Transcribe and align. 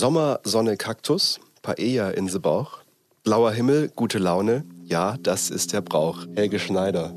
Sommer, 0.00 0.40
Sonne, 0.44 0.78
Kaktus, 0.78 1.40
Paella 1.60 2.12
in 2.12 2.26
the 2.26 2.38
Bauch, 2.38 2.78
blauer 3.22 3.52
Himmel, 3.52 3.90
gute 3.94 4.16
Laune, 4.16 4.64
ja, 4.82 5.18
das 5.22 5.50
ist 5.50 5.74
der 5.74 5.82
Brauch. 5.82 6.24
Helge 6.34 6.58
Schneider. 6.58 7.12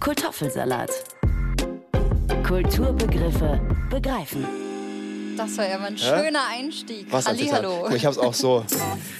Kartoffelsalat. 0.00 0.90
Kulturbegriffe 2.46 3.58
begreifen. 3.88 4.46
Das 5.38 5.56
war 5.56 5.66
ja 5.66 5.78
mal 5.78 5.86
ein 5.86 5.96
schöner 5.96 6.42
Einstieg. 6.50 7.06
Was 7.10 7.26
ein 7.26 7.38
Hallihallo. 7.38 7.84
Zitat. 7.84 7.94
Ich 7.94 8.04
hab's 8.04 8.18
auch 8.18 8.34
so. 8.34 8.66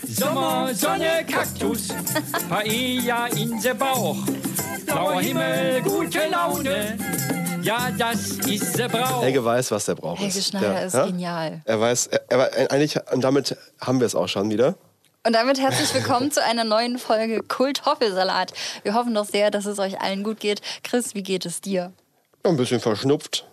Sommer, 0.06 0.74
Sonne, 0.74 1.24
Kaktus, 1.26 1.88
Paella 2.50 3.28
in 3.28 3.58
der 3.62 3.72
Bauch. 3.72 4.18
Blauer 4.84 5.22
Himmel, 5.22 5.80
gute 5.80 6.28
Laune. 6.30 6.98
Ja, 7.68 7.90
das 7.90 8.30
ist 8.46 8.78
der 8.78 8.88
Brauch. 8.88 9.20
Helge 9.22 9.44
weiß, 9.44 9.70
was 9.72 9.84
der 9.84 9.94
Brauch 9.94 10.18
Helge 10.18 10.38
ist. 10.38 10.48
Schneider 10.48 10.72
Ja. 10.72 10.78
ist 10.80 10.94
Ja? 10.94 11.04
genial. 11.04 11.60
Er 11.66 11.78
weiß, 11.78 12.06
er, 12.06 12.22
er, 12.30 12.70
eigentlich, 12.72 12.96
und 13.12 13.20
damit 13.22 13.58
haben 13.78 14.00
wir 14.00 14.06
es 14.06 14.14
auch 14.14 14.26
schon 14.26 14.50
wieder. 14.50 14.74
Und 15.26 15.34
damit 15.34 15.60
herzlich 15.60 15.92
willkommen 15.92 16.30
zu 16.32 16.42
einer 16.42 16.64
neuen 16.64 16.98
Folge 16.98 17.42
Kultoffelsalat. 17.42 18.54
Wir 18.84 18.94
hoffen 18.94 19.12
doch 19.14 19.26
sehr, 19.26 19.50
dass 19.50 19.66
es 19.66 19.78
euch 19.78 20.00
allen 20.00 20.24
gut 20.24 20.40
geht. 20.40 20.62
Chris, 20.82 21.14
wie 21.14 21.22
geht 21.22 21.44
es 21.44 21.60
dir? 21.60 21.92
Ein 22.42 22.56
bisschen 22.56 22.80
verschnupft. 22.80 23.44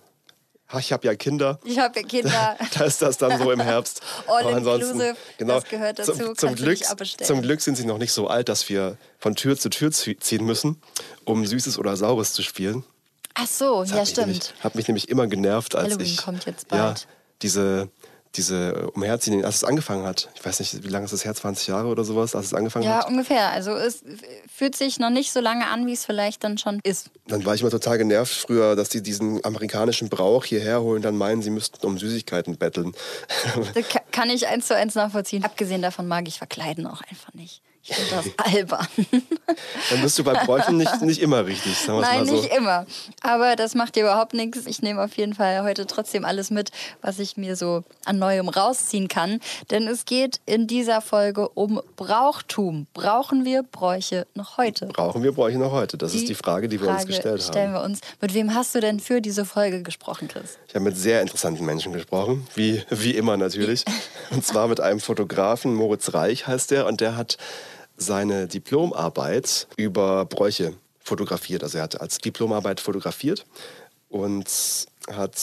Ich 0.79 0.93
habe 0.93 1.05
ja 1.07 1.15
Kinder. 1.15 1.59
Ich 1.65 1.77
habe 1.79 1.99
ja 1.99 2.07
Kinder. 2.07 2.55
Da 2.77 2.85
ist 2.85 3.01
das 3.01 3.17
dann 3.17 3.37
so 3.37 3.51
im 3.51 3.59
Herbst. 3.59 4.01
All 4.27 4.43
Aber 4.45 4.55
ansonsten- 4.55 4.91
inclusive, 5.01 5.15
das 5.39 5.63
gehört 5.65 5.99
dazu, 5.99 6.13
Zum, 6.13 6.37
zum, 6.37 6.55
Glück, 6.55 6.79
zum 7.21 7.41
Glück 7.41 7.59
sind 7.59 7.75
sie 7.75 7.85
noch 7.85 7.97
nicht 7.97 8.13
so 8.13 8.27
alt, 8.27 8.47
dass 8.47 8.69
wir 8.69 8.97
von 9.19 9.35
Tür 9.35 9.57
zu 9.57 9.69
Tür 9.69 9.89
zie- 9.91 10.17
ziehen 10.21 10.45
müssen, 10.45 10.81
um 11.25 11.45
Süßes 11.45 11.77
oder 11.77 11.97
Saures 11.97 12.31
zu 12.31 12.43
spielen. 12.43 12.85
Ach 13.35 13.47
so, 13.47 13.81
Das 13.81 13.91
ja 13.91 13.97
hat 13.97 14.07
mich 14.07 14.17
Nämlich, 14.17 14.37
stimmt. 14.43 14.63
hat 14.63 14.75
mich 14.75 14.87
nämlich 14.87 15.09
immer 15.09 15.27
genervt, 15.27 15.75
als 15.75 15.85
Halloween 15.89 16.05
ich 16.05 16.17
kommt 16.17 16.45
jetzt 16.45 16.67
ja, 16.71 16.87
bald. 16.87 17.07
diese 17.41 17.89
diese 18.35 18.89
Umherziehen, 18.91 19.45
als 19.45 19.55
es 19.55 19.63
angefangen 19.63 20.05
hat. 20.05 20.27
Ich 20.35 20.43
weiß 20.45 20.59
nicht, 20.59 20.83
wie 20.83 20.89
lange 20.89 21.05
ist 21.05 21.11
das 21.13 21.23
her, 21.23 21.33
20 21.33 21.67
Jahre 21.67 21.87
oder 21.87 22.03
sowas, 22.03 22.35
als 22.35 22.47
es 22.47 22.53
angefangen 22.53 22.83
Ja, 22.83 22.97
hat. 22.97 23.07
ungefähr. 23.07 23.51
Also 23.51 23.71
es 23.71 24.03
fühlt 24.53 24.75
sich 24.75 24.99
noch 24.99 25.09
nicht 25.09 25.31
so 25.31 25.39
lange 25.39 25.67
an, 25.67 25.87
wie 25.87 25.93
es 25.93 26.03
vielleicht 26.03 26.43
dann 26.43 26.57
schon 26.57 26.81
ist. 26.83 27.11
Dann 27.29 27.45
war 27.45 27.55
ich 27.55 27.61
immer 27.61 27.69
total 27.71 27.97
genervt 27.97 28.33
früher, 28.33 28.75
dass 28.75 28.89
die 28.89 29.01
diesen 29.01 29.41
amerikanischen 29.45 30.09
Brauch 30.09 30.43
hierher 30.43 30.81
holen, 30.81 31.01
dann 31.01 31.15
meinen, 31.15 31.41
sie 31.43 31.49
müssten 31.49 31.85
um 31.85 31.97
Süßigkeiten 31.97 32.57
betteln. 32.57 32.91
Das 33.73 33.87
ka- 33.87 34.01
kann 34.11 34.29
ich 34.29 34.45
eins 34.47 34.67
zu 34.67 34.75
eins 34.75 34.95
nachvollziehen. 34.95 35.45
Abgesehen 35.45 35.81
davon 35.81 36.05
mag 36.05 36.27
ich 36.27 36.37
Verkleiden 36.37 36.87
auch 36.87 37.03
einfach 37.09 37.33
nicht. 37.35 37.61
Ich 37.87 37.95
finde 37.95 38.33
das 38.37 38.47
albern. 38.53 38.87
dann 39.91 40.01
bist 40.01 40.17
du 40.17 40.23
bei 40.23 40.33
Bräuchen 40.33 40.77
nicht, 40.77 41.01
nicht 41.01 41.21
immer 41.21 41.45
richtig, 41.45 41.77
sagen 41.77 42.01
Nein, 42.01 42.25
so. 42.25 42.33
nicht 42.33 42.51
immer. 42.51 42.87
Aber 43.21 43.55
das 43.55 43.75
macht 43.75 43.95
dir 43.95 44.01
überhaupt 44.03 44.33
nichts. 44.33 44.65
Ich 44.65 44.81
nehme 44.81 45.03
auf 45.03 45.15
jeden 45.17 45.35
Fall 45.35 45.61
heute 45.61 45.85
trotzdem 45.85 46.25
alles 46.25 46.49
mit, 46.49 46.71
was 47.03 47.19
ich 47.19 47.37
mir 47.37 47.55
so 47.55 47.83
an 48.05 48.17
Neuem 48.17 48.49
rausziehen 48.49 49.07
kann. 49.07 49.39
Denn 49.69 49.87
es 49.87 50.05
geht 50.05 50.39
in 50.47 50.65
dieser 50.65 50.99
Folge 51.01 51.47
um 51.49 51.79
Brauchtum. 51.95 52.87
Brauchen 52.95 53.45
wir 53.45 53.61
Bräuche 53.61 54.25
noch 54.33 54.57
heute? 54.57 54.87
Brauchen 54.87 55.21
wir 55.21 55.33
Bräuche 55.33 55.59
noch 55.59 55.71
heute? 55.71 55.97
Das 55.97 56.15
ist 56.15 56.27
die 56.27 56.35
Frage, 56.35 56.67
die 56.67 56.81
wir 56.81 56.87
uns 56.87 57.01
Frage 57.01 57.07
gestellt 57.13 57.43
stellen 57.43 57.73
haben. 57.73 57.83
wir 57.83 57.85
uns. 57.85 57.99
Mit 58.19 58.33
wem 58.33 58.55
hast 58.55 58.73
du 58.73 58.79
denn 58.79 58.99
für 58.99 59.21
diese 59.21 59.45
Folge 59.45 59.83
gesprochen, 59.83 60.27
Chris? 60.27 60.57
Ich 60.67 60.73
habe 60.73 60.85
mit 60.85 60.97
sehr 60.97 61.21
interessanten 61.21 61.63
Menschen 61.63 61.93
gesprochen, 61.93 62.47
wie, 62.55 62.81
wie 62.89 63.11
immer 63.11 63.37
natürlich. 63.37 63.85
Und 64.31 64.43
zwar 64.43 64.67
mit 64.67 64.79
einem 64.79 64.99
Fotografen, 64.99 65.75
Moritz 65.75 66.15
Reich 66.15 66.47
heißt 66.47 66.71
der, 66.71 66.87
und 66.87 66.99
der 66.99 67.15
hat 67.15 67.37
seine 67.97 68.47
Diplomarbeit 68.47 69.67
über 69.77 70.25
Bräuche 70.25 70.73
fotografiert. 70.99 71.63
Also 71.63 71.77
er 71.77 71.83
hat 71.83 72.01
als 72.01 72.17
Diplomarbeit 72.17 72.79
fotografiert 72.79 73.45
und 74.09 74.47
hat 75.11 75.37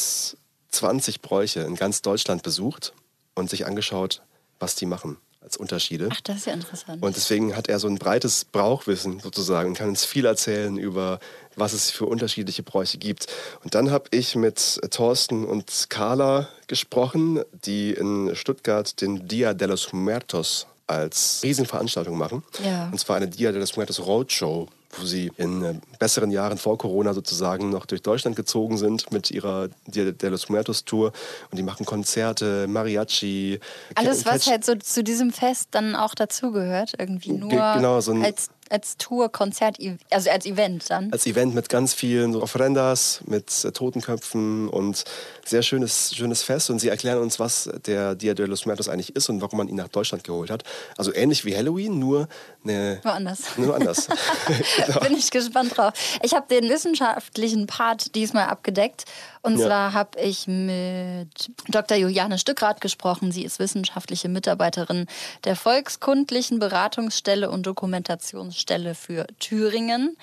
20 0.70 1.20
Bräuche 1.20 1.61
in 1.61 1.77
ganz 1.77 2.03
Deutschland 2.03 2.42
besucht 2.42 2.92
und 3.34 3.50
sich 3.50 3.67
angeschaut, 3.67 4.22
was 4.59 4.75
die 4.75 4.86
machen 4.86 5.19
als 5.41 5.56
Unterschiede. 5.56 6.09
Ach, 6.11 6.20
das 6.20 6.39
ist 6.39 6.47
ja 6.47 6.53
interessant. 6.53 7.03
Und 7.03 7.16
deswegen 7.16 7.56
hat 7.56 7.69
er 7.69 7.78
so 7.78 7.88
ein 7.88 7.97
breites 7.97 8.44
Brauchwissen 8.44 9.19
sozusagen 9.21 9.71
und 9.71 9.75
kann 9.77 9.88
uns 9.88 10.04
viel 10.04 10.25
erzählen 10.25 10.77
über, 10.78 11.19
was 11.56 11.72
es 11.72 11.91
für 11.91 12.06
unterschiedliche 12.06 12.62
Bräuche 12.62 12.98
gibt. 12.98 13.27
Und 13.65 13.75
dann 13.75 13.91
habe 13.91 14.04
ich 14.12 14.37
mit 14.37 14.81
Thorsten 14.91 15.44
und 15.44 15.87
Carla 15.88 16.48
gesprochen, 16.69 17.43
die 17.65 17.93
in 17.93 18.34
Stuttgart 18.34 19.00
den 19.00 19.27
Dia 19.27 19.53
de 19.53 19.69
los 19.69 19.93
Muertos 19.93 20.66
als 20.87 21.41
Riesenveranstaltung 21.43 22.16
machen. 22.16 22.43
Ja. 22.65 22.88
Und 22.91 22.98
zwar 22.98 23.16
eine 23.16 23.28
Dia 23.28 23.53
de 23.53 23.60
los 23.60 23.76
Muertos 23.76 24.00
Roadshow, 24.00 24.69
wo 24.98 25.06
sie 25.06 25.32
in 25.38 25.65
äh, 25.65 25.75
besseren 25.98 26.31
Jahren 26.31 26.59
vor 26.59 26.76
Corona 26.76 27.15
sozusagen 27.15 27.70
noch 27.70 27.87
durch 27.87 28.03
Deutschland 28.03 28.37
gezogen 28.37 28.76
sind 28.76 29.10
mit 29.10 29.31
ihrer 29.31 29.69
Dia 29.87 30.10
de 30.12 30.28
los 30.28 30.48
Muertos 30.50 30.84
Tour. 30.84 31.12
Und 31.50 31.56
die 31.59 31.62
machen 31.62 31.87
Konzerte, 31.87 32.66
Mariachi. 32.69 33.59
Alles, 33.94 34.26
was 34.26 34.47
halt 34.47 34.65
so 34.65 34.75
zu 34.75 35.03
diesem 35.03 35.31
Fest 35.32 35.69
dann 35.71 35.94
auch 35.97 36.15
dazugehört, 36.15 36.92
irgendwie 36.98 37.32
nur 37.32 37.48
genau, 37.48 38.00
so 38.00 38.12
ein- 38.12 38.25
als, 38.25 38.48
als 38.72 38.97
Tour, 38.97 39.31
Konzert, 39.31 39.77
also 40.10 40.31
als 40.31 40.47
Event 40.47 40.88
dann. 40.88 41.12
als 41.12 41.27
Event 41.27 41.55
mit 41.55 41.69
ganz 41.69 41.93
vielen 41.93 42.33
so 42.33 42.43
Ofrendas, 42.43 43.21
mit 43.27 43.65
äh, 43.65 43.71
Totenköpfen 43.71 44.69
und 44.69 45.05
sehr 45.44 45.62
schönes, 45.62 46.15
schönes 46.15 46.43
Fest. 46.43 46.71
Und 46.71 46.78
sie 46.78 46.88
erklären 46.88 47.19
uns, 47.19 47.38
was 47.38 47.69
der 47.87 48.15
Dia 48.15 48.33
de 48.33 48.47
los 48.47 48.65
Muertos 48.65 48.88
eigentlich 48.88 49.15
ist 49.15 49.28
und 49.28 49.43
warum 49.43 49.59
man 49.59 49.69
ihn 49.69 49.77
nach 49.77 49.88
Deutschland 49.88 50.25
geholt 50.25 50.50
hat. 50.50 50.65
Also 50.97 51.15
ähnlich 51.15 51.44
wie 51.44 51.55
Halloween, 51.55 51.99
nur 51.99 52.28
eine, 52.65 53.00
Woanders. 53.03 53.59
nur 53.59 53.75
anders. 53.75 54.09
Bin 55.03 55.16
ich 55.16 55.31
gespannt 55.31 55.77
drauf. 55.77 55.93
Ich 56.22 56.33
habe 56.33 56.47
den 56.49 56.69
wissenschaftlichen 56.71 57.66
Part 57.66 58.15
diesmal 58.15 58.47
abgedeckt. 58.47 59.04
Und 59.42 59.58
Ja. 59.58 59.66
zwar 59.66 59.92
habe 59.92 60.20
ich 60.20 60.47
mit 60.47 61.50
Dr. 61.69 61.97
Juliane 61.97 62.38
Stückrath 62.38 62.80
gesprochen. 62.80 63.32
Sie 63.32 63.44
ist 63.44 63.58
wissenschaftliche 63.58 64.28
Mitarbeiterin 64.28 65.06
der 65.44 65.56
Volkskundlichen 65.56 66.60
Beratungsstelle 66.60 67.50
und 67.50 67.66
Dokumentationsstelle 67.66 68.94
für 68.94 69.26
Thüringen. 69.41 70.16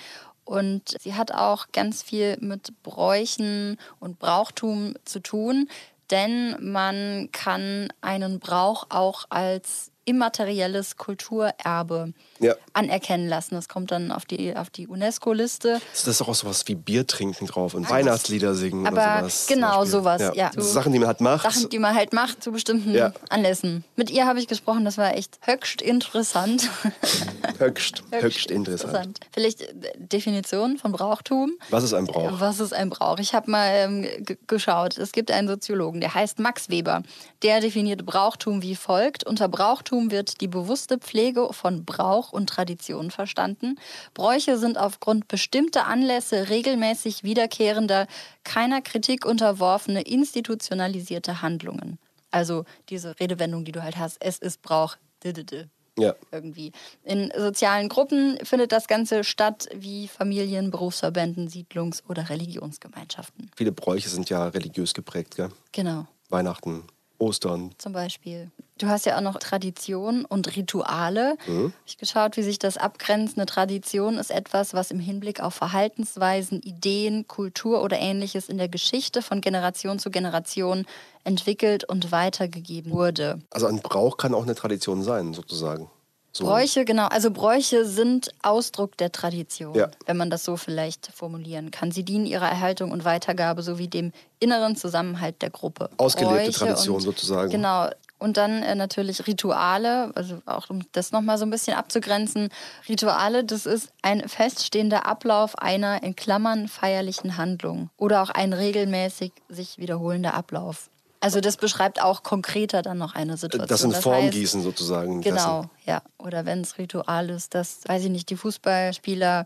Und 0.46 0.96
sie 1.02 1.14
hat 1.16 1.32
auch 1.34 1.68
ganz 1.74 2.02
viel 2.02 2.38
mit 2.40 2.82
Bräuchen 2.82 3.78
und 4.00 4.20
Brauchtum 4.20 4.96
zu 5.06 5.20
tun, 5.20 5.70
denn 6.10 6.56
man 6.60 7.30
kann 7.32 7.90
einen 8.02 8.40
Brauch 8.40 8.88
auch 8.90 9.26
als 9.30 9.92
immaterielles 10.06 10.98
Kulturerbe 10.98 12.14
Ja. 12.40 12.56
anerkennen 12.74 13.28
lassen. 13.28 13.56
Das 13.56 13.68
kommt 13.68 13.92
dann 13.92 14.12
auf 14.12 14.26
die, 14.26 14.56
auf 14.56 14.70
die 14.70 14.88
UNESCO-Liste. 14.88 15.80
Das 15.92 16.08
ist 16.08 16.22
auch 16.22 16.34
sowas 16.34 16.64
wie 16.68 16.76
Bier 16.76 17.06
trinken 17.06 17.48
drauf 17.48 17.74
und 17.74 17.90
Weihnachtslieder 17.90 18.56
singen 18.56 18.88
Aber 18.88 18.96
oder 18.98 19.20
sowas. 19.20 19.48
genau 19.48 19.86
sowas, 19.86 20.32
ja. 20.36 20.52
So 20.56 20.62
Sachen, 20.62 20.94
die 20.94 21.00
man 21.00 21.08
halt 21.08 21.22
macht. 21.22 21.44
Sachen, 21.44 21.70
die 21.70 21.80
man 21.80 21.96
halt 21.96 22.14
macht 22.14 22.44
zu 22.44 22.52
bestimmten 22.52 22.94
Ja. 22.94 23.12
Anlässen. 23.30 23.84
Mit 23.96 24.10
ihr 24.10 24.26
habe 24.26 24.40
ich 24.40 24.48
gesprochen, 24.48 24.86
das 24.86 24.98
war 24.98 25.16
echt 25.16 25.40
höchst 25.42 25.82
interessant. 25.82 26.70
höchst, 27.58 28.04
höchst 28.12 28.52
interessant. 28.52 29.20
Vielleicht 29.32 29.62
äh, 29.62 29.74
Definition 29.98 30.78
von 30.78 30.92
Brauchtum. 30.92 31.52
Was 31.70 31.84
ist 31.84 31.94
ein 31.94 32.06
Brauch? 32.06 32.40
Was 32.40 32.60
ist 32.60 32.74
ein 32.74 32.90
Brauch? 32.90 33.20
Ich 33.20 33.34
habe 33.34 33.50
mal 33.52 33.70
ähm, 33.74 34.08
geschaut. 34.48 34.98
Es 34.98 35.12
gibt 35.12 35.32
einen 35.32 35.48
Soziologen, 35.48 36.02
der 36.02 36.14
heißt 36.14 36.40
Max 36.40 36.70
Weber. 36.70 37.04
Der 37.44 37.60
definiert 37.62 38.06
Brauchtum 38.06 38.62
wie 38.62 38.76
folgt. 38.76 39.26
Unter 39.26 39.48
Brauchtum 39.48 40.12
wird 40.12 40.42
die 40.42 40.48
bewusste 40.48 40.98
Pflege 40.98 41.50
von 41.52 41.86
Brauch 41.86 42.29
und 42.34 42.48
Tradition 42.50 43.12
verstanden. 43.12 43.78
Bräuche 44.14 44.58
sind 44.58 44.78
aufgrund 44.78 45.28
bestimmter 45.28 45.88
Anlässe 45.88 46.50
regelmäßig 46.50 47.24
wiederkehrender, 47.24 48.08
keiner 48.44 48.82
Kritik 48.82 49.26
unterworfene, 49.26 50.02
institutionalisierte 50.02 51.42
Handlungen. 51.42 51.98
Also 52.32 52.66
diese 52.90 53.20
Redewendung, 53.20 53.66
die 53.66 53.72
du 53.72 53.82
halt 53.84 53.98
hast, 53.98 54.18
es 54.20 54.38
ist 54.38 54.62
Brauch. 54.62 54.96
d- 55.24 55.34
d- 55.34 55.44
d 55.44 55.66
Ja. 55.98 56.16
irgendwie. 56.32 56.72
In 57.04 57.30
sozialen 57.38 57.90
Gruppen 57.90 58.38
findet 58.44 58.72
das 58.72 58.88
Ganze 58.88 59.26
statt, 59.26 59.68
wie 59.76 60.08
Familien, 60.08 60.72
Berufsverbänden, 60.72 61.50
Siedlungs- 61.50 62.04
oder 62.08 62.30
Religionsgemeinschaften. 62.30 63.52
Viele 63.58 63.74
Bräuche 63.74 64.08
sind 64.08 64.30
ja 64.30 64.48
religiös 64.48 64.94
geprägt, 64.94 65.36
gell? 65.36 65.50
Genau, 65.74 66.08
Weihnachten, 66.30 66.84
Ostern. 67.18 67.72
zum 67.80 67.92
Beispiel. 67.92 68.50
Du 68.80 68.88
hast 68.88 69.06
ja 69.06 69.18
auch 69.18 69.22
noch 69.22 69.38
Tradition 69.38 70.26
und 70.26 70.56
Rituale. 70.56 71.36
Mhm. 71.48 71.74
Ich 71.86 71.94
habe 71.94 72.00
geschaut, 72.00 72.38
wie 72.38 72.44
sich 72.44 72.60
das 72.60 72.78
abgrenzt. 72.78 73.38
Eine 73.38 73.46
Tradition 73.46 74.18
ist 74.18 74.32
etwas, 74.32 74.74
was 74.74 74.90
im 74.90 75.00
Hinblick 75.00 75.42
auf 75.42 75.54
Verhaltensweisen, 75.54 76.62
Ideen, 76.62 77.28
Kultur 77.28 77.84
oder 77.84 78.00
ähnliches 78.00 78.48
in 78.48 78.58
der 78.58 78.70
Geschichte 78.70 79.22
von 79.22 79.42
Generation 79.42 80.00
zu 80.00 80.10
Generation 80.10 80.86
entwickelt 81.26 81.84
und 81.84 82.12
weitergegeben 82.14 82.92
wurde. 82.94 83.42
Also 83.52 83.68
ein 83.68 83.82
Brauch 83.82 84.16
kann 84.18 84.34
auch 84.34 84.44
eine 84.44 84.56
Tradition 84.56 85.04
sein, 85.04 85.34
sozusagen. 85.34 85.90
So. 86.32 86.46
Bräuche, 86.46 86.86
genau. 86.86 87.08
Also 87.08 87.32
Bräuche 87.32 87.86
sind 87.86 88.30
Ausdruck 88.44 88.96
der 88.98 89.12
Tradition, 89.12 89.76
Ja. 89.76 89.90
wenn 90.06 90.16
man 90.16 90.30
das 90.30 90.46
so 90.46 90.56
vielleicht 90.56 91.08
formulieren 91.08 91.72
kann. 91.72 91.92
Sie 91.92 92.04
dienen 92.04 92.26
ihrer 92.28 92.48
Erhaltung 92.48 92.92
und 92.92 93.04
Weitergabe 93.04 93.62
sowie 93.62 93.88
dem 93.88 94.14
inneren 94.40 94.76
Zusammenhalt 94.78 95.42
der 95.42 95.50
Gruppe. 95.50 95.90
Ausgelebte 95.98 96.36
Bräuche 96.46 96.52
Tradition 96.52 96.96
und, 96.98 97.02
sozusagen. 97.02 97.50
Genau. 97.50 97.90
Und 98.20 98.36
dann 98.38 98.62
äh, 98.64 98.76
natürlich 98.76 99.26
Rituale, 99.28 100.12
also 100.16 100.42
auch 100.46 100.70
um 100.70 100.82
das 100.92 101.12
nochmal 101.12 101.38
so 101.38 101.46
ein 101.46 101.50
bisschen 101.50 101.76
abzugrenzen. 101.76 102.50
Rituale, 102.88 103.46
das 103.46 103.66
ist 103.66 103.90
ein 104.02 104.28
feststehender 104.28 105.06
Ablauf 105.06 105.58
einer 105.58 106.04
in 106.04 106.16
Klammern 106.16 106.68
feierlichen 106.68 107.38
Handlung 107.38 107.90
oder 107.98 108.22
auch 108.22 108.30
ein 108.30 108.52
regelmäßig 108.54 109.32
sich 109.48 109.78
wiederholender 109.78 110.34
Ablauf. 110.34 110.90
Also 111.22 111.42
das 111.42 111.58
beschreibt 111.58 112.02
auch 112.02 112.24
konkreter 112.24 112.82
dann 112.82 112.98
noch 112.98 113.14
eine 113.16 113.36
Situation. 113.38 113.68
Das 113.68 113.84
in 113.84 113.92
heißt- 113.92 114.02
Form 114.02 114.30
gießen 114.30 114.62
sozusagen. 114.62 115.22
Genau, 115.22 115.62
dessen. 115.62 115.72
ja. 115.86 116.02
Oder 116.18 116.46
wenn 116.46 116.62
es 116.62 116.78
Ritual 116.78 117.30
ist, 117.30 117.56
dass, 117.56 117.82
weiß 117.88 118.04
ich 118.06 118.10
nicht, 118.10 118.30
die 118.30 118.38
Fußballspieler 118.38 119.46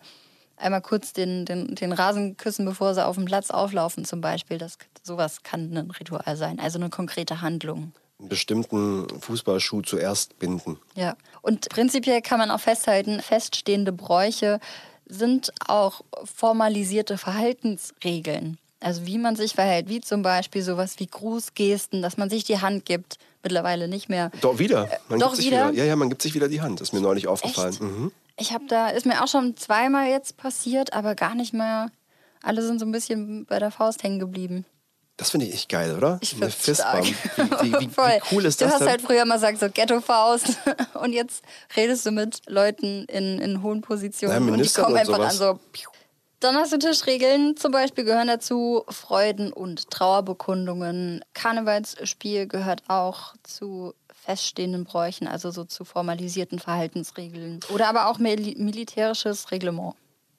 einmal 0.57 0.81
kurz 0.81 1.13
den, 1.13 1.45
den, 1.45 1.75
den 1.75 1.91
Rasen 1.91 2.37
küssen, 2.37 2.65
bevor 2.65 2.93
sie 2.93 3.05
auf 3.05 3.15
dem 3.15 3.25
Platz 3.25 3.49
auflaufen 3.49 4.05
zum 4.05 4.21
Beispiel. 4.21 4.57
Das, 4.57 4.77
sowas 5.01 5.43
kann 5.43 5.75
ein 5.75 5.91
Ritual 5.91 6.37
sein, 6.37 6.59
also 6.59 6.79
eine 6.79 6.89
konkrete 6.89 7.41
Handlung. 7.41 7.91
Einen 8.23 8.29
bestimmten 8.29 9.05
Fußballschuh 9.19 9.81
zuerst 9.81 10.39
binden. 10.39 10.79
Ja. 10.95 11.17
Und 11.41 11.67
prinzipiell 11.67 12.21
kann 12.21 12.39
man 12.39 12.51
auch 12.51 12.59
festhalten, 12.61 13.21
feststehende 13.21 13.91
Bräuche 13.91 14.61
sind 15.05 15.51
auch 15.67 16.05
formalisierte 16.23 17.17
Verhaltensregeln. 17.17 18.57
Also 18.79 19.05
wie 19.05 19.17
man 19.17 19.35
sich 19.35 19.55
verhält, 19.55 19.89
wie 19.89 19.99
zum 19.99 20.21
Beispiel 20.21 20.61
sowas 20.61 20.95
wie 20.99 21.07
Grußgesten, 21.07 22.01
dass 22.01 22.15
man 22.15 22.29
sich 22.29 22.45
die 22.45 22.61
Hand 22.61 22.85
gibt. 22.85 23.17
Mittlerweile 23.43 23.89
nicht 23.89 24.07
mehr. 24.07 24.31
Doch 24.39 24.57
wieder. 24.57 24.89
Man 25.09 25.19
doch 25.19 25.31
gibt 25.31 25.41
sich 25.41 25.47
wieder? 25.47 25.71
Ja, 25.71 25.83
ja, 25.83 25.97
man 25.97 26.07
gibt 26.07 26.21
sich 26.21 26.33
wieder 26.33 26.47
die 26.47 26.61
Hand. 26.61 26.79
Ist 26.79 26.93
mir 26.93 27.01
neulich 27.01 27.27
aufgefallen. 27.27 27.75
Mhm. 27.81 28.11
Ich 28.37 28.53
habe 28.53 28.63
da, 28.69 28.87
ist 28.87 29.05
mir 29.05 29.21
auch 29.21 29.27
schon 29.27 29.57
zweimal 29.57 30.07
jetzt 30.07 30.37
passiert, 30.37 30.93
aber 30.93 31.13
gar 31.13 31.35
nicht 31.35 31.53
mehr. 31.53 31.91
Alle 32.41 32.65
sind 32.65 32.79
so 32.79 32.85
ein 32.85 32.93
bisschen 32.93 33.45
bei 33.45 33.59
der 33.59 33.69
Faust 33.69 34.01
hängen 34.01 34.19
geblieben. 34.19 34.65
Das 35.17 35.29
finde 35.29 35.45
ich 35.45 35.53
echt 35.53 35.69
geil, 35.69 35.95
oder? 35.95 36.17
Ich 36.21 36.29
stark. 36.29 36.51
Fistbump. 36.51 37.05
Wie, 37.05 37.71
wie, 37.71 37.73
wie, 37.81 37.87
wie 37.97 38.21
cool 38.31 38.45
ist 38.45 38.59
du 38.59 38.65
das 38.65 38.73
hast 38.73 38.81
denn? 38.81 38.89
halt 38.89 39.01
früher 39.01 39.25
mal 39.25 39.35
gesagt, 39.35 39.59
so 39.59 39.69
Ghetto-Faust. 39.69 40.57
Und 40.95 41.13
jetzt 41.13 41.43
redest 41.75 42.05
du 42.05 42.11
mit 42.11 42.39
Leuten 42.47 43.05
in, 43.05 43.39
in 43.39 43.61
hohen 43.61 43.81
Positionen 43.81 44.47
Ja, 44.47 44.53
und 44.53 44.59
die 44.63 44.69
kommen 44.69 44.93
und 44.93 44.97
einfach 44.99 45.15
sowas. 45.15 45.41
an 45.41 45.59
so. 45.59 45.59
Dann 46.39 46.55
hast 46.55 46.73
du 46.73 46.77
Tischregeln, 46.77 47.55
zum 47.55 47.71
Beispiel 47.71 48.03
gehören 48.03 48.27
dazu 48.27 48.83
Freuden- 48.89 49.53
und 49.53 49.89
Trauerbekundungen. 49.91 51.23
Karnevalsspiel 51.33 52.47
gehört 52.47 52.83
auch 52.89 53.33
zu 53.43 53.93
feststehenden 54.25 54.83
Bräuchen, 54.83 55.27
also 55.27 55.51
so 55.51 55.63
zu 55.63 55.85
formalisierten 55.85 56.59
Verhaltensregeln. 56.59 57.59
Oder 57.73 57.87
aber 57.87 58.07
auch 58.07 58.17
mili 58.19 58.55
militärisches 58.57 59.51
Reglement. 59.51 59.95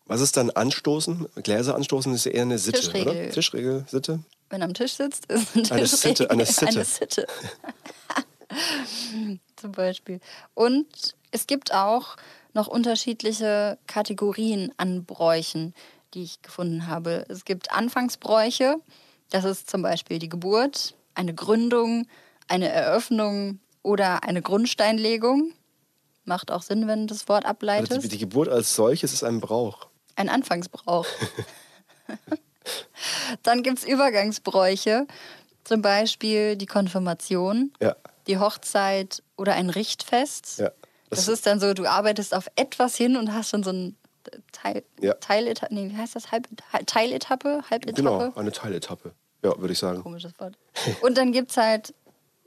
Was 0.07 0.21
ist 0.21 0.37
dann 0.37 0.51
Anstoßen? 0.51 1.27
Gläser 1.43 1.75
anstoßen 1.75 2.13
ist 2.13 2.27
ja 2.27 2.33
eher 2.33 2.43
eine 2.43 2.59
Sitte, 2.59 2.81
Tischregel. 2.81 3.09
oder? 3.09 3.31
Tischregel, 3.31 3.85
Sitte. 3.89 4.21
Wenn 4.51 4.63
am 4.63 4.75
Tisch 4.75 4.95
sitzt, 4.95 5.27
ist 5.27 5.55
eine, 5.57 5.71
Eine 5.71 5.87
Sitte, 5.87 6.31
eine 6.31 6.47
Sitte. 6.47 6.67
Eine 6.69 6.85
Sitte. 6.85 7.27
Zum 9.57 9.73
Beispiel. 9.73 10.21
Und 10.55 11.17
es 11.31 11.47
gibt 11.47 11.73
auch 11.73 12.17
noch 12.53 12.69
unterschiedliche 12.69 13.79
Kategorien 13.87 14.73
an 14.77 15.05
Bräuchen, 15.05 15.75
die 16.15 16.23
ich 16.23 16.43
gefunden 16.43 16.87
habe. 16.87 17.25
Es 17.29 17.45
gibt 17.45 17.73
Anfangsbräuche, 17.73 18.77
das 19.31 19.45
ist 19.45 19.69
zum 19.69 19.83
Beispiel 19.83 20.19
die 20.21 20.29
Geburt, 20.29 20.95
eine 21.15 21.35
Gründung, 21.35 22.07
eine 22.47 22.69
Eröffnung 22.69 23.59
oder 23.83 24.23
eine 24.23 24.43
Grundsteinlegung. 24.43 25.53
Macht 26.25 26.51
auch 26.53 26.63
Sinn, 26.63 26.87
wenn 26.87 27.07
du 27.07 27.15
das 27.15 27.29
Wort 27.29 27.45
Also 27.45 27.51
ableitest. 27.51 28.05
die, 28.05 28.09
die 28.09 28.19
Geburt 28.19 28.49
als 28.49 28.75
solches 28.77 29.13
ist 29.13 29.25
ein 29.25 29.41
Brauch. 29.41 29.89
Ein 30.17 30.29
Anfangsbrauch. 30.29 31.07
Dann 33.43 33.63
gibt 33.63 33.79
es 33.79 33.85
Übergangsbräuche, 33.85 35.07
zum 35.65 35.83
Beispiel 35.83 36.57
die 36.57 36.67
Konfirmation, 36.67 37.73
Ja. 37.81 37.97
die 38.27 38.39
Hochzeit 38.39 39.23
oder 39.37 39.55
ein 39.55 39.71
Richtfest. 39.71 40.59
Ja. 40.59 40.71
Das, 41.11 41.29
ist 41.29 41.47
dann 41.47 41.61
so, 41.61 41.75
du 41.75 41.87
arbeitest 41.87 42.35
auf 42.35 42.49
etwas 42.57 42.97
hin 42.97 43.17
und 43.17 43.33
hast 43.33 43.51
schon 43.51 43.63
so 43.63 43.71
ein 43.71 43.97
Teil, 44.53 44.83
Ja. 45.01 45.15
Teiletappe, 45.15 45.75
nee, 45.75 45.91
wie 45.91 45.97
heißt 45.97 46.17
das? 46.17 46.33
Halb, 46.33 46.49
Teiletappe? 46.87 47.63
Halbetappe? 47.71 47.95
Genau, 48.03 48.33
eine 48.35 48.51
Teiletappe. 48.53 49.13
Ja, 49.43 49.59
würde 49.59 49.73
ich 49.73 49.79
sagen. 49.79 50.03
Komisches 50.03 50.33
Wort. 50.39 50.57
Und 51.03 51.19
dann 51.19 51.33
gibt 51.33 51.51
es 51.51 51.57
halt 51.59 51.95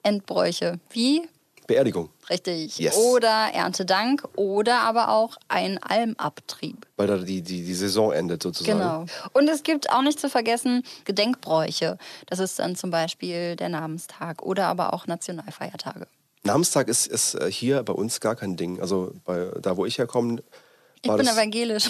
Endbräuche, 0.03 0.79
wie 0.89 1.27
Beerdigung. 1.67 2.09
Richtig. 2.29 2.79
Yes. 2.79 2.95
Oder 2.95 3.49
Erntedank 3.53 4.23
oder 4.35 4.79
aber 4.79 5.09
auch 5.09 5.37
ein 5.49 5.77
Almabtrieb. 5.83 6.87
Weil 6.95 7.07
da 7.07 7.17
die, 7.17 7.41
die, 7.41 7.63
die 7.63 7.73
Saison 7.73 8.13
endet 8.13 8.41
sozusagen. 8.41 8.79
Genau. 8.79 9.05
Und 9.33 9.49
es 9.49 9.63
gibt 9.63 9.91
auch 9.91 10.01
nicht 10.01 10.19
zu 10.19 10.29
vergessen 10.29 10.83
Gedenkbräuche. 11.03 11.97
Das 12.27 12.39
ist 12.39 12.57
dann 12.59 12.75
zum 12.75 12.89
Beispiel 12.89 13.57
der 13.57 13.69
Namenstag 13.69 14.41
oder 14.41 14.67
aber 14.67 14.93
auch 14.93 15.07
Nationalfeiertage. 15.07 16.07
Namenstag 16.43 16.87
ist, 16.87 17.05
ist 17.07 17.35
äh, 17.35 17.51
hier 17.51 17.83
bei 17.83 17.93
uns 17.93 18.21
gar 18.21 18.35
kein 18.35 18.55
Ding. 18.55 18.79
Also 18.79 19.13
bei, 19.25 19.51
da, 19.61 19.75
wo 19.75 19.85
ich 19.85 19.97
herkomme, 19.97 20.41
Ich 21.01 21.11
bin 21.11 21.27
evangelisch. 21.27 21.89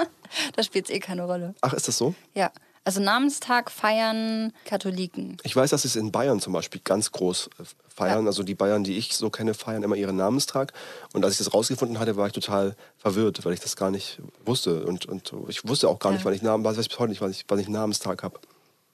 da 0.56 0.62
spielt 0.62 0.86
es 0.86 0.94
eh 0.94 0.98
keine 0.98 1.22
Rolle. 1.22 1.54
Ach, 1.60 1.72
ist 1.72 1.86
das 1.86 1.96
so? 1.96 2.14
Ja. 2.34 2.50
Also 2.84 3.00
Namenstag 3.00 3.70
feiern 3.70 4.52
Katholiken. 4.64 5.36
Ich 5.44 5.54
weiß, 5.54 5.70
dass 5.70 5.82
sie 5.82 5.88
es 5.88 5.96
in 5.96 6.10
Bayern 6.10 6.40
zum 6.40 6.52
Beispiel 6.52 6.80
ganz 6.82 7.12
groß 7.12 7.48
äh, 7.60 7.64
feiern. 7.88 8.22
Ja. 8.22 8.26
Also 8.26 8.42
die 8.42 8.56
Bayern, 8.56 8.82
die 8.82 8.96
ich 8.98 9.14
so 9.16 9.30
kenne, 9.30 9.54
feiern 9.54 9.82
immer 9.84 9.94
ihren 9.94 10.16
Namenstag. 10.16 10.72
Und 11.12 11.24
als 11.24 11.34
ich 11.34 11.38
das 11.38 11.54
rausgefunden 11.54 12.00
hatte, 12.00 12.16
war 12.16 12.26
ich 12.26 12.32
total 12.32 12.74
verwirrt, 12.98 13.44
weil 13.44 13.52
ich 13.52 13.60
das 13.60 13.76
gar 13.76 13.90
nicht 13.92 14.20
wusste. 14.44 14.84
Und, 14.84 15.06
und 15.06 15.32
ich 15.48 15.66
wusste 15.68 15.88
auch 15.88 16.00
gar 16.00 16.10
Ja. 16.10 16.16
nicht, 16.16 16.24
wann 16.24 16.34
ich 16.34 16.42
Namen, 16.42 16.64
weiß 16.64 16.76
ich 16.78 16.88
bis 16.88 16.98
heute 16.98 17.10
nicht, 17.10 17.20
wann 17.20 17.30
ich, 17.30 17.44
wann 17.46 17.58
ich 17.60 17.68
Namenstag 17.68 18.22
habe. 18.24 18.40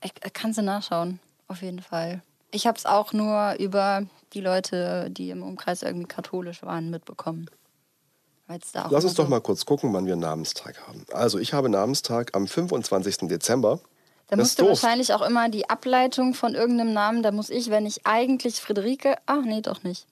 Ich, 0.04 0.12
äh, 0.20 0.30
kannst 0.32 0.58
du 0.58 0.62
nachschauen, 0.62 1.18
auf 1.48 1.62
jeden 1.62 1.80
Fall. 1.80 2.22
Ich 2.50 2.66
habe 2.66 2.76
es 2.76 2.84
auch 2.86 3.12
nur 3.14 3.54
über 3.58 4.02
die 4.34 4.40
Leute, 4.42 5.08
die 5.10 5.30
im 5.30 5.42
Umkreis 5.42 5.82
irgendwie 5.82 6.06
katholisch 6.08 6.62
waren, 6.62 6.90
mitbekommen. 6.90 7.48
Lass 8.90 9.04
uns 9.04 9.14
doch 9.14 9.28
mal 9.28 9.40
kurz 9.40 9.66
gucken, 9.66 9.92
wann 9.92 10.06
wir 10.06 10.14
einen 10.14 10.22
Namenstag 10.22 10.80
haben. 10.86 11.04
Also 11.12 11.38
ich 11.38 11.52
habe 11.52 11.68
Namenstag 11.68 12.34
am 12.34 12.46
25. 12.46 13.28
Dezember. 13.28 13.80
Da 14.28 14.36
Das 14.36 14.38
musst 14.46 14.58
du 14.58 14.62
doof. 14.64 14.82
wahrscheinlich 14.82 15.12
auch 15.12 15.22
immer 15.22 15.48
die 15.48 15.68
Ableitung 15.70 16.34
von 16.34 16.54
irgendeinem 16.54 16.92
Namen, 16.92 17.22
da 17.22 17.30
muss 17.30 17.50
ich, 17.50 17.70
wenn 17.70 17.86
ich 17.86 18.06
eigentlich 18.06 18.60
Friederike. 18.60 19.16
Ach 19.26 19.42
nee, 19.44 19.60
doch 19.60 19.82
nicht. 19.82 20.06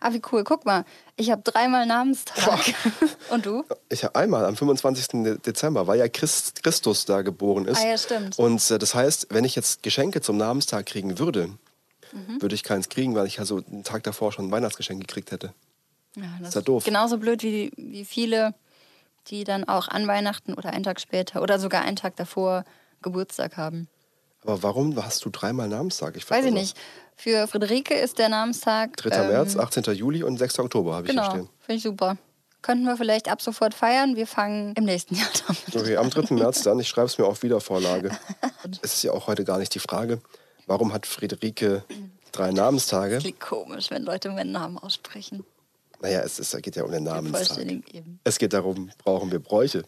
Ah, 0.00 0.12
wie 0.12 0.20
cool. 0.32 0.44
Guck 0.44 0.66
mal, 0.66 0.84
ich 1.16 1.30
habe 1.30 1.40
dreimal 1.42 1.86
Namenstag. 1.86 2.60
Und 3.30 3.46
du? 3.46 3.64
Ich 3.88 4.04
habe 4.04 4.16
einmal 4.16 4.44
am 4.44 4.54
25. 4.56 5.08
De- 5.24 5.38
Dezember, 5.38 5.86
weil 5.86 5.98
ja 5.98 6.08
Christ, 6.08 6.62
Christus 6.62 7.06
da 7.06 7.22
geboren 7.22 7.64
ist. 7.64 7.80
Ah 7.82 7.86
ja, 7.88 7.96
stimmt. 7.96 8.38
Und 8.38 8.70
äh, 8.70 8.78
das 8.78 8.94
heißt, 8.94 9.28
wenn 9.30 9.44
ich 9.44 9.54
jetzt 9.54 9.82
Geschenke 9.82 10.20
zum 10.20 10.36
Namenstag 10.36 10.86
kriegen 10.86 11.18
würde, 11.18 11.50
Mhm. 12.12 12.40
würde 12.42 12.54
ich 12.54 12.62
keins 12.62 12.90
kriegen, 12.90 13.14
weil 13.16 13.26
ich 13.26 13.36
ja 13.38 13.44
so 13.44 13.62
einen 13.68 13.82
Tag 13.82 14.02
davor 14.04 14.30
schon 14.30 14.46
ein 14.46 14.50
Weihnachtsgeschenk 14.52 15.00
gekriegt 15.00 15.32
hätte. 15.32 15.52
Ja, 16.16 16.22
das 16.38 16.48
Ist 16.50 16.54
ja 16.54 16.60
doof. 16.60 16.84
Genauso 16.84 17.18
blöd 17.18 17.42
wie, 17.42 17.72
wie 17.76 18.04
viele, 18.04 18.54
die 19.28 19.44
dann 19.44 19.64
auch 19.64 19.88
an 19.88 20.06
Weihnachten 20.06 20.54
oder 20.54 20.70
einen 20.70 20.84
Tag 20.84 21.00
später 21.00 21.42
oder 21.42 21.58
sogar 21.58 21.82
einen 21.82 21.96
Tag 21.96 22.16
davor 22.16 22.64
Geburtstag 23.02 23.56
haben. 23.56 23.88
Aber 24.42 24.62
warum 24.62 24.94
hast 25.02 25.24
du 25.24 25.30
dreimal 25.30 25.68
Namenstag? 25.68 26.16
Ich 26.16 26.28
Weiß 26.30 26.44
ich 26.44 26.52
nicht. 26.52 26.76
Für 27.16 27.46
Friederike 27.46 27.94
ist 27.94 28.18
der 28.18 28.28
Namenstag. 28.28 28.96
3. 28.98 29.10
ähm, 29.10 29.28
März, 29.28 29.56
18. 29.56 29.84
Juli 29.94 30.22
und 30.22 30.36
6. 30.36 30.58
Oktober 30.58 30.94
habe 30.94 31.06
ich 31.06 31.12
hier 31.12 31.20
Genau, 31.20 31.30
stehen. 31.32 31.48
finde 31.60 31.76
ich 31.78 31.82
super. 31.82 32.16
Könnten 32.60 32.84
wir 32.84 32.96
vielleicht 32.96 33.28
ab 33.30 33.40
sofort 33.42 33.74
feiern. 33.74 34.16
Wir 34.16 34.26
fangen 34.26 34.74
im 34.76 34.84
nächsten 34.84 35.14
Jahr 35.16 35.28
damit. 35.46 35.76
Okay, 35.76 35.96
am 35.96 36.10
3. 36.10 36.34
März 36.34 36.62
dann. 36.62 36.78
Ich 36.80 36.88
schreibe 36.88 37.06
es 37.06 37.16
mir 37.18 37.24
auf 37.26 37.42
Wiedervorlage. 37.42 38.10
es 38.82 38.94
ist 38.94 39.02
ja 39.02 39.12
auch 39.12 39.26
heute 39.26 39.44
gar 39.44 39.58
nicht 39.58 39.74
die 39.74 39.78
Frage, 39.80 40.20
warum 40.66 40.92
hat 40.92 41.06
Friederike 41.06 41.84
drei 42.32 42.50
Namenstage? 42.52 43.18
Klingt 43.18 43.40
komisch, 43.40 43.90
wenn 43.90 44.02
Leute 44.02 44.30
meinen 44.30 44.52
Namen 44.52 44.78
aussprechen. 44.78 45.44
Naja, 46.04 46.20
es, 46.20 46.38
es 46.38 46.54
geht 46.60 46.76
ja 46.76 46.84
um 46.84 46.90
den 46.90 47.04
Namenstag. 47.04 47.56
Es 48.24 48.38
geht 48.38 48.52
darum, 48.52 48.90
brauchen 48.98 49.32
wir 49.32 49.38
Bräuche? 49.38 49.84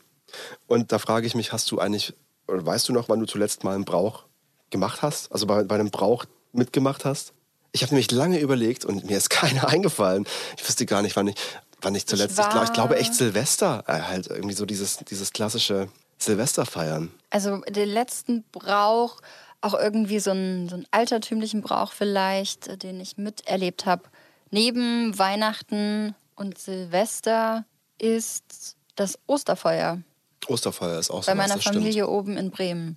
Und 0.66 0.90
da 0.90 0.98
frage 0.98 1.26
ich 1.26 1.34
mich, 1.34 1.52
hast 1.52 1.70
du 1.70 1.78
eigentlich, 1.78 2.14
oder 2.48 2.64
weißt 2.64 2.88
du 2.88 2.94
noch, 2.94 3.10
wann 3.10 3.20
du 3.20 3.26
zuletzt 3.26 3.64
mal 3.64 3.74
einen 3.74 3.84
Brauch 3.84 4.24
gemacht 4.70 5.02
hast? 5.02 5.30
Also 5.30 5.46
bei, 5.46 5.62
bei 5.64 5.74
einem 5.74 5.90
Brauch 5.90 6.24
mitgemacht 6.52 7.04
hast? 7.04 7.34
Ich 7.72 7.82
habe 7.82 7.92
nämlich 7.92 8.10
lange 8.12 8.40
überlegt 8.40 8.86
und 8.86 9.04
mir 9.04 9.18
ist 9.18 9.28
keiner 9.40 9.68
eingefallen. 9.68 10.26
Ich 10.56 10.66
wüsste 10.66 10.86
gar 10.86 11.02
nicht, 11.02 11.16
wann 11.16 11.28
ich, 11.28 11.34
wann 11.82 11.94
ich 11.94 12.06
zuletzt, 12.06 12.32
ich, 12.32 12.38
war- 12.38 12.48
glaub, 12.50 12.64
ich 12.64 12.72
glaube 12.72 12.96
echt 12.96 13.12
Silvester, 13.14 13.84
äh, 13.86 14.00
halt 14.00 14.28
irgendwie 14.28 14.54
so 14.54 14.64
dieses, 14.64 14.96
dieses 14.96 15.34
klassische 15.34 15.88
Silvesterfeiern. 16.16 17.10
Also 17.28 17.58
den 17.68 17.90
letzten 17.90 18.42
Brauch, 18.52 19.20
auch 19.60 19.74
irgendwie 19.74 20.18
so 20.20 20.30
einen, 20.30 20.70
so 20.70 20.76
einen 20.76 20.86
altertümlichen 20.92 21.60
Brauch 21.60 21.92
vielleicht, 21.92 22.68
äh, 22.68 22.78
den 22.78 23.00
ich 23.00 23.18
miterlebt 23.18 23.84
habe. 23.84 24.04
Neben 24.50 25.18
Weihnachten 25.18 26.14
und 26.34 26.58
Silvester 26.58 27.64
ist 27.98 28.76
das 28.94 29.18
Osterfeuer 29.26 30.02
Osterfeuer 30.48 30.98
ist 30.98 31.10
auch 31.10 31.22
so 31.22 31.30
bei 31.30 31.34
meiner 31.34 31.54
das 31.54 31.62
stimmt. 31.62 31.76
Familie 31.76 32.08
oben 32.08 32.36
in 32.36 32.50
Bremen. 32.50 32.96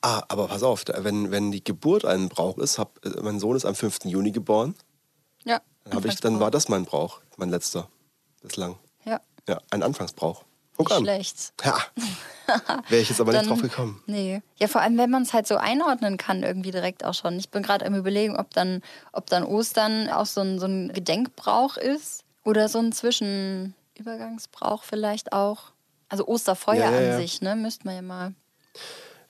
Ah, 0.00 0.22
aber 0.28 0.48
pass 0.48 0.62
auf, 0.62 0.84
wenn, 0.88 1.30
wenn 1.30 1.52
die 1.52 1.62
Geburt 1.62 2.04
ein 2.04 2.28
Brauch 2.28 2.58
ist, 2.58 2.78
hab, 2.78 3.04
äh, 3.04 3.20
mein 3.22 3.38
Sohn 3.38 3.56
ist 3.56 3.64
am 3.64 3.74
5. 3.74 4.04
Juni 4.04 4.32
geboren, 4.32 4.74
Ja. 5.44 5.60
dann, 5.84 6.04
ich, 6.04 6.16
dann 6.16 6.40
war 6.40 6.50
das 6.50 6.68
mein 6.68 6.84
Brauch, 6.84 7.20
mein 7.36 7.50
letzter 7.50 7.88
bislang. 8.42 8.78
Ja. 9.04 9.20
Ja, 9.46 9.60
ein 9.70 9.82
Anfangsbrauch. 9.82 10.44
Guck 10.78 10.88
Nicht 10.88 10.96
an. 10.96 11.02
schlecht. 11.02 11.52
Ja. 11.64 11.76
Wäre 12.88 13.02
ich 13.02 13.08
jetzt 13.10 13.20
aber 13.20 13.32
nicht 13.32 13.42
Dann- 13.42 13.48
drauf 13.48 13.60
gekommen. 13.60 14.02
Nee. 14.06 14.40
Ja, 14.58 14.68
vor 14.68 14.80
allem, 14.80 14.96
wenn 14.96 15.10
man 15.10 15.22
es 15.24 15.32
halt 15.34 15.46
so 15.46 15.56
einordnen 15.56 16.16
kann, 16.16 16.42
irgendwie 16.42 16.70
direkt 16.70 17.04
auch 17.04 17.12
schon. 17.14 17.36
Ich 17.38 17.50
bin 17.50 17.62
gerade 17.62 17.84
am 17.84 17.94
überlegen, 17.94 18.36
ob 18.36 18.50
dann, 18.54 18.80
ob 19.12 19.26
dann 19.26 19.42
Ostern 19.44 20.08
auch 20.08 20.24
so 20.26 20.40
ein, 20.40 20.58
so 20.58 20.66
ein 20.66 20.92
Gedenkbrauch 20.92 21.76
ist 21.76 22.22
oder 22.44 22.68
so 22.68 22.78
ein 22.78 22.92
Zwischenübergangsbrauch 22.92 24.82
vielleicht 24.84 25.32
auch. 25.32 25.72
Also 26.08 26.26
Osterfeuer 26.26 26.76
Ja, 26.76 26.90
ja, 26.92 26.98
an 26.98 27.04
ja. 27.04 27.16
sich, 27.18 27.42
ne? 27.42 27.54
Müsste 27.56 27.84
man 27.86 27.94
ja 27.96 28.02
mal. 28.02 28.34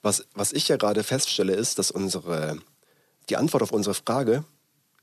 Was, 0.03 0.27
was 0.35 0.53
ich 0.53 0.69
ja 0.69 0.77
gerade 0.77 1.03
feststelle, 1.03 1.55
ist, 1.55 1.79
dass 1.79 1.91
unsere, 1.91 2.59
die 3.29 3.37
Antwort 3.37 3.63
auf 3.65 3.73
unsere 3.73 3.95
Frage, 3.95 4.45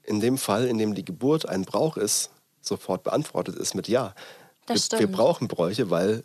in 0.04 0.20
dem 0.22 0.38
Fall, 0.38 0.68
in 0.68 0.78
dem 0.78 0.96
die 0.96 1.04
Geburt 1.04 1.50
ein 1.50 1.64
Brauch 1.64 1.98
ist, 1.98 2.30
sofort 2.62 3.04
beantwortet 3.04 3.56
ist 3.56 3.74
mit 3.76 3.88
Ja. 3.88 4.14
Das 4.68 4.90
wir, 4.92 5.00
wir 5.00 5.00
stimmt. 5.00 5.16
brauchen 5.18 5.48
Bräuche, 5.48 5.90
weil 5.90 6.24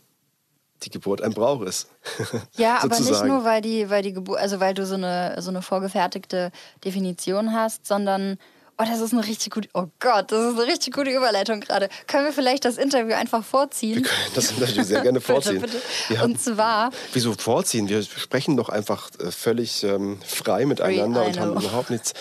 die 0.82 0.90
Geburt 0.90 1.20
ein 1.22 1.32
Brauch 1.32 1.62
ist. 1.62 1.88
Ja, 2.56 2.78
aber 2.82 2.98
nicht 2.98 3.24
nur, 3.24 3.44
weil 3.44 3.60
die, 3.62 3.88
weil 3.90 4.02
die 4.02 4.12
Geburt, 4.12 4.38
also 4.40 4.60
weil 4.60 4.74
du 4.74 4.84
so 4.86 4.94
eine, 4.94 5.36
so 5.40 5.50
eine 5.50 5.62
vorgefertigte 5.62 6.50
Definition 6.84 7.52
hast, 7.52 7.86
sondern 7.86 8.38
oh, 8.78 8.84
das 8.86 9.00
ist 9.00 9.12
eine 9.12 9.26
richtig 9.26 9.52
gute, 9.52 9.68
oh 9.74 9.86
Gott, 9.98 10.32
das 10.32 10.52
ist 10.54 10.58
eine 10.58 10.66
richtig 10.66 10.94
gute 10.94 11.10
Überleitung 11.10 11.60
gerade. 11.60 11.88
Können 12.06 12.24
wir 12.24 12.32
vielleicht 12.32 12.64
das 12.64 12.78
Interview 12.78 13.14
einfach 13.14 13.44
vorziehen? 13.44 13.96
Wir 13.96 14.02
können 14.04 14.32
das 14.34 14.58
natürlich 14.58 14.86
sehr 14.86 15.02
gerne 15.02 15.20
vorziehen. 15.20 15.60
Bitte, 15.60 15.76
bitte. 16.08 16.20
Haben- 16.20 16.32
Und 16.32 16.40
zwar, 16.40 16.90
Wieso 17.12 17.34
vorziehen? 17.34 17.88
Wir 17.90 18.02
sprechen 18.02 18.56
doch 18.56 18.70
einfach 18.70 19.10
äh, 19.18 19.30
völlig 19.30 19.84
ähm, 19.84 20.18
frei 20.26 20.64
miteinander 20.64 21.26
und 21.26 21.38
haben 21.38 21.52
überhaupt 21.60 21.90
nichts. 21.90 22.14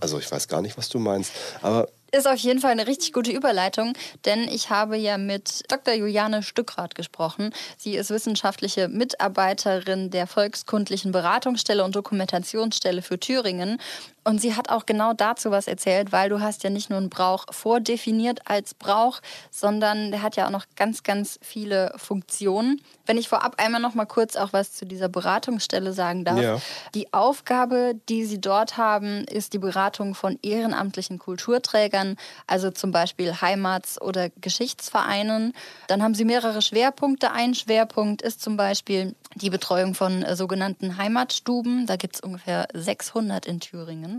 Also 0.00 0.18
ich 0.18 0.30
weiß 0.30 0.48
gar 0.48 0.62
nicht, 0.62 0.78
was 0.78 0.88
du 0.88 0.98
meinst. 0.98 1.32
Aber 1.60 1.88
ist 2.12 2.26
auf 2.26 2.38
jeden 2.38 2.60
Fall 2.60 2.70
eine 2.70 2.86
richtig 2.86 3.12
gute 3.12 3.32
Überleitung, 3.32 3.92
denn 4.24 4.48
ich 4.48 4.70
habe 4.70 4.96
ja 4.96 5.18
mit 5.18 5.64
Dr. 5.68 5.94
Juliane 5.94 6.42
Stückrath 6.42 6.94
gesprochen. 6.94 7.52
Sie 7.76 7.96
ist 7.96 8.10
wissenschaftliche 8.10 8.88
Mitarbeiterin 8.88 10.10
der 10.10 10.26
Volkskundlichen 10.26 11.12
Beratungsstelle 11.12 11.84
und 11.84 11.96
Dokumentationsstelle 11.96 13.02
für 13.02 13.18
Thüringen. 13.18 13.78
Und 14.26 14.40
sie 14.40 14.56
hat 14.56 14.70
auch 14.70 14.86
genau 14.86 15.12
dazu 15.12 15.52
was 15.52 15.68
erzählt, 15.68 16.10
weil 16.10 16.28
du 16.28 16.40
hast 16.40 16.64
ja 16.64 16.70
nicht 16.70 16.90
nur 16.90 16.98
einen 16.98 17.10
Brauch 17.10 17.44
vordefiniert 17.50 18.40
als 18.46 18.74
Brauch, 18.74 19.20
sondern 19.52 20.10
der 20.10 20.20
hat 20.20 20.34
ja 20.34 20.46
auch 20.46 20.50
noch 20.50 20.64
ganz, 20.74 21.04
ganz 21.04 21.38
viele 21.42 21.94
Funktionen. 21.96 22.82
Wenn 23.06 23.18
ich 23.18 23.28
vorab 23.28 23.54
einmal 23.58 23.80
noch 23.80 23.94
mal 23.94 24.04
kurz 24.04 24.34
auch 24.34 24.52
was 24.52 24.72
zu 24.72 24.84
dieser 24.84 25.08
Beratungsstelle 25.08 25.92
sagen 25.92 26.24
darf. 26.24 26.40
Ja. 26.40 26.60
Die 26.96 27.12
Aufgabe, 27.12 27.94
die 28.08 28.24
sie 28.24 28.40
dort 28.40 28.76
haben, 28.76 29.24
ist 29.26 29.52
die 29.52 29.58
Beratung 29.58 30.16
von 30.16 30.40
ehrenamtlichen 30.42 31.20
Kulturträgern, 31.20 32.16
also 32.48 32.72
zum 32.72 32.90
Beispiel 32.90 33.40
Heimats- 33.40 34.00
oder 34.00 34.30
Geschichtsvereinen. 34.40 35.52
Dann 35.86 36.02
haben 36.02 36.16
sie 36.16 36.24
mehrere 36.24 36.62
Schwerpunkte. 36.62 37.30
Ein 37.30 37.54
Schwerpunkt 37.54 38.22
ist 38.22 38.42
zum 38.42 38.56
Beispiel 38.56 39.14
die 39.36 39.50
Betreuung 39.50 39.94
von 39.94 40.24
äh, 40.24 40.34
sogenannten 40.34 40.96
Heimatstuben. 40.96 41.86
Da 41.86 41.94
gibt 41.94 42.16
es 42.16 42.20
ungefähr 42.20 42.66
600 42.74 43.46
in 43.46 43.60
Thüringen. 43.60 44.15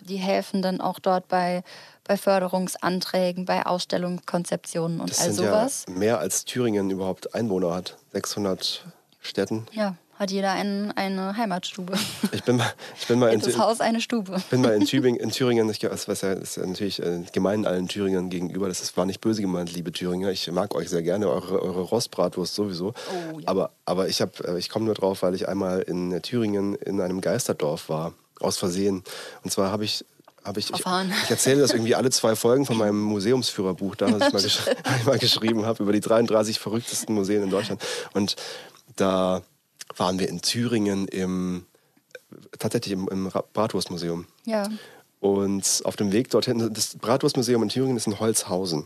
Die 0.00 0.16
helfen 0.16 0.62
dann 0.62 0.80
auch 0.80 0.98
dort 0.98 1.28
bei, 1.28 1.62
bei 2.04 2.16
Förderungsanträgen, 2.16 3.44
bei 3.44 3.66
Ausstellungskonzeptionen 3.66 5.00
und 5.00 5.10
das 5.10 5.20
all 5.20 5.32
sind 5.32 5.46
sowas. 5.46 5.84
ja 5.88 5.94
mehr 5.94 6.18
als 6.18 6.44
Thüringen 6.44 6.90
überhaupt 6.90 7.34
Einwohner 7.34 7.74
hat. 7.74 7.96
600 8.12 8.84
Städten. 9.20 9.66
Ja, 9.72 9.96
hat 10.16 10.30
jeder 10.30 10.52
ein, 10.52 10.92
eine 10.92 11.36
Heimatstube. 11.36 11.94
Ich 12.32 12.44
bin 12.44 12.56
mal, 12.56 12.72
ich 13.00 13.06
bin 13.06 13.18
mal 13.18 13.32
in, 13.32 13.40
Jedes 13.40 13.58
Haus 13.58 13.80
eine 13.80 14.00
Stube. 14.00 14.36
bin 14.50 14.60
mal 14.60 14.74
in 14.74 14.84
Tübingen, 14.84 15.18
in 15.20 15.30
Thüringen, 15.30 15.68
ich, 15.70 15.80
das 15.80 16.06
ist 16.06 16.58
natürlich 16.58 17.02
äh, 17.02 17.22
gemein 17.32 17.66
allen 17.66 17.88
Thüringern 17.88 18.30
gegenüber. 18.30 18.68
Das 18.68 18.80
ist, 18.80 18.96
war 18.96 19.06
nicht 19.06 19.20
böse 19.20 19.42
gemeint, 19.42 19.72
liebe 19.72 19.90
Thüringer. 19.92 20.30
Ich 20.30 20.50
mag 20.52 20.74
euch 20.74 20.88
sehr 20.88 21.02
gerne, 21.02 21.28
eure, 21.28 21.60
eure 21.60 21.80
Rostbratwurst 21.80 22.54
sowieso. 22.54 22.88
Oh, 22.88 23.40
ja. 23.40 23.48
Aber, 23.48 23.70
aber 23.84 24.08
ich, 24.08 24.20
hab, 24.20 24.40
äh, 24.40 24.58
ich 24.58 24.68
komme 24.68 24.84
nur 24.84 24.94
drauf, 24.94 25.22
weil 25.22 25.34
ich 25.34 25.48
einmal 25.48 25.80
in 25.80 26.22
Thüringen 26.22 26.76
in 26.76 27.00
einem 27.00 27.20
Geisterdorf 27.20 27.88
war, 27.88 28.14
aus 28.44 28.56
Versehen. 28.56 29.02
Und 29.42 29.50
zwar 29.50 29.70
habe 29.70 29.84
ich. 29.84 30.04
Hab 30.44 30.58
ich, 30.58 30.70
ich, 30.74 30.80
ich 31.24 31.30
erzähle 31.30 31.62
das 31.62 31.72
irgendwie 31.72 31.94
alle 31.94 32.10
zwei 32.10 32.36
Folgen 32.36 32.66
von 32.66 32.76
meinem 32.76 33.00
Museumsführerbuch, 33.00 33.94
da, 33.94 34.10
das 34.10 34.26
ich 34.26 34.32
mal, 34.34 34.42
gesch 34.42 34.60
ich 35.00 35.06
mal 35.06 35.18
geschrieben 35.18 35.64
habe, 35.64 35.82
über 35.82 35.92
die 35.94 36.00
33 36.00 36.58
verrücktesten 36.60 37.14
Museen 37.14 37.42
in 37.44 37.48
Deutschland. 37.48 37.82
Und 38.12 38.36
da 38.96 39.40
waren 39.96 40.18
wir 40.18 40.28
in 40.28 40.42
Thüringen 40.42 41.08
im, 41.08 41.64
tatsächlich 42.58 42.92
im, 42.92 43.08
im 43.08 43.28
Ra- 43.28 43.44
Bratwurstmuseum. 43.54 44.26
Ja. 44.44 44.68
Und 45.18 45.80
auf 45.84 45.96
dem 45.96 46.12
Weg 46.12 46.28
dorthin, 46.28 46.74
das 46.74 46.98
Bratwurstmuseum 46.98 47.62
in 47.62 47.70
Thüringen 47.70 47.96
ist 47.96 48.06
in 48.06 48.20
Holzhausen. 48.20 48.84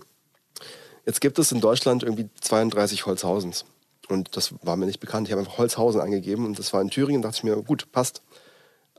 Jetzt 1.07 1.21
gibt 1.21 1.41
es 1.41 1.51
in 1.51 1.61
Deutschland 1.61 2.05
irgendwie 2.05 2.29
32 2.41 3.05
Holzhausens. 3.07 3.65
Und 4.09 4.37
das 4.37 4.55
war 4.63 4.77
mir 4.77 4.87
nicht 4.87 5.01
bekannt. 5.01 5.27
Ich 5.27 5.33
habe 5.33 5.41
einfach 5.41 5.59
Holzhausen 5.59 6.01
angegeben 6.01 6.47
und 6.47 6.57
das 6.59 6.73
war 6.73 6.81
in 6.83 6.91
Thüringen. 6.91 7.21
Da 7.21 7.29
dachte 7.29 7.39
ich 7.39 7.45
mir, 7.45 7.61
gut, 7.63 7.91
passt. 7.91 8.23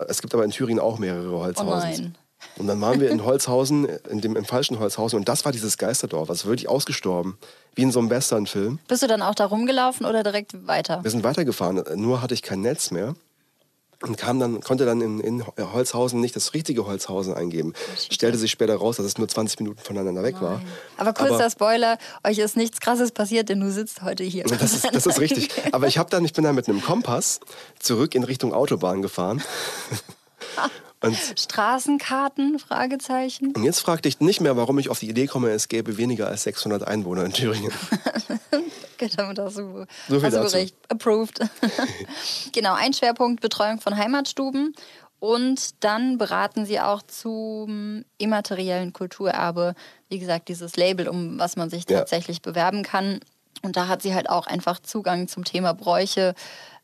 Es 0.08 0.22
gibt 0.22 0.34
aber 0.34 0.44
in 0.44 0.52
Thüringen 0.52 0.80
auch 0.80 0.98
mehrere 1.00 1.40
Holzhausens. 1.40 2.00
Oh 2.00 2.02
nein. 2.02 2.16
Und 2.58 2.68
dann 2.68 2.80
waren 2.80 3.00
wir 3.02 3.10
in 3.10 3.26
Holzhausen, 3.26 3.86
in 4.10 4.22
dem, 4.22 4.36
im 4.36 4.46
falschen 4.46 4.80
Holzhausen. 4.80 5.20
Und 5.20 5.28
das 5.28 5.44
war 5.44 5.52
dieses 5.52 5.78
Geisterdorf. 5.78 6.30
Also 6.30 6.48
wirklich 6.48 6.70
ausgestorben. 6.70 7.38
Wie 7.76 7.82
in 7.82 7.92
so 7.92 8.00
einem 8.00 8.10
Westernfilm. 8.10 8.80
Bist 8.88 9.04
du 9.04 9.08
dann 9.08 9.22
auch 9.22 9.36
da 9.36 9.46
rumgelaufen 9.46 10.06
oder 10.06 10.24
direkt 10.24 10.68
weiter? 10.68 11.04
Wir 11.04 11.12
sind 11.12 11.24
weitergefahren, 11.24 11.84
nur 11.96 12.22
hatte 12.22 12.34
ich 12.34 12.42
kein 12.42 12.62
Netz 12.62 12.92
mehr. 12.92 13.16
Und 14.02 14.18
kam 14.18 14.40
dann, 14.40 14.62
konnte 14.62 14.86
dann 14.86 15.02
in, 15.02 15.20
in 15.20 15.46
Holzhausen 15.46 16.22
nicht 16.22 16.34
das 16.36 16.54
richtige 16.54 16.86
Holzhausen 16.86 17.34
eingeben. 17.34 17.74
Stellte 18.10 18.38
sich 18.38 18.50
später 18.50 18.76
raus, 18.78 18.96
dass 18.96 19.06
es 19.06 19.18
nur 19.18 19.28
20 19.28 19.60
Minuten 19.60 19.80
voneinander 19.82 20.24
weg 20.24 20.42
war. 20.42 20.62
Aber 20.96 21.14
kurzer 21.14 21.50
Spoiler, 21.50 21.98
euch 22.24 22.38
ist 22.38 22.56
nichts 22.56 22.80
Krasses 22.80 23.12
passiert, 23.12 23.50
denn 23.50 23.60
du 23.60 23.70
sitzt 23.72 24.02
heute 24.02 24.24
hier. 24.24 24.46
Das 24.60 24.74
ist, 24.74 24.94
das 24.94 25.06
ist 25.06 25.20
richtig. 25.20 25.52
Aber 25.72 25.88
ich, 25.88 25.98
hab 25.98 26.10
dann, 26.10 26.26
ich 26.26 26.34
bin 26.34 26.44
dann 26.44 26.56
mit 26.56 26.68
einem 26.68 26.82
Kompass 26.82 27.40
zurück 27.80 28.14
in 28.16 28.24
Richtung 28.24 28.54
Autobahn 28.54 29.02
gefahren. 29.02 29.42
Und, 31.02 31.16
Straßenkarten? 31.16 32.60
Fragezeichen. 32.60 33.54
und 33.56 33.64
jetzt 33.64 33.80
fragte 33.80 34.10
ich 34.10 34.20
nicht 34.20 34.42
mehr, 34.42 34.58
warum 34.58 34.80
ich 34.80 34.90
auf 34.90 35.00
die 35.00 35.08
Idee 35.10 35.28
komme, 35.28 35.50
es 35.52 35.70
gäbe 35.70 35.96
weniger 35.98 36.28
als 36.28 36.44
600 36.44 36.86
Einwohner 36.86 37.24
in 37.26 37.34
Thüringen. 37.34 37.72
Okay, 39.02 39.10
damit 39.16 39.40
hast 39.40 39.58
du, 39.58 39.86
So 40.10 40.20
viel 40.20 40.38
hast 40.38 40.54
recht. 40.54 40.76
Approved. 40.90 41.40
genau, 42.52 42.74
ein 42.74 42.92
Schwerpunkt 42.92 43.40
Betreuung 43.40 43.80
von 43.80 43.96
Heimatstuben. 43.96 44.76
Und 45.20 45.84
dann 45.86 46.18
beraten 46.18 46.66
sie 46.66 46.82
auch 46.82 47.02
zum 47.04 48.04
immateriellen 48.18 48.92
Kulturerbe. 48.92 49.74
Wie 50.10 50.20
gesagt, 50.20 50.50
dieses 50.50 50.76
Label, 50.76 51.08
um 51.08 51.40
was 51.40 51.56
man 51.56 51.70
sich 51.70 51.90
Ja. 51.90 52.00
tatsächlich 52.00 52.42
bewerben 52.42 52.84
kann. 52.84 53.22
Und 53.62 53.78
da 53.78 53.88
hat 53.88 54.02
sie 54.02 54.14
halt 54.14 54.30
auch 54.30 54.48
einfach 54.48 54.80
Zugang 54.82 55.30
zum 55.30 55.46
Thema 55.46 55.74
Bräuche. 55.74 56.36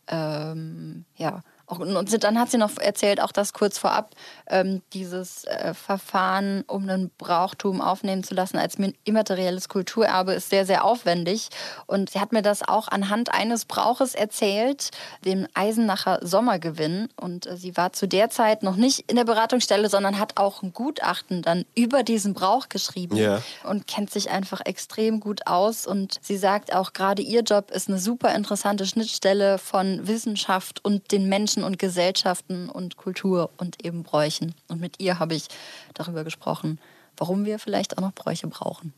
Ähm, 0.08 1.04
ja, 1.18 1.42
auch, 1.68 1.80
und 1.80 2.24
dann 2.24 2.40
hat 2.40 2.52
sie 2.52 2.58
noch 2.58 2.78
erzählt, 2.78 3.22
auch 3.22 3.32
das 3.32 3.54
kurz 3.54 3.78
vorab, 3.78 4.12
ähm, 4.48 4.82
dieses 4.94 5.46
äh, 5.46 5.74
Verfahren, 5.74 6.64
um 6.68 6.84
einen 6.88 7.12
Brauchtum 7.18 7.82
aufnehmen 7.82 8.24
zu 8.24 8.36
lassen 8.36 8.58
als 8.58 8.78
immaterielles 9.04 9.68
Kulturerbe, 9.70 10.34
ist 10.34 10.50
sehr, 10.50 10.66
sehr 10.66 10.84
aufwendig. 10.86 11.50
Und 11.88 12.12
sie 12.12 12.20
hat 12.20 12.32
mir 12.32 12.42
das 12.42 12.62
auch 12.62 12.88
anhand 12.88 13.34
eines 13.34 13.66
Brauches 13.66 14.14
erzählt, 14.16 14.92
dem 15.26 15.48
Eisenacher 15.54 16.20
Sommergewinn. 16.22 17.10
Und 17.16 17.48
äh, 17.48 17.58
sie 17.58 17.76
war 17.78 17.94
zu 17.94 18.08
der 18.08 18.30
Zeit 18.30 18.62
noch 18.64 18.76
nicht 18.76 19.10
in 19.10 19.16
der 19.16 19.26
Beratungsstelle, 19.26 19.90
sondern 19.90 20.20
hat 20.20 20.38
auch 20.38 20.62
ein 20.62 20.74
Gutachten 20.74 21.42
dann 21.42 21.66
über 21.76 22.04
diesen 22.04 22.34
Brauch 22.34 22.70
geschrieben 22.70 23.16
Ja. 23.18 23.42
und 23.64 23.88
kennt 23.88 24.12
sich 24.12 24.30
einfach 24.30 24.62
extrem 24.66 25.20
gut 25.20 25.48
aus. 25.48 25.88
Und 25.88 26.20
sie 26.22 26.38
sagt 26.38 26.74
auch, 26.74 26.94
gerade 26.94 27.22
ihr 27.22 27.42
Job 27.42 27.72
ist 27.72 27.90
eine 27.90 27.98
super 27.98 28.36
interessante 28.36 28.86
Schnittstelle 28.86 29.58
von 29.58 30.08
Wissenschaft 30.08 30.84
und 30.84 31.12
den 31.12 31.28
Menschen 31.28 31.55
und 31.64 31.80
Gesellschaften 31.80 32.70
und 32.70 32.98
Kultur 32.98 33.50
und 33.58 33.84
eben 33.86 34.04
Bräuchen. 34.04 34.56
Und 34.68 34.82
mit 34.82 35.00
ihr 35.00 35.20
habe 35.20 35.36
ich 35.36 35.48
darüber 35.94 36.24
gesprochen, 36.24 36.80
warum 37.18 37.46
wir 37.46 37.60
vielleicht 37.60 37.98
auch 37.98 38.02
noch 38.02 38.14
Bräuche 38.14 38.48
brauchen. 38.48 38.94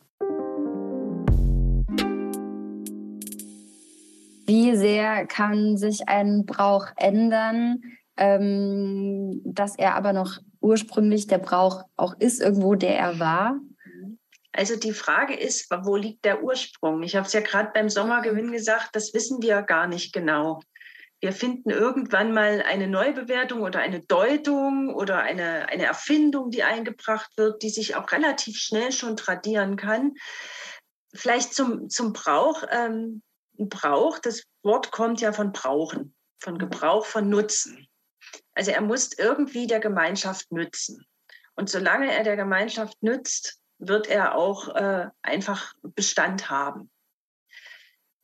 Wie 4.45 4.77
sehr 4.77 5.27
kann 5.27 5.77
sich 5.77 6.07
ein 6.07 6.45
Brauch 6.45 6.87
ändern, 6.95 7.81
ähm, 8.15 9.41
dass 9.43 9.77
er 9.77 9.95
aber 9.95 10.13
noch 10.13 10.37
ursprünglich 10.61 11.27
der 11.27 11.39
Brauch 11.39 11.83
auch 11.97 12.13
ist, 12.19 12.41
irgendwo 12.41 12.75
der 12.75 12.97
er 12.97 13.19
war? 13.19 13.59
Also 14.53 14.75
die 14.75 14.93
Frage 14.93 15.35
ist, 15.35 15.69
wo 15.83 15.97
liegt 15.97 16.25
der 16.25 16.43
Ursprung? 16.43 17.03
Ich 17.03 17.15
habe 17.15 17.27
es 17.27 17.33
ja 17.33 17.41
gerade 17.41 17.71
beim 17.73 17.89
Sommergewinn 17.89 18.51
gesagt, 18.51 18.89
das 18.93 19.13
wissen 19.13 19.41
wir 19.41 19.61
gar 19.61 19.85
nicht 19.85 20.13
genau. 20.13 20.61
Wir 21.19 21.33
finden 21.33 21.71
irgendwann 21.71 22.31
mal 22.31 22.62
eine 22.62 22.88
Neubewertung 22.88 23.62
oder 23.62 23.79
eine 23.79 24.01
Deutung 24.01 24.93
oder 24.93 25.19
eine, 25.21 25.67
eine 25.67 25.86
Erfindung, 25.86 26.51
die 26.51 26.63
eingebracht 26.63 27.31
wird, 27.38 27.63
die 27.63 27.71
sich 27.71 27.95
auch 27.95 28.12
relativ 28.12 28.57
schnell 28.57 28.91
schon 28.91 29.17
tradieren 29.17 29.77
kann. 29.77 30.13
Vielleicht 31.13 31.53
zum, 31.53 31.89
zum 31.89 32.13
Brauch. 32.13 32.63
Ähm, 32.69 33.24
Brauch, 33.59 34.19
das 34.19 34.43
Wort 34.62 34.91
kommt 34.91 35.19
ja 35.19 35.33
von 35.33 35.51
Brauchen, 35.51 36.15
von 36.39 36.59
Gebrauch, 36.59 37.05
von 37.05 37.27
Nutzen. 37.27 37.88
Also 38.53 38.69
er 38.69 38.81
muss 38.81 39.17
irgendwie 39.17 39.65
der 39.65 39.79
Gemeinschaft 39.79 40.51
nützen. 40.51 41.07
Und 41.55 41.69
solange 41.69 42.12
er 42.12 42.24
der 42.24 42.36
Gemeinschaft 42.36 43.01
nützt, 43.01 43.59
wird 43.79 44.05
er 44.07 44.36
auch 44.36 44.75
äh, 44.75 45.07
einfach 45.24 45.74
Bestand 45.81 46.51
haben. 46.51 46.91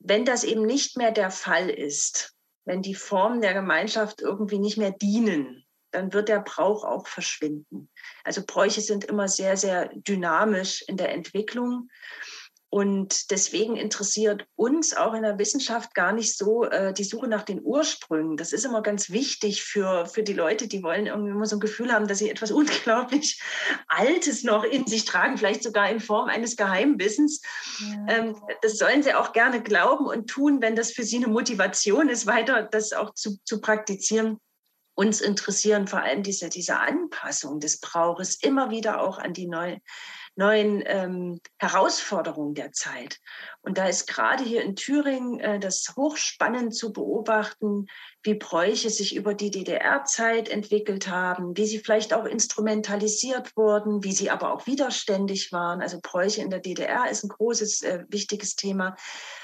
wenn 0.06 0.26
das 0.26 0.44
eben 0.44 0.66
nicht 0.66 0.98
mehr 0.98 1.12
der 1.12 1.32
Fall 1.32 1.70
ist, 1.70 2.36
wenn 2.66 2.82
die 2.82 2.96
Formen 2.96 3.42
der 3.42 3.54
Gemeinschaft 3.54 4.22
irgendwie 4.22 4.60
nicht 4.60 4.78
mehr 4.78 4.92
dienen, 4.92 5.66
dann 5.92 6.12
wird 6.14 6.28
der 6.28 6.40
Brauch 6.40 6.84
auch 6.84 7.08
verschwinden. 7.08 7.90
Also 8.24 8.44
Bräuche 8.46 8.82
sind 8.82 9.04
immer 9.04 9.28
sehr, 9.28 9.58
sehr 9.58 9.90
dynamisch 9.94 10.82
in 10.88 10.98
der 10.98 11.12
Entwicklung. 11.12 11.90
Und 12.74 13.30
deswegen 13.30 13.76
interessiert 13.76 14.48
uns 14.56 14.98
auch 14.98 15.14
in 15.14 15.22
der 15.22 15.38
Wissenschaft 15.38 15.94
gar 15.94 16.12
nicht 16.12 16.36
so 16.36 16.64
äh, 16.64 16.92
die 16.92 17.04
Suche 17.04 17.28
nach 17.28 17.44
den 17.44 17.62
Ursprüngen. 17.64 18.36
Das 18.36 18.52
ist 18.52 18.66
immer 18.66 18.82
ganz 18.82 19.12
wichtig 19.12 19.64
für, 19.64 20.08
für 20.08 20.24
die 20.24 20.34
Leute, 20.34 20.68
die 20.68 20.82
wollen 20.82 21.06
irgendwie 21.06 21.34
immer 21.34 21.46
so 21.46 21.58
ein 21.58 21.60
Gefühl 21.60 21.94
haben, 21.94 22.08
dass 22.08 22.18
sie 22.18 22.32
etwas 22.32 22.50
unglaublich 22.52 23.40
Altes 23.88 24.44
noch 24.44 24.64
in 24.64 24.88
sich 24.88 25.06
tragen, 25.06 25.38
vielleicht 25.38 25.62
sogar 25.62 25.88
in 25.88 26.00
Form 26.00 26.30
eines 26.30 26.56
Geheimwissens. 26.56 27.44
Ja. 27.80 28.16
Ähm, 28.16 28.42
das 28.64 28.80
sollen 28.80 29.04
sie 29.04 29.14
auch 29.14 29.34
gerne 29.34 29.62
glauben 29.62 30.08
und 30.08 30.28
tun, 30.28 30.60
wenn 30.60 30.76
das 30.76 30.94
für 30.94 31.04
sie 31.04 31.18
eine 31.18 31.28
Motivation 31.28 32.10
ist, 32.10 32.26
weiter 32.26 32.64
das 32.64 32.92
auch 32.92 33.14
zu, 33.14 33.38
zu 33.44 33.62
praktizieren 33.62 34.40
uns 34.96 35.22
interessieren 35.22 35.88
vor 35.88 36.02
allem 36.02 36.24
diese, 36.24 36.50
diese 36.50 36.80
Anpassung 36.80 37.60
des 37.60 37.80
Brauches 37.80 38.36
immer 38.36 38.70
wieder 38.70 39.02
auch 39.02 39.18
an 39.18 39.34
die 39.34 39.48
neuen 39.48 39.82
neuen 40.36 40.84
ähm, 40.86 41.40
Herausforderungen 41.58 42.56
der 42.56 42.72
Zeit. 42.72 43.20
Und 43.62 43.78
da 43.78 43.88
ist 43.88 44.08
gerade 44.08 44.44
hier 44.44 44.64
in 44.64 44.76
Thüringen 44.76 45.40
äh, 45.40 45.60
das 45.60 45.94
hochspannend 45.96 46.76
zu 46.76 46.92
beobachten, 46.92 47.88
wie 48.24 48.34
Bräuche 48.34 48.90
sich 48.90 49.16
über 49.16 49.34
die 49.34 49.52
DDR-Zeit 49.52 50.50
entwickelt 50.50 51.08
haben, 51.08 51.56
wie 51.56 51.66
sie 51.66 51.80
vielleicht 51.80 52.14
auch 52.14 52.26
instrumentalisiert 52.26 53.56
wurden, 53.56 54.04
wie 54.04 54.14
sie 54.14 54.32
aber 54.32 54.54
auch 54.54 54.66
widerständig 54.66 55.52
waren. 55.52 55.82
Also 55.82 56.00
Bräuche 56.02 56.42
in 56.42 56.50
der 56.50 56.60
DDR 56.60 57.10
ist 57.10 57.24
ein 57.24 57.30
großes, 57.30 57.84
äh, 57.84 58.06
wichtiges 58.10 58.56
Thema, 58.56 58.96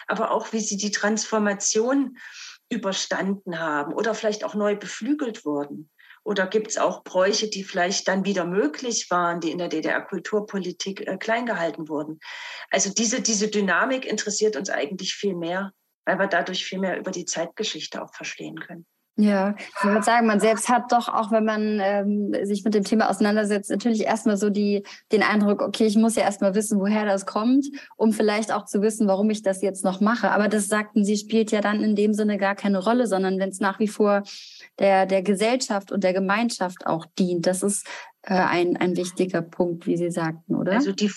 aber 0.08 0.32
auch 0.32 0.54
wie 0.54 0.62
sie 0.62 0.78
die 0.78 0.92
Transformation 0.92 2.18
überstanden 2.70 3.60
haben 3.60 3.94
oder 3.94 4.14
vielleicht 4.14 4.44
auch 4.44 4.56
neu 4.56 4.76
beflügelt 4.76 5.46
wurden. 5.46 5.90
Oder 6.30 6.46
gibt 6.46 6.68
es 6.68 6.78
auch 6.78 7.04
Bräuche, 7.04 7.48
die 7.50 7.64
vielleicht 7.64 8.08
dann 8.08 8.24
wieder 8.24 8.46
möglich 8.46 9.08
waren, 9.10 9.40
die 9.40 9.50
in 9.50 9.58
der 9.58 9.68
DDR-Kulturpolitik 9.68 11.08
äh, 11.08 11.18
klein 11.18 11.48
gehalten 11.48 11.90
wurden? 11.90 12.20
Also 12.70 12.94
diese, 12.94 13.24
diese 13.24 13.48
Dynamik 13.48 14.06
interessiert 14.06 14.56
uns 14.56 14.70
eigentlich 14.70 15.16
viel 15.16 15.34
mehr, 15.34 15.72
weil 16.06 16.20
wir 16.20 16.28
dadurch 16.28 16.66
viel 16.66 16.78
mehr 16.78 17.00
über 17.00 17.10
die 17.10 17.26
Zeitgeschichte 17.26 18.04
auch 18.04 18.14
verstehen 18.14 18.60
können. 18.60 18.86
Ja, 19.22 19.54
ich 19.60 19.84
würde 19.84 20.02
sagen, 20.02 20.28
man 20.28 20.40
selbst 20.40 20.70
hat 20.70 20.94
doch, 20.94 21.10
auch 21.10 21.30
wenn 21.30 21.44
man 21.44 21.82
ähm, 21.84 22.34
sich 22.44 22.64
mit 22.64 22.74
dem 22.74 22.86
Thema 22.86 23.10
auseinandersetzt, 23.10 23.70
natürlich 23.70 24.06
erstmal 24.06 24.38
so 24.38 24.50
die, 24.50 24.84
den 25.12 25.24
Eindruck, 25.24 25.62
okay, 25.62 25.86
ich 25.88 25.98
muss 25.98 26.16
ja 26.16 26.24
erstmal 26.24 26.56
wissen, 26.56 26.80
woher 26.80 27.06
das 27.06 27.26
kommt, 27.26 27.66
um 27.98 28.14
vielleicht 28.14 28.54
auch 28.54 28.64
zu 28.64 28.82
wissen, 28.82 29.10
warum 29.10 29.30
ich 29.30 29.42
das 29.42 29.62
jetzt 29.62 29.84
noch 29.84 30.00
mache. 30.00 30.32
Aber 30.32 30.48
das 30.48 30.70
sagten 30.70 31.04
Sie, 31.04 31.18
spielt 31.18 31.52
ja 31.52 31.60
dann 31.60 31.84
in 31.84 31.98
dem 31.98 32.14
Sinne 32.14 32.38
gar 32.38 32.56
keine 32.56 32.82
Rolle, 32.82 33.08
sondern 33.08 33.40
wenn 33.40 33.50
es 33.50 33.60
nach 33.60 33.78
wie 33.80 33.90
vor 33.90 34.24
der, 34.80 35.06
der 35.06 35.22
Gesellschaft 35.22 35.92
und 35.92 36.06
der 36.06 36.14
Gemeinschaft 36.14 36.88
auch 36.88 37.06
dient. 37.06 37.46
Das 37.46 37.62
ist 37.62 37.86
äh, 38.22 38.36
ein, 38.36 38.78
ein 38.78 38.96
wichtiger 38.96 39.42
Punkt, 39.42 39.86
wie 39.86 39.98
Sie 39.98 40.12
sagten, 40.12 40.56
oder? 40.56 40.74
Also 40.74 40.94
die, 40.94 41.12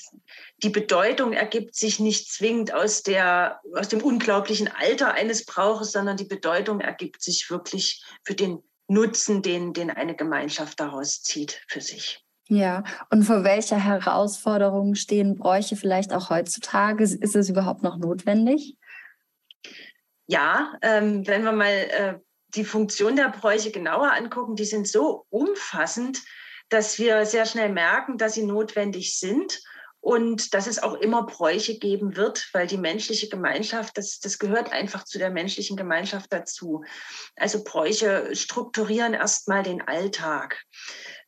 die 0.62 0.71
Bedeutung 0.71 1.33
ergibt 1.33 1.75
sich 1.75 1.99
nicht 1.99 2.31
zwingend 2.31 2.73
aus, 2.73 3.02
der, 3.02 3.61
aus 3.75 3.88
dem 3.88 4.02
unglaublichen 4.02 4.69
Alter 4.69 5.14
eines 5.14 5.45
Brauches, 5.45 5.92
sondern 5.92 6.16
die 6.16 6.25
Bedeutung 6.25 6.81
ergibt 6.81 7.23
sich 7.23 7.50
wirklich 7.50 8.04
für 8.25 8.35
den 8.35 8.62
Nutzen, 8.87 9.42
den, 9.42 9.73
den 9.73 9.90
eine 9.90 10.14
Gemeinschaft 10.14 10.78
daraus 10.78 11.23
zieht 11.23 11.64
für 11.66 11.81
sich. 11.81 12.25
Ja, 12.49 12.85
und 13.11 13.25
vor 13.25 13.45
welcher 13.45 13.78
Herausforderung 13.78 14.95
stehen 14.95 15.37
Bräuche 15.37 15.75
vielleicht 15.75 16.12
auch 16.12 16.31
heutzutage? 16.31 17.04
Ist 17.04 17.35
es 17.35 17.49
überhaupt 17.49 17.83
noch 17.83 17.97
notwendig? 17.97 18.76
Ja, 20.26 20.75
ähm, 20.83 21.26
wenn 21.26 21.45
wir 21.45 21.52
mal 21.52 21.66
äh, 21.66 22.14
die 22.49 22.64
Funktion 22.64 23.16
der 23.16 23.31
Bräuche 23.31 23.71
genauer 23.71 24.12
angucken, 24.12 24.54
die 24.54 24.64
sind 24.64 24.87
so 24.87 25.25
umfassend, 25.31 26.21
dass 26.69 26.99
wir 26.99 27.25
sehr 27.26 27.47
schnell 27.47 27.71
merken, 27.71 28.19
dass 28.19 28.35
sie 28.35 28.45
notwendig 28.45 29.19
sind 29.19 29.61
und 30.02 30.52
dass 30.52 30.66
es 30.66 30.82
auch 30.82 30.94
immer 30.94 31.25
Bräuche 31.25 31.78
geben 31.78 32.16
wird, 32.16 32.50
weil 32.52 32.66
die 32.66 32.76
menschliche 32.76 33.28
Gemeinschaft, 33.28 33.97
das, 33.97 34.18
das 34.18 34.40
gehört 34.40 34.73
einfach 34.73 35.04
zu 35.04 35.18
der 35.18 35.30
menschlichen 35.30 35.76
Gemeinschaft 35.76 36.32
dazu. 36.32 36.85
Also 37.37 37.62
Bräuche 37.62 38.35
strukturieren 38.35 39.14
erstmal 39.14 39.62
den 39.62 39.80
Alltag 39.80 40.61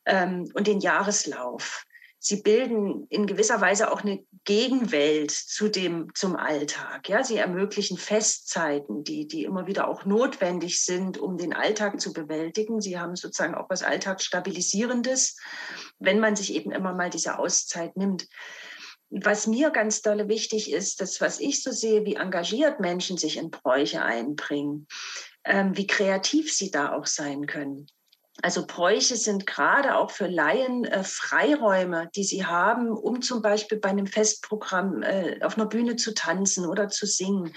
ähm, 0.05 0.51
und 0.55 0.67
den 0.67 0.81
Jahreslauf 0.81 1.85
sie 2.25 2.41
bilden 2.41 3.07
in 3.11 3.27
gewisser 3.27 3.61
Weise 3.61 3.93
auch 3.93 4.03
eine 4.03 4.25
Gegenwelt 4.45 5.31
zu 5.31 5.69
dem, 5.69 6.11
zum 6.15 6.37
Alltag. 6.37 7.07
Ja, 7.09 7.23
sie 7.23 7.37
ermöglichen 7.37 7.99
Festzeiten, 7.99 9.05
die, 9.05 9.29
die 9.29 9.45
immer 9.45 9.67
wieder 9.67 9.89
auch 9.89 10.07
notwendig 10.07 10.83
sind, 10.83 11.19
um 11.19 11.37
den 11.37 11.53
Alltag 11.53 12.01
zu 12.01 12.15
bewältigen. 12.15 12.81
Sie 12.81 12.99
haben 12.99 13.15
sozusagen 13.15 13.55
auch 13.55 13.69
was 13.69 13.83
Alltagsstabilisierendes, 13.83 15.37
wenn 15.99 16.19
man 16.19 16.35
sich 16.35 16.55
eben 16.55 16.73
immer 16.73 16.95
mal 16.95 17.11
diese 17.11 17.39
Auszeit 17.39 17.95
nimmt. 17.99 18.27
Was 19.17 19.47
mir 19.47 19.71
ganz 19.71 20.03
dolle 20.03 20.29
wichtig 20.29 20.73
ist, 20.73 21.01
das, 21.01 21.21
was 21.21 21.39
ich 21.39 21.63
so 21.63 21.71
sehe, 21.71 22.05
wie 22.05 22.17
engagiert 22.17 22.81
Menschen 22.81 23.17
sich 23.17 23.37
in 23.37 23.51
Bräuche 23.51 24.03
einbringen, 24.03 24.89
ähm, 25.45 25.77
wie 25.77 25.87
kreativ 25.87 26.53
sie 26.53 26.73
da 26.73 26.93
auch 26.93 27.07
sein 27.07 27.47
können. 27.47 27.87
Also 28.43 28.67
Bräuche 28.67 29.15
sind 29.15 29.47
gerade 29.47 29.97
auch 29.97 30.11
für 30.11 30.27
Laien 30.27 30.85
äh, 30.85 31.05
Freiräume, 31.05 32.11
die 32.17 32.25
sie 32.25 32.45
haben, 32.45 32.91
um 32.91 33.23
zum 33.23 33.41
Beispiel 33.41 33.79
bei 33.79 33.91
einem 33.91 34.09
Festprogramm 34.09 35.03
äh, 35.05 35.39
auf 35.43 35.57
einer 35.57 35.67
Bühne 35.67 35.95
zu 35.95 36.13
tanzen 36.13 36.67
oder 36.67 36.89
zu 36.89 37.07
singen, 37.07 37.55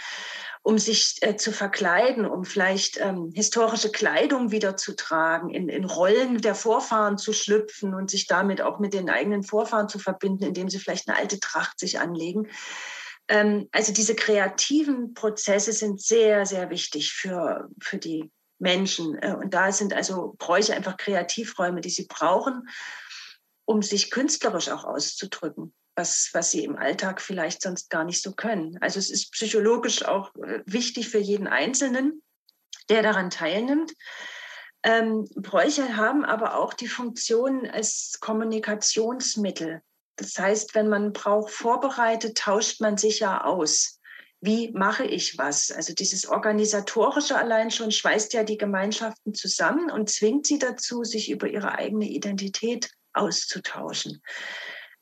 um 0.67 0.77
sich 0.79 1.15
äh, 1.21 1.37
zu 1.37 1.53
verkleiden, 1.53 2.25
um 2.25 2.43
vielleicht 2.43 2.99
ähm, 2.99 3.31
historische 3.33 3.89
Kleidung 3.89 4.51
wieder 4.51 4.75
zu 4.75 4.97
tragen, 4.97 5.49
in, 5.49 5.69
in 5.69 5.85
Rollen 5.85 6.41
der 6.41 6.55
Vorfahren 6.55 7.17
zu 7.17 7.31
schlüpfen 7.31 7.93
und 7.93 8.11
sich 8.11 8.27
damit 8.27 8.61
auch 8.61 8.77
mit 8.77 8.93
den 8.93 9.09
eigenen 9.09 9.43
Vorfahren 9.43 9.87
zu 9.87 9.97
verbinden, 9.97 10.43
indem 10.43 10.67
sie 10.67 10.79
vielleicht 10.79 11.07
eine 11.07 11.17
alte 11.17 11.39
Tracht 11.39 11.79
sich 11.79 12.01
anlegen 12.01 12.49
ähm, 13.29 13.69
also 13.71 13.93
diese 13.93 14.13
kreativen 14.13 15.13
Prozesse 15.13 15.71
sind 15.71 16.01
sehr, 16.01 16.45
sehr 16.45 16.69
wichtig 16.69 17.13
für, 17.13 17.69
für 17.81 17.97
die 17.97 18.29
Menschen. 18.59 19.17
Äh, 19.21 19.35
und 19.35 19.53
da 19.53 19.71
sind 19.71 19.93
also 19.93 20.35
Bräuche 20.37 20.73
einfach 20.73 20.97
Kreativräume, 20.97 21.79
die 21.79 21.89
sie 21.89 22.07
brauchen, 22.07 22.67
um 23.65 23.81
sich 23.81 24.11
künstlerisch 24.11 24.69
auch 24.69 24.83
auszudrücken, 24.83 25.73
was, 25.97 26.29
was 26.33 26.51
sie 26.51 26.63
im 26.63 26.77
Alltag 26.77 27.21
vielleicht 27.21 27.61
sonst 27.61 27.89
gar 27.89 28.03
nicht 28.03 28.21
so 28.21 28.31
können. 28.31 28.77
Also 28.81 28.99
es 28.99 29.09
ist 29.09 29.31
psychologisch 29.33 30.05
auch 30.05 30.33
äh, 30.35 30.61
wichtig 30.65 31.09
für 31.09 31.19
jeden 31.19 31.47
Einzelnen, 31.47 32.21
der 32.89 33.03
daran 33.03 33.29
teilnimmt. 33.29 33.93
Ähm, 34.83 35.27
Bräuche 35.35 35.97
haben 35.97 36.23
aber 36.23 36.57
auch 36.57 36.73
die 36.73 36.87
Funktion 36.87 37.67
als 37.67 38.17
Kommunikationsmittel. 38.21 39.81
Das 40.15 40.37
heißt, 40.37 40.75
wenn 40.75 40.87
man 40.87 41.13
Brauch 41.13 41.49
vorbereitet, 41.49 42.37
tauscht 42.37 42.79
man 42.79 42.97
sich 42.97 43.19
ja 43.19 43.43
aus 43.43 43.97
wie 44.39 44.71
mache 44.71 45.03
ich 45.03 45.37
was? 45.37 45.71
Also 45.71 45.93
dieses 45.93 46.27
organisatorische 46.27 47.37
allein 47.37 47.71
schon 47.71 47.91
schweißt 47.91 48.33
ja 48.33 48.43
die 48.43 48.57
Gemeinschaften 48.57 49.33
zusammen 49.33 49.89
und 49.89 50.09
zwingt 50.09 50.45
sie 50.45 50.59
dazu, 50.59 51.03
sich 51.03 51.31
über 51.31 51.47
ihre 51.47 51.77
eigene 51.77 52.05
Identität 52.05 52.91
auszutauschen. 53.13 54.21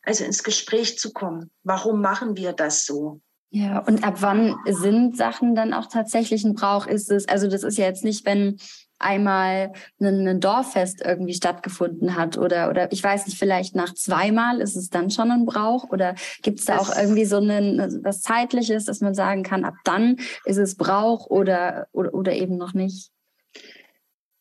Also 0.06 0.24
ins 0.24 0.44
Gespräch 0.44 0.98
zu 0.98 1.12
kommen. 1.14 1.52
Warum 1.64 2.02
machen 2.02 2.38
wir 2.38 2.54
das 2.54 2.86
so? 2.86 3.22
Ja, 3.50 3.80
und 3.80 4.04
ab 4.04 4.16
wann 4.20 4.56
sind 4.66 5.16
Sachen 5.16 5.56
dann 5.56 5.74
auch 5.74 5.88
tatsächlich 5.88 6.44
ein 6.44 6.56
Brauch? 6.56 6.88
Ist 6.88 7.10
es, 7.10 7.28
also 7.28 7.48
das 7.48 7.64
ist 7.64 7.78
ja 7.78 7.86
jetzt 7.86 8.04
nicht, 8.04 8.26
wenn 8.26 8.58
einmal 9.00 9.74
ein, 10.00 10.28
ein 10.28 10.40
Dorffest 10.40 11.02
irgendwie 11.04 11.34
stattgefunden 11.34 12.16
hat 12.16 12.38
oder 12.38 12.70
oder 12.70 12.92
ich 12.92 13.04
weiß 13.04 13.26
nicht, 13.28 13.38
vielleicht 13.38 13.76
nach 13.76 13.94
zweimal 13.94 14.62
ist 14.62 14.76
es 14.76 14.90
dann 14.90 15.10
schon 15.10 15.32
ein 15.32 15.46
Brauch 15.46 15.90
oder 15.90 16.16
gibt 16.42 16.60
es 16.60 16.66
da 16.66 16.78
das 16.78 16.90
auch 16.90 16.98
irgendwie 16.98 17.26
so 17.26 17.38
ein, 17.38 18.02
was 18.04 18.22
Zeitliches, 18.22 18.86
dass 18.86 19.02
man 19.02 19.14
sagen 19.14 19.44
kann, 19.44 19.66
ab 19.66 19.76
dann 19.84 20.18
ist 20.46 20.58
es 20.58 20.76
Brauch 20.76 21.28
oder 21.28 21.88
oder, 21.92 22.14
oder 22.14 22.34
eben 22.34 22.58
noch 22.58 22.74
nicht? 22.74 23.12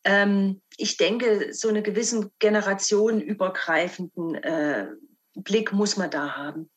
Ähm, 0.04 0.60
ich 0.76 0.96
denke, 0.96 1.52
so 1.52 1.68
einen 1.68 1.82
gewissen 1.82 2.30
generationenübergreifenden 2.38 4.34
äh, 4.36 4.86
Blick 5.34 5.72
muss 5.72 5.96
man 5.96 6.10
da 6.10 6.36
haben 6.36 6.70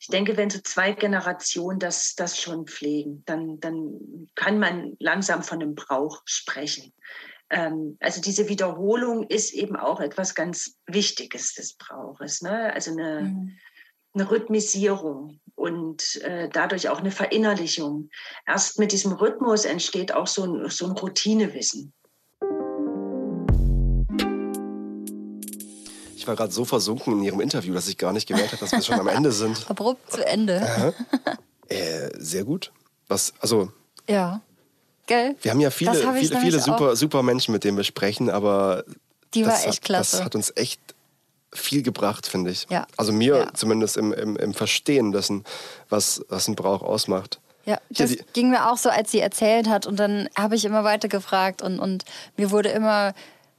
ich 0.00 0.06
denke, 0.08 0.36
wenn 0.36 0.50
so 0.50 0.60
zwei 0.60 0.92
Generationen 0.92 1.78
das, 1.78 2.14
das 2.14 2.40
schon 2.40 2.66
pflegen, 2.66 3.22
dann, 3.26 3.58
dann 3.60 4.28
kann 4.34 4.58
man 4.58 4.96
langsam 5.00 5.42
von 5.42 5.60
einem 5.60 5.74
Brauch 5.74 6.22
sprechen. 6.24 6.92
Ähm, 7.50 7.96
also 8.00 8.20
diese 8.20 8.48
Wiederholung 8.48 9.24
ist 9.24 9.52
eben 9.52 9.76
auch 9.76 10.00
etwas 10.00 10.34
ganz 10.34 10.76
Wichtiges 10.86 11.54
des 11.54 11.74
Brauches. 11.74 12.42
Ne? 12.42 12.72
Also 12.72 12.92
eine, 12.92 13.22
mhm. 13.22 13.58
eine 14.14 14.30
Rhythmisierung 14.30 15.40
und 15.56 16.22
äh, 16.22 16.48
dadurch 16.48 16.88
auch 16.88 17.00
eine 17.00 17.10
Verinnerlichung. 17.10 18.10
Erst 18.46 18.78
mit 18.78 18.92
diesem 18.92 19.12
Rhythmus 19.12 19.64
entsteht 19.64 20.12
auch 20.12 20.28
so 20.28 20.44
ein, 20.44 20.70
so 20.70 20.86
ein 20.86 20.92
Routinewissen. 20.92 21.92
War 26.28 26.36
gerade 26.36 26.52
so 26.52 26.64
versunken 26.64 27.14
in 27.14 27.22
Ihrem 27.24 27.40
Interview, 27.40 27.74
dass 27.74 27.88
ich 27.88 27.98
gar 27.98 28.12
nicht 28.12 28.28
gemerkt 28.28 28.52
habe, 28.52 28.60
dass 28.60 28.72
wir 28.72 28.82
schon 28.82 29.00
am 29.00 29.08
Ende 29.08 29.32
sind. 29.32 29.64
Abrupt 29.70 30.12
zu 30.12 30.24
Ende. 30.26 30.94
Äh, 31.68 32.10
sehr 32.18 32.44
gut. 32.44 32.72
Was, 33.08 33.32
also, 33.40 33.72
Ja. 34.08 34.40
Gell? 35.06 35.36
wir 35.40 35.50
haben 35.50 35.60
ja 35.60 35.70
viele, 35.70 36.06
hab 36.06 36.16
viele, 36.18 36.38
viele 36.38 36.60
super, 36.60 36.92
auch. 36.92 36.94
super 36.94 37.22
Menschen, 37.22 37.52
mit 37.52 37.64
denen 37.64 37.78
wir 37.78 37.84
sprechen, 37.84 38.28
aber 38.28 38.84
Die 39.32 39.42
war 39.46 39.52
das 39.52 39.64
echt 39.64 39.76
hat, 39.78 39.82
klasse. 39.84 40.16
Das 40.18 40.24
hat 40.26 40.34
uns 40.34 40.52
echt 40.54 40.80
viel 41.54 41.82
gebracht, 41.82 42.26
finde 42.26 42.50
ich. 42.50 42.66
Ja. 42.68 42.86
Also 42.98 43.12
mir 43.12 43.36
Ja. 43.38 43.54
zumindest 43.54 43.96
im, 43.96 44.12
im, 44.12 44.36
im 44.36 44.52
Verstehen 44.52 45.12
dessen, 45.12 45.44
was, 45.88 46.22
was 46.28 46.46
ein 46.46 46.56
Brauch 46.56 46.82
ausmacht. 46.82 47.40
Ja, 47.64 47.78
das 47.90 48.16
ging 48.34 48.50
mir 48.50 48.70
auch 48.70 48.76
so, 48.78 48.90
als 48.90 49.10
sie 49.10 49.20
erzählt 49.20 49.66
hat. 49.68 49.86
Und 49.86 49.96
dann 49.98 50.28
habe 50.36 50.54
ich 50.56 50.64
immer 50.66 50.84
weiter 50.84 51.08
gefragt 51.08 51.60
und, 51.62 51.78
und 51.78 52.04
mir 52.36 52.50
wurde 52.50 52.68
immer 52.70 53.14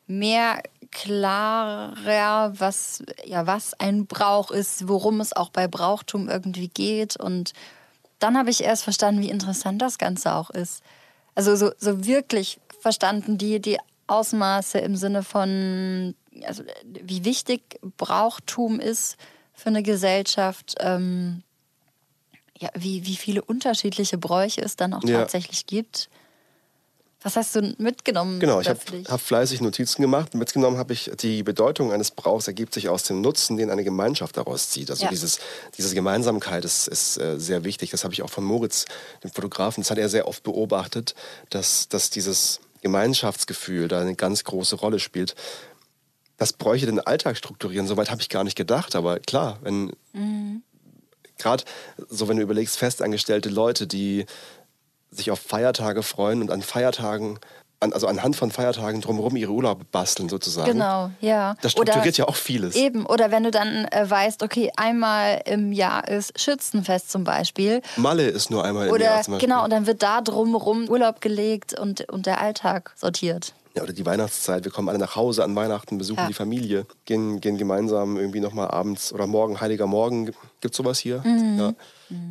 mehr 0.10 0.62
klarer, 0.92 2.60
was, 2.60 3.04
ja, 3.26 3.46
was 3.46 3.80
ein 3.80 4.08
Brauch 4.08 4.52
ist, 4.52 4.88
worum 4.88 5.22
es 5.22 5.34
auch 5.34 5.50
bei 5.50 5.68
Brauchtum 5.68 6.28
irgendwie 6.28 6.68
geht. 6.68 7.16
Und 7.16 7.54
dann 8.18 8.38
habe 8.38 8.50
ich 8.50 8.64
erst 8.64 8.84
verstanden, 8.84 9.22
wie 9.22 9.30
interessant 9.30 9.82
das 9.82 9.98
Ganze 9.98 10.34
auch 10.34 10.50
ist. 10.50 10.84
Also 11.36 11.56
so, 11.56 11.72
so 11.78 12.06
wirklich 12.06 12.60
verstanden, 12.82 13.38
die, 13.38 13.62
die 13.62 13.78
Ausmaße 14.08 14.80
im 14.80 14.96
Sinne 14.96 15.22
von, 15.22 16.16
also 16.44 16.64
wie 16.84 17.24
wichtig 17.24 17.80
Brauchtum 17.98 18.80
ist 18.80 19.16
für 19.54 19.70
eine 19.70 19.84
Gesellschaft. 19.84 20.76
Ähm, 20.80 21.44
ja, 22.58 22.70
wie, 22.74 23.06
wie 23.06 23.16
viele 23.16 23.42
unterschiedliche 23.44 24.18
Bräuche 24.18 24.62
es 24.62 24.76
dann 24.76 24.94
auch 24.94 25.04
Ja. 25.04 25.20
tatsächlich 25.20 25.66
gibt. 25.66 26.10
Was 27.22 27.36
hast 27.36 27.54
du 27.56 27.76
mitgenommen? 27.78 28.40
Genau, 28.40 28.62
ich 28.62 28.70
habe 28.70 28.80
hab 29.10 29.20
fleißig 29.20 29.60
Notizen 29.60 30.02
gemacht. 30.02 30.34
Mitgenommen 30.36 30.78
habe 30.78 30.94
ich, 30.94 31.12
die 31.20 31.44
Bedeutung 31.44 31.92
eines 31.92 32.12
Brauchs 32.12 32.48
ergibt 32.48 32.74
sich 32.74 32.88
aus 32.88 33.04
dem 33.04 33.20
Nutzen, 33.20 33.58
den 33.58 33.70
eine 33.70 33.84
Gemeinschaft 33.84 34.38
daraus 34.38 34.70
zieht. 34.70 34.90
Also 34.90 35.04
Ja. 35.04 35.10
dieses, 35.10 35.40
diese 35.78 35.94
Gemeinsamkeit 35.96 36.64
ist, 36.64 36.88
ist 36.88 37.18
äh, 37.18 37.38
sehr 37.38 37.66
wichtig. 37.66 37.92
Das 37.92 38.06
habe 38.06 38.14
ich 38.14 38.22
auch 38.22 38.30
von 38.30 38.46
Moritz, 38.46 38.86
dem 39.24 39.32
Fotografen, 39.32 39.84
das 39.84 39.92
hat 39.92 39.98
er 39.98 40.08
sehr 40.08 40.30
oft 40.30 40.44
beobachtet, 40.44 41.14
dass, 41.50 41.90
dass 41.90 42.10
dieses 42.10 42.62
Gemeinschaftsgefühl 42.84 43.90
da 43.90 44.00
eine 44.00 44.16
ganz 44.16 44.46
große 44.46 44.78
Rolle 44.78 45.00
spielt. 45.00 45.36
Das 46.38 46.54
bräuchte 46.54 46.86
den 46.86 47.02
Alltag 47.02 47.36
strukturieren. 47.36 47.86
Soweit 47.86 48.10
habe 48.10 48.22
ich 48.22 48.30
gar 48.30 48.46
nicht 48.46 48.56
gedacht. 48.56 48.96
Aber 48.96 49.20
klar, 49.20 49.60
wenn 49.62 49.92
gerade 51.38 51.66
so, 52.10 52.30
wenn 52.30 52.38
du 52.38 52.44
überlegst, 52.44 52.78
festangestellte 52.78 53.50
Leute, 53.50 53.88
die 53.88 54.26
sich 55.12 55.32
auf 55.32 55.40
Feiertage 55.40 56.04
freuen 56.04 56.42
und 56.42 56.52
an 56.52 56.62
Feiertagen, 56.62 57.40
an, 57.80 57.94
also 57.94 58.08
anhand 58.08 58.36
von 58.36 58.52
Feiertagen 58.52 59.02
drumherum 59.02 59.36
ihre 59.36 59.52
Urlaube 59.52 59.86
basteln 59.86 60.30
sozusagen. 60.30 60.72
Genau, 60.74 61.12
ja. 61.22 61.56
Das 61.62 61.72
strukturiert 61.72 62.18
ja 62.18 62.28
auch 62.28 62.36
vieles. 62.36 62.76
Eben, 62.76 63.06
oder 63.06 63.32
wenn 63.32 63.44
du 63.44 63.52
dann 63.52 63.86
äh, 63.86 64.10
weißt, 64.10 64.44
okay, 64.44 64.72
einmal 64.76 65.42
im 65.46 65.72
Jahr 65.72 66.08
ist 66.08 66.40
Schützenfest 66.40 67.10
zum 67.10 67.24
Beispiel. 67.24 67.82
Malle 67.96 68.28
ist 68.28 68.52
nur 68.52 68.64
einmal 68.66 68.88
im 68.88 68.94
Oder 68.94 69.06
Jahr 69.06 69.22
zum 69.22 69.34
Beispiel. 69.34 69.48
genau, 69.48 69.64
und 69.64 69.72
dann 69.72 69.88
wird 69.88 70.04
da 70.04 70.22
drumherum 70.22 70.90
Urlaub 70.90 71.22
gelegt 71.22 71.78
und, 71.80 72.10
und 72.12 72.26
der 72.26 72.42
Alltag 72.42 72.92
sortiert. 72.96 73.54
Ja, 73.76 73.84
oder 73.84 73.94
die 73.94 74.06
Weihnachtszeit. 74.06 74.64
Wir 74.64 74.72
kommen 74.72 74.90
alle 74.90 74.98
nach 74.98 75.16
Hause 75.16 75.44
an 75.44 75.56
Weihnachten, 75.56 75.98
besuchen 76.00 76.20
Ja. 76.22 76.28
die 76.28 76.34
Familie, 76.34 76.86
gehen, 77.06 77.40
gehen 77.40 77.58
gemeinsam 77.58 78.18
irgendwie 78.18 78.40
nochmal 78.40 78.68
abends 78.70 79.14
oder 79.14 79.28
morgen, 79.28 79.62
heiliger 79.62 79.86
Morgen. 79.88 80.32
Gibt 80.60 80.76
sowas 80.76 81.00
hier? 81.00 81.22
Mhm. 81.24 81.60
Ja. 81.60 81.74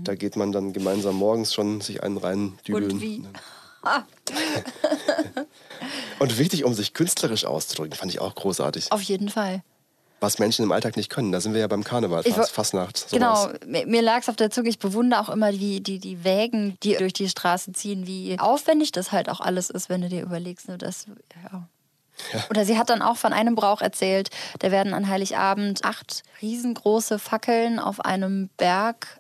Da 0.05 0.15
geht 0.15 0.37
man 0.37 0.53
dann 0.53 0.73
gemeinsam 0.73 1.17
morgens 1.17 1.55
schon 1.55 1.81
sich 1.81 2.03
einen 2.03 2.17
rein 2.17 2.59
dübeln. 2.67 2.93
Und 2.93 3.01
wie? 3.01 3.25
Und 6.19 6.39
wichtig, 6.39 6.65
um 6.65 6.75
sich 6.75 6.95
künstlerisch 6.95 7.45
auszudrücken, 7.45 7.95
fand 7.95 8.13
ich 8.13 8.21
auch 8.21 8.35
großartig. 8.35 8.91
Auf 8.91 9.03
jeden 9.03 9.29
Fall. 9.29 9.63
Was 10.21 10.41
Menschen 10.41 10.65
im 10.65 10.73
Alltag 10.73 10.97
nicht 10.97 11.11
können. 11.11 11.31
Da 11.31 11.41
sind 11.41 11.55
wir 11.55 11.61
ja 11.61 11.69
beim 11.69 11.85
Karneval, 11.85 12.25
Fast, 12.25 12.51
Fastnacht. 12.51 12.97
Sowas. 12.97 13.13
Genau, 13.13 13.49
mir, 13.67 13.87
mir 13.87 14.03
lag 14.03 14.23
es 14.23 14.29
auf 14.29 14.35
der 14.35 14.51
Zunge. 14.51 14.69
Ich 14.69 14.81
bewundere 14.81 15.21
auch 15.21 15.29
immer 15.29 15.53
die, 15.53 15.81
die, 15.81 16.01
die 16.01 16.25
Wägen, 16.25 16.77
die 16.83 16.97
durch 16.97 17.13
die 17.13 17.29
Straße 17.29 17.71
ziehen, 17.73 18.09
wie 18.09 18.37
aufwendig 18.41 18.91
das 18.91 19.13
halt 19.13 19.29
auch 19.29 19.41
alles 19.41 19.71
ist, 19.71 19.89
wenn 19.89 20.01
du 20.01 20.09
dir 20.09 20.23
überlegst. 20.23 20.69
Ne, 20.69 20.77
das, 20.77 21.07
ja. 21.53 21.69
Oder 22.51 22.65
sie 22.65 22.77
hat 22.77 22.91
dann 22.91 23.01
auch 23.01 23.17
von 23.17 23.33
einem 23.33 23.55
Brauch 23.55 23.81
erzählt, 23.81 24.31
da 24.59 24.73
werden 24.73 24.93
an 24.93 25.09
Heiligabend 25.09 25.85
acht 25.85 26.25
riesengroße 26.43 27.21
Fackeln 27.21 27.79
auf 27.79 28.01
einem 28.01 28.49
Berg 28.57 29.18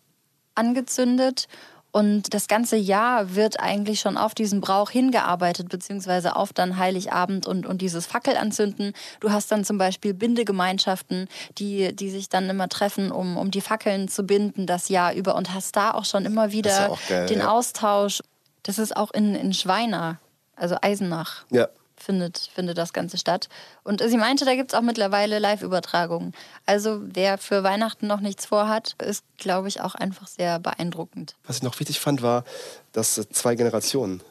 angezündet. 0.59 1.49
Und 1.91 2.35
das 2.35 2.49
ganze 2.49 2.77
Jahr 2.77 3.35
wird 3.35 3.61
eigentlich 3.61 4.01
schon 4.01 4.19
auf 4.19 4.35
diesen 4.35 4.61
Brauch 4.61 4.91
hingearbeitet, 4.91 5.71
beziehungsweise 5.71 6.37
auf 6.37 6.53
dann 6.53 6.77
Heiligabend 6.77 7.47
und, 7.47 7.65
und 7.65 7.81
dieses 7.81 8.05
Fackelanzünden. 8.05 8.93
Du 9.21 9.33
hast 9.33 9.51
dann 9.51 9.65
zum 9.65 9.79
Beispiel 9.79 10.13
Bindegemeinschaften, 10.13 11.29
die, 11.57 11.97
die 11.97 12.11
sich 12.11 12.29
dann 12.29 12.51
immer 12.51 12.69
treffen, 12.69 13.11
um, 13.11 13.39
um 13.39 13.51
die 13.51 13.63
Fackeln 13.63 14.09
zu 14.09 14.25
binden 14.25 14.67
das 14.67 14.91
Jahr 14.91 15.15
über 15.15 15.35
und 15.35 15.55
hast 15.55 15.77
da 15.77 15.93
auch 15.93 16.05
schon 16.05 16.27
immer 16.27 16.53
wieder 16.53 16.91
ja 16.91 16.95
geil, 17.09 17.27
den 17.27 17.39
ja. 17.39 17.49
Austausch. 17.49 18.23
Das 18.65 18.79
ist 18.79 18.95
auch 18.95 19.11
in, 19.13 19.35
in 19.35 19.55
Schweiner, 19.55 20.19
also 20.57 20.77
Eisenach 20.83 21.47
Ja. 21.51 21.69
Findet, 22.01 22.51
findet 22.55 22.79
das 22.79 22.93
Ganze 22.93 23.19
statt. 23.19 23.49
Und 23.85 24.03
sie 24.03 24.17
meinte, 24.17 24.45
da 24.45 24.55
gibt 24.55 24.73
es 24.73 24.79
auch 24.79 24.83
mittlerweile 24.83 25.39
Live-Übertragungen. 25.39 26.35
Also 26.67 27.01
wer 27.03 27.39
für 27.39 27.63
Weihnachten 27.63 28.07
noch 28.07 28.21
nichts 28.21 28.47
vorhat, 28.47 28.95
ist, 29.03 29.25
glaube 29.37 29.69
ich, 29.69 29.81
auch 29.81 29.95
einfach 29.95 30.27
sehr 30.27 30.59
beeindruckend. 30.59 31.37
Was 31.47 31.59
ich 31.59 31.63
noch 31.63 31.79
wichtig 31.79 32.01
fand, 32.01 32.23
war, 32.23 32.45
dass 32.93 33.19
äh, 33.19 33.29
zwei 33.29 33.55
Generationen 33.55 34.23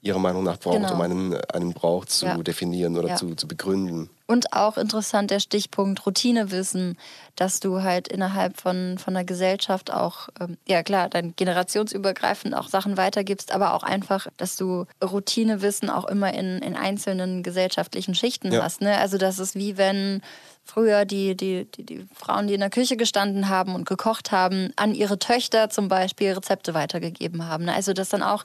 ihrer 0.00 0.18
Meinung 0.18 0.44
nach 0.44 0.58
brauchen, 0.58 0.82
Genau. 0.82 0.94
um 0.94 1.00
einen, 1.00 1.34
einen 1.52 1.72
Brauch 1.72 2.04
zu 2.04 2.26
Ja. 2.26 2.36
definieren 2.38 2.96
oder 2.96 3.08
Ja. 3.08 3.16
zu, 3.16 3.34
zu 3.34 3.48
begründen. 3.48 4.10
Und 4.26 4.52
auch 4.52 4.76
interessant 4.76 5.30
der 5.30 5.40
Stichpunkt 5.40 6.04
Routinewissen, 6.04 6.98
dass 7.34 7.60
du 7.60 7.82
halt 7.82 8.08
innerhalb 8.08 8.60
von, 8.60 8.98
von 8.98 9.16
einer 9.16 9.24
Gesellschaft 9.24 9.90
auch, 9.92 10.28
ähm, 10.38 10.58
ja 10.68 10.82
klar, 10.82 11.08
dann 11.08 11.34
generationsübergreifend 11.34 12.54
auch 12.54 12.68
Sachen 12.68 12.96
weitergibst, 12.96 13.52
aber 13.52 13.74
auch 13.74 13.82
einfach, 13.82 14.26
dass 14.36 14.56
du 14.56 14.84
Routinewissen 15.02 15.90
auch 15.90 16.04
immer 16.04 16.32
in, 16.34 16.58
in 16.58 16.76
einzelnen 16.76 17.42
gesellschaftlichen 17.42 18.14
Schichten 18.14 18.52
Ja. 18.52 18.62
hast. 18.62 18.80
Ne? 18.80 18.98
Also 18.98 19.18
das 19.18 19.38
ist 19.38 19.54
wie 19.54 19.76
wenn 19.78 20.20
früher 20.68 21.04
die, 21.04 21.34
die, 21.36 21.64
die, 21.64 21.82
die 21.84 22.06
Frauen, 22.14 22.46
die 22.46 22.54
in 22.54 22.60
der 22.60 22.70
Küche 22.70 22.96
gestanden 22.96 23.48
haben 23.48 23.74
und 23.74 23.88
gekocht 23.88 24.30
haben, 24.32 24.72
an 24.76 24.94
ihre 24.94 25.18
Töchter 25.18 25.70
zum 25.70 25.88
Beispiel 25.88 26.32
Rezepte 26.32 26.74
weitergegeben 26.74 27.46
haben. 27.46 27.64
Ne? 27.64 27.74
Also 27.74 27.94
dass 27.94 28.10
dann 28.10 28.22
auch 28.22 28.44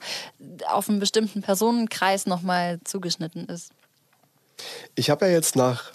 auf 0.66 0.88
einen 0.88 1.00
bestimmten 1.00 1.42
Personenkreis 1.42 2.26
nochmal 2.26 2.80
zugeschnitten 2.84 3.46
ist. 3.46 3.72
Ich 4.94 5.10
habe 5.10 5.26
ja 5.26 5.32
jetzt 5.32 5.54
nach 5.54 5.92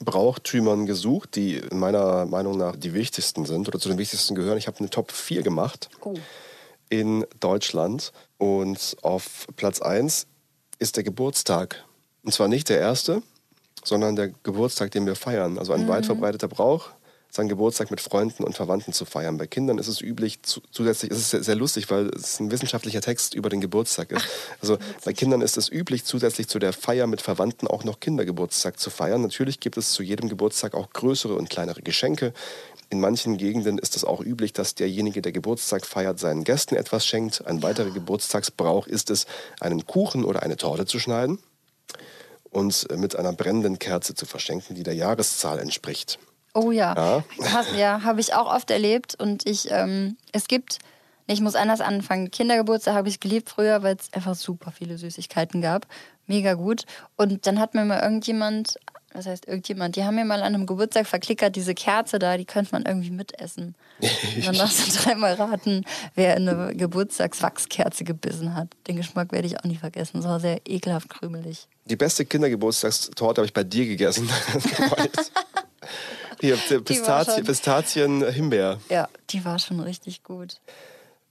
Brauchtümern 0.00 0.86
gesucht, 0.86 1.34
die 1.34 1.56
in 1.56 1.78
meiner 1.78 2.24
Meinung 2.24 2.56
nach 2.56 2.76
die 2.76 2.94
wichtigsten 2.94 3.44
sind 3.44 3.68
oder 3.68 3.78
zu 3.78 3.88
den 3.88 3.98
wichtigsten 3.98 4.34
gehören. 4.34 4.56
Ich 4.56 4.68
habe 4.68 4.78
eine 4.78 4.90
Top 4.90 5.12
4 5.12 5.42
gemacht 5.42 5.90
Oh. 6.00 6.14
in 6.88 7.26
Deutschland 7.40 8.12
und 8.38 8.96
auf 9.02 9.46
Platz 9.56 9.82
1 9.82 10.26
ist 10.78 10.96
der 10.96 11.02
Geburtstag. 11.04 11.84
Und 12.22 12.32
zwar 12.32 12.48
nicht 12.48 12.68
der 12.68 12.78
erste, 12.78 13.22
sondern 13.84 14.16
der 14.16 14.30
Geburtstag, 14.42 14.90
den 14.90 15.06
wir 15.06 15.16
feiern. 15.16 15.58
Also 15.58 15.72
ein 15.72 15.88
weit 15.88 16.06
verbreiteter 16.06 16.48
Brauch, 16.48 16.90
seinen 17.30 17.48
Geburtstag 17.48 17.90
mit 17.90 18.00
Freunden 18.00 18.42
und 18.42 18.56
Verwandten 18.56 18.92
zu 18.92 19.04
feiern. 19.04 19.36
Bei 19.36 19.46
Kindern 19.46 19.78
ist 19.78 19.88
es 19.88 20.00
üblich, 20.00 20.42
zu, 20.42 20.60
zusätzlich, 20.70 21.10
es 21.10 21.18
ist 21.18 21.30
sehr, 21.30 21.42
sehr 21.42 21.54
lustig, 21.56 21.90
weil 21.90 22.08
es 22.08 22.40
ein 22.40 22.50
wissenschaftlicher 22.50 23.00
Text 23.00 23.34
über 23.34 23.50
den 23.50 23.60
Geburtstag 23.60 24.12
ist. 24.12 24.26
also 24.60 24.78
bei 25.04 25.12
Kindern 25.12 25.42
ist 25.42 25.58
es 25.58 25.70
üblich, 25.70 26.04
zusätzlich 26.04 26.48
zu 26.48 26.58
der 26.58 26.72
Feier 26.72 27.06
mit 27.06 27.20
Verwandten 27.20 27.66
auch 27.66 27.84
noch 27.84 28.00
Kindergeburtstag 28.00 28.78
zu 28.78 28.88
feiern. 28.90 29.22
Natürlich 29.22 29.60
gibt 29.60 29.76
es 29.76 29.92
zu 29.92 30.02
jedem 30.02 30.28
Geburtstag 30.28 30.74
auch 30.74 30.90
größere 30.90 31.34
und 31.34 31.50
kleinere 31.50 31.82
Geschenke. 31.82 32.32
In 32.90 33.00
manchen 33.00 33.36
Gegenden 33.36 33.76
ist 33.76 33.96
es 33.96 34.04
auch 34.04 34.22
üblich, 34.22 34.54
dass 34.54 34.74
derjenige, 34.74 35.20
der 35.20 35.32
Geburtstag 35.32 35.84
feiert, 35.84 36.18
seinen 36.18 36.44
Gästen 36.44 36.74
etwas 36.76 37.04
schenkt. 37.04 37.46
Ein 37.46 37.62
weiterer 37.62 37.90
Geburtstagsbrauch 37.90 38.86
ist 38.86 39.10
es, 39.10 39.26
einen 39.60 39.86
Kuchen 39.86 40.24
oder 40.24 40.42
eine 40.42 40.56
Torte 40.56 40.86
zu 40.86 40.98
schneiden 40.98 41.38
und 42.58 42.86
mit 42.96 43.16
einer 43.16 43.32
brennenden 43.32 43.78
Kerze 43.78 44.14
zu 44.14 44.26
verschenken, 44.26 44.74
die 44.74 44.82
der 44.82 44.94
Jahreszahl 44.94 45.58
entspricht. 45.58 46.18
Oh 46.54 46.72
ja. 46.72 46.94
Ja. 46.96 47.64
Ja, 47.76 48.02
habe 48.02 48.20
ich 48.20 48.34
auch 48.34 48.52
oft 48.52 48.70
erlebt. 48.70 49.14
Und 49.18 49.46
ich, 49.46 49.70
ähm, 49.70 50.16
es 50.32 50.48
gibt, 50.48 50.78
ich 51.26 51.40
muss 51.40 51.54
anders 51.54 51.80
anfangen. 51.80 52.30
Kindergeburtstag 52.30 52.94
habe 52.94 53.08
ich 53.08 53.20
geliebt 53.20 53.50
früher, 53.50 53.82
weil 53.82 53.96
es 53.96 54.12
einfach 54.12 54.34
super 54.34 54.72
viele 54.72 54.98
Süßigkeiten 54.98 55.62
gab. 55.62 55.86
Mega 56.26 56.54
gut. 56.54 56.84
Und 57.16 57.46
dann 57.46 57.60
hat 57.60 57.74
mir 57.74 57.84
mal 57.84 58.00
irgendjemand, 58.02 58.78
was 59.18 59.26
heißt 59.26 59.48
irgendjemand, 59.48 59.96
die 59.96 60.04
haben 60.04 60.14
mir 60.14 60.24
mal 60.24 60.40
an 60.42 60.54
einem 60.54 60.66
Geburtstag 60.66 61.06
verklickert, 61.06 61.56
diese 61.56 61.74
Kerze 61.74 62.18
da, 62.20 62.36
die 62.36 62.44
könnte 62.44 62.70
man 62.72 62.84
irgendwie 62.86 63.10
mitessen. 63.10 63.74
Und 64.00 64.46
dann 64.46 64.54
darfst 64.54 64.86
du 64.86 64.92
dreimal 65.02 65.34
raten, 65.34 65.84
wer 66.14 66.36
in 66.36 66.48
eine 66.48 66.74
Geburtstagswachskerze 66.76 68.04
gebissen 68.04 68.54
hat. 68.54 68.68
Den 68.86 68.96
Geschmack 68.96 69.32
werde 69.32 69.48
ich 69.48 69.58
auch 69.58 69.64
nie 69.64 69.76
vergessen. 69.76 70.18
Das 70.18 70.26
war 70.26 70.38
sehr 70.40 70.60
ekelhaft 70.66 71.08
krümelig. 71.08 71.66
Die 71.86 71.96
beste 71.96 72.24
Kindergeburtstagstorte 72.24 73.40
habe 73.40 73.46
ich 73.46 73.52
bei 73.52 73.64
dir 73.64 73.86
gegessen. 73.86 74.28
Hier, 76.40 76.56
Pistazie, 76.56 77.32
schon- 77.32 77.44
Pistazien, 77.44 78.30
Himbeer. 78.32 78.78
Ja, 78.88 79.08
die 79.30 79.44
war 79.44 79.58
schon 79.58 79.80
richtig 79.80 80.22
gut. 80.22 80.60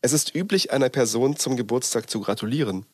Es 0.02 0.14
ist 0.14 0.36
üblich, 0.36 0.72
einer 0.72 0.90
Person 0.90 1.38
zum 1.38 1.56
Geburtstag 1.56 2.10
zu 2.10 2.20
gratulieren. 2.20 2.86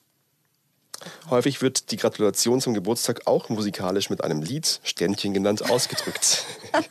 Häufig 1.29 1.61
wird 1.61 1.91
die 1.91 1.97
Gratulation 1.97 2.61
zum 2.61 2.73
Geburtstag 2.73 3.21
auch 3.25 3.49
musikalisch 3.49 4.09
mit 4.09 4.23
einem 4.23 4.41
Lied, 4.41 4.79
Ständchen 4.83 5.33
genannt, 5.33 5.69
ausgedrückt. 5.69 6.45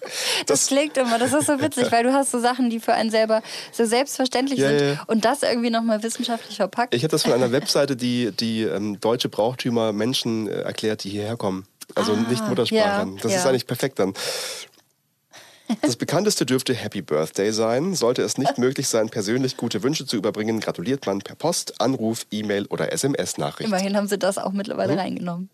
Das, 0.46 0.68
klingt 0.68 0.96
immer, 0.96 1.18
das 1.18 1.33
ist 1.33 1.46
so 1.46 1.61
witzig, 1.61 1.90
weil 1.90 2.05
du 2.05 2.12
hast 2.12 2.31
so 2.31 2.38
Sachen, 2.40 2.70
die 2.70 2.79
für 2.79 2.92
einen 2.92 3.11
selber 3.11 3.42
so 3.72 3.85
selbstverständlich 3.85 4.61
Ja, 4.61 4.68
sind 4.68 4.81
ja, 4.81 5.03
und 5.09 5.25
das 5.25 5.42
irgendwie 5.42 5.70
nochmal 5.70 6.03
wissenschaftlich 6.05 6.57
verpackt. 6.57 6.94
Ich 6.94 7.03
habe 7.03 7.11
das 7.11 7.22
von 7.22 7.33
einer 7.33 7.51
Webseite, 7.53 7.96
die, 7.96 8.31
die 8.31 8.62
ähm, 8.62 9.01
deutsche 9.01 9.29
Brauchtümer 9.29 9.92
Menschen 9.92 10.46
äh, 10.46 10.61
erklärt, 10.61 11.03
die 11.03 11.11
hierher 11.11 11.37
kommen. 11.37 11.66
Also 11.94 12.12
Ah, 12.12 12.16
nicht 12.29 12.46
Muttersprachlern. 12.48 13.16
ja, 13.16 13.22
das 13.22 13.35
ist 13.35 13.46
eigentlich 13.46 13.66
perfekt 13.66 13.98
dann. 13.98 14.14
Das 15.81 15.97
bekannteste 15.97 16.45
dürfte 16.47 16.75
Happy 16.75 17.03
Birthday 17.03 17.51
sein. 17.53 17.95
Sollte 17.95 18.23
es 18.23 18.37
nicht 18.39 18.59
möglich 18.59 18.89
sein, 18.89 19.09
persönlich 19.09 19.57
gute 19.57 19.83
Wünsche 19.83 20.07
zu 20.07 20.17
überbringen, 20.17 20.61
gratuliert 20.61 21.07
man 21.07 21.21
per 21.21 21.35
Post, 21.37 21.81
Anruf, 21.81 22.27
E-Mail 22.31 22.67
oder 22.67 22.93
SMS-Nachricht. 22.93 23.69
Immerhin 23.69 23.97
haben 23.97 24.09
sie 24.09 24.19
das 24.19 24.39
auch 24.39 24.51
Mhm. 24.51 24.57
mittlerweile 24.59 24.97
reingenommen. 24.99 25.51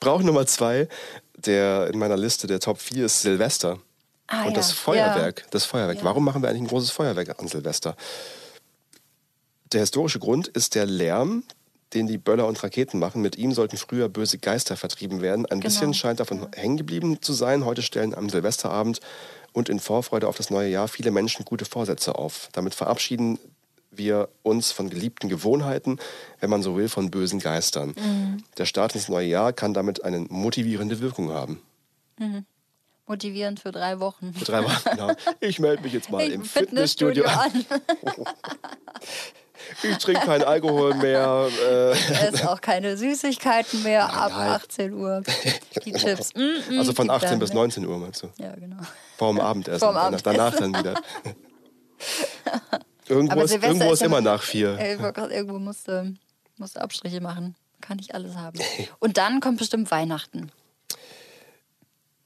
Brauch 0.00 0.22
Nummer 0.22 0.46
zwei, 0.46 0.88
der 1.36 1.88
in 1.92 1.98
meiner 1.98 2.16
Liste 2.16 2.46
der 2.46 2.60
Top 2.60 2.78
4 2.80 3.06
ist 3.06 3.22
Silvester. 3.22 3.78
Ah, 4.26 4.42
und 4.44 4.50
ja. 4.50 4.56
das 4.56 4.72
Feuerwerk. 4.72 5.46
Das 5.50 5.64
Feuerwerk. 5.64 5.98
Ja. 5.98 6.04
Warum 6.04 6.24
machen 6.24 6.42
wir 6.42 6.48
eigentlich 6.48 6.62
ein 6.62 6.68
großes 6.68 6.90
Feuerwerk 6.90 7.38
an 7.40 7.48
Silvester? 7.48 7.96
Der 9.72 9.80
historische 9.80 10.18
Grund 10.18 10.48
ist 10.48 10.74
der 10.74 10.86
Lärm, 10.86 11.44
den 11.94 12.06
die 12.06 12.18
Böller 12.18 12.46
und 12.46 12.62
Raketen 12.62 12.98
machen. 12.98 13.22
Mit 13.22 13.36
ihm 13.36 13.52
sollten 13.52 13.76
früher 13.76 14.08
böse 14.08 14.38
Geister 14.38 14.76
vertrieben 14.76 15.20
werden. 15.20 15.44
Ein 15.46 15.60
Genau. 15.60 15.64
bisschen 15.64 15.94
scheint 15.94 16.20
davon 16.20 16.46
hängen 16.54 16.76
geblieben 16.76 17.20
zu 17.20 17.32
sein. 17.32 17.64
Heute 17.64 17.82
stellen 17.82 18.14
am 18.14 18.28
Silvesterabend 18.28 19.00
und 19.52 19.68
in 19.68 19.80
Vorfreude 19.80 20.28
auf 20.28 20.36
das 20.36 20.50
neue 20.50 20.68
Jahr 20.70 20.88
viele 20.88 21.10
Menschen 21.10 21.44
gute 21.44 21.64
Vorsätze 21.64 22.14
auf. 22.14 22.48
Damit 22.52 22.74
verabschieden 22.74 23.38
wir 23.90 24.30
uns 24.42 24.72
von 24.72 24.88
geliebten 24.88 25.28
Gewohnheiten, 25.28 25.98
wenn 26.40 26.48
man 26.48 26.62
so 26.62 26.76
will, 26.76 26.88
von 26.88 27.10
bösen 27.10 27.40
Geistern. 27.40 27.88
Mhm. 27.90 28.42
Der 28.56 28.64
Start 28.64 28.94
ins 28.94 29.08
neue 29.10 29.26
Jahr 29.28 29.52
kann 29.52 29.74
damit 29.74 30.02
eine 30.04 30.20
motivierende 30.20 31.00
Wirkung 31.00 31.30
haben. 31.30 31.60
Motivierend 33.06 33.60
für 33.60 33.72
drei 33.72 34.00
Wochen. 34.00 34.32
Für 34.32 34.44
drei 34.44 34.64
Wochen, 34.64 34.90
genau. 34.90 35.12
Ich 35.40 35.58
melde 35.58 35.82
mich 35.82 35.92
jetzt 35.92 36.10
mal 36.10 36.22
Hey, 36.22 36.32
im 36.32 36.44
Fitnessstudio 36.44 37.24
an. 37.24 37.50
an. 37.68 37.76
Ich 39.82 39.96
trinke 39.98 40.26
keinen 40.26 40.42
Alkohol 40.42 40.94
mehr. 40.94 41.48
Äh, 41.70 41.90
Es 42.26 42.44
auch 42.44 42.60
keine 42.60 42.96
Süßigkeiten 42.96 43.82
mehr 43.82 44.12
ab 44.12 44.32
nein. 44.34 44.48
18 44.50 44.92
Uhr. 44.92 45.22
Die 45.84 45.92
Chips. 45.92 46.34
Mm, 46.34 46.74
mm, 46.74 46.78
also 46.78 46.92
von 46.92 47.06
gib 47.06 47.14
18 47.16 47.30
dann, 47.30 47.38
bis 47.38 47.50
ne? 47.50 47.54
19 47.56 47.86
Uhr 47.86 47.98
meinst 47.98 48.22
du? 48.22 48.30
Ja, 48.38 48.54
genau. 48.54 48.76
Vorm 49.16 49.40
Abendessen. 49.40 49.80
Vorm 49.80 49.96
Abendessen. 49.96 50.24
danach 50.24 50.56
dann 50.56 50.76
wieder. 50.76 50.94
irgendwo 53.08 53.32
Aber 53.32 53.44
ist, 53.44 53.50
Silvester 53.50 53.68
irgendwo 53.68 53.92
ist 53.92 54.00
ist 54.00 54.06
immer 54.06 54.20
nach 54.20 54.42
vier. 54.42 54.78
Ich 54.78 55.00
irgendwo 55.00 55.58
musste, 55.58 56.14
musste 56.58 56.80
Abstriche 56.80 57.20
machen. 57.20 57.54
Kann 57.80 57.98
ich 57.98 58.14
alles 58.14 58.36
haben. 58.36 58.58
Und 59.00 59.16
dann 59.16 59.40
kommt 59.40 59.58
bestimmt 59.58 59.90
Weihnachten. 59.90 60.52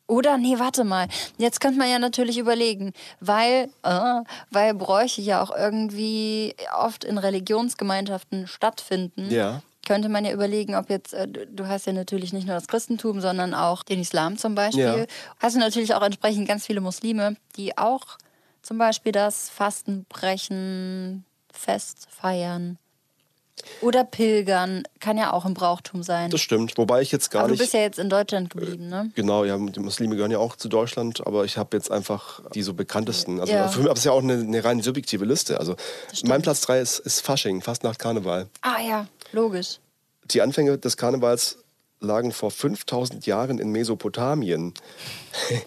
Oder, 0.09 0.39
nee, 0.39 0.59
warte 0.59 0.85
mal. 0.85 1.09
Jetzt 1.37 1.61
könnte 1.61 1.79
man 1.79 1.91
ja 1.91 1.99
natürlich 1.99 2.39
überlegen, 2.39 2.93
weil, 3.21 3.69
äh, 3.83 4.23
weil 4.51 4.75
Bräuche 4.75 5.21
ja 5.21 5.43
auch 5.43 5.55
irgendwie 5.55 6.55
oft 6.79 7.05
in 7.05 7.19
Religionsgemeinschaften 7.19 8.47
stattfinden. 8.47 9.31
Ja. 9.31 9.63
Könnte 9.85 10.09
man 10.09 10.25
ja 10.25 10.33
überlegen, 10.33 10.75
ob 10.77 10.91
jetzt, 10.91 11.13
äh, 11.13 11.27
du 11.27 11.67
hast 11.67 11.87
ja 11.87 11.93
natürlich 11.93 12.33
nicht 12.33 12.47
nur 12.47 12.55
das 12.55 12.69
Christentum, 12.69 13.21
sondern 13.21 13.53
auch 13.55 13.83
den 13.83 14.01
Islam 14.01 14.37
zum 14.37 14.55
Beispiel. 14.55 14.85
Ja. 14.85 15.07
Hast 15.41 15.57
du 15.57 15.61
natürlich 15.61 15.95
auch 15.95 16.03
entsprechend 16.03 16.47
ganz 16.47 16.67
viele 16.67 16.81
Muslime, 16.81 17.37
die 17.57 17.77
auch 17.77 18.19
zum 18.63 18.79
Beispiel 18.79 19.13
das 19.13 19.49
Fastenbrechen, 19.49 21.25
Fest 21.53 22.09
feiern. 22.11 22.79
Oder 23.81 24.05
Pilgern, 24.05 24.83
kann 25.01 25.19
ja 25.19 25.33
auch 25.33 25.45
im 25.45 25.55
Brauchtum 25.55 26.03
sein. 26.03 26.31
Das 26.31 26.41
stimmt. 26.41 26.79
Wobei 26.79 27.03
ich 27.03 27.13
jetzt 27.13 27.31
gar 27.31 27.41
Aber 27.41 27.49
du 27.49 27.53
nicht. 27.53 27.61
bist 27.61 27.75
ja 27.75 27.81
jetzt 27.81 27.99
in 27.99 28.09
Deutschland 28.11 28.51
geblieben, 28.51 28.89
ne? 28.89 29.11
Genau, 29.15 29.45
ja, 29.45 29.57
die 29.59 29.81
Muslime 29.81 30.15
gehören 30.17 30.31
ja 30.31 30.39
auch 30.39 30.57
zu 30.57 30.69
Deutschland, 30.69 31.27
aber 31.27 31.45
ich 31.45 31.59
habe 31.59 31.77
jetzt 31.77 31.91
einfach 31.91 32.41
die 32.55 32.63
so 32.63 32.75
bekanntesten. 32.75 33.41
Also 33.41 33.53
Ja. 33.53 33.69
für 33.69 33.81
mich 33.81 33.93
ist 33.93 34.05
ja 34.05 34.13
auch 34.13 34.23
eine, 34.23 34.35
eine 34.35 34.65
rein 34.65 34.81
subjektive 34.83 35.25
Liste. 35.25 35.59
Also 35.61 35.77
mein 36.25 36.43
Platz 36.43 36.61
3 36.63 36.81
ist, 36.81 36.99
ist 37.01 37.21
Fasching, 37.21 37.61
fast 37.63 37.83
nach 37.85 37.99
Karneval. 37.99 38.49
Ah 38.63 38.81
ja, 38.81 39.07
logisch. 39.33 39.79
Die 40.25 40.43
Anfänge 40.43 40.79
des 40.79 40.97
Karnevals 40.97 41.59
lagen 42.01 42.33
vor 42.33 42.51
5000 42.51 43.27
Jahren 43.27 43.59
in 43.59 43.71
Mesopotamien. 43.71 44.75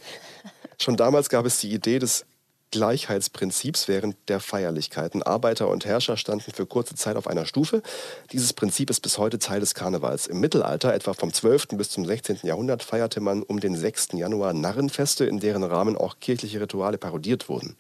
Schon 0.82 0.96
damals 0.98 1.30
gab 1.30 1.46
es 1.46 1.60
die 1.60 1.72
Idee 1.74 2.00
des 2.00 2.26
Gleichheitsprinzips 2.72 3.88
während 3.88 4.16
der 4.28 4.40
Feierlichkeiten. 4.40 5.24
Arbeiter 5.24 5.68
und 5.68 5.86
Herrscher 5.86 6.18
standen 6.18 6.52
für 6.52 6.66
kurze 6.66 6.96
Zeit 6.96 7.16
auf 7.16 7.28
einer 7.28 7.46
Stufe. 7.46 7.82
Dieses 8.32 8.54
Prinzip 8.54 8.90
ist 8.90 9.02
bis 9.02 9.18
heute 9.18 9.40
Teil 9.40 9.60
des 9.60 9.74
Karnevals. 9.74 10.28
Im 10.28 10.40
Mittelalter, 10.40 10.94
etwa 10.94 11.14
vom 11.14 11.34
12. 11.34 11.70
bis 11.70 11.90
zum 11.90 12.06
16. 12.06 12.40
Jahrhundert, 12.44 12.84
feierte 12.84 13.22
man 13.22 13.44
um 13.44 13.60
den 13.60 13.76
6. 13.76 14.10
Januar 14.14 14.54
Narrenfeste, 14.54 15.26
in 15.26 15.40
deren 15.40 15.64
Rahmen 15.64 15.98
auch 15.98 16.20
kirchliche 16.20 16.62
Rituale 16.62 16.98
parodiert 16.98 17.50
wurden. 17.50 17.76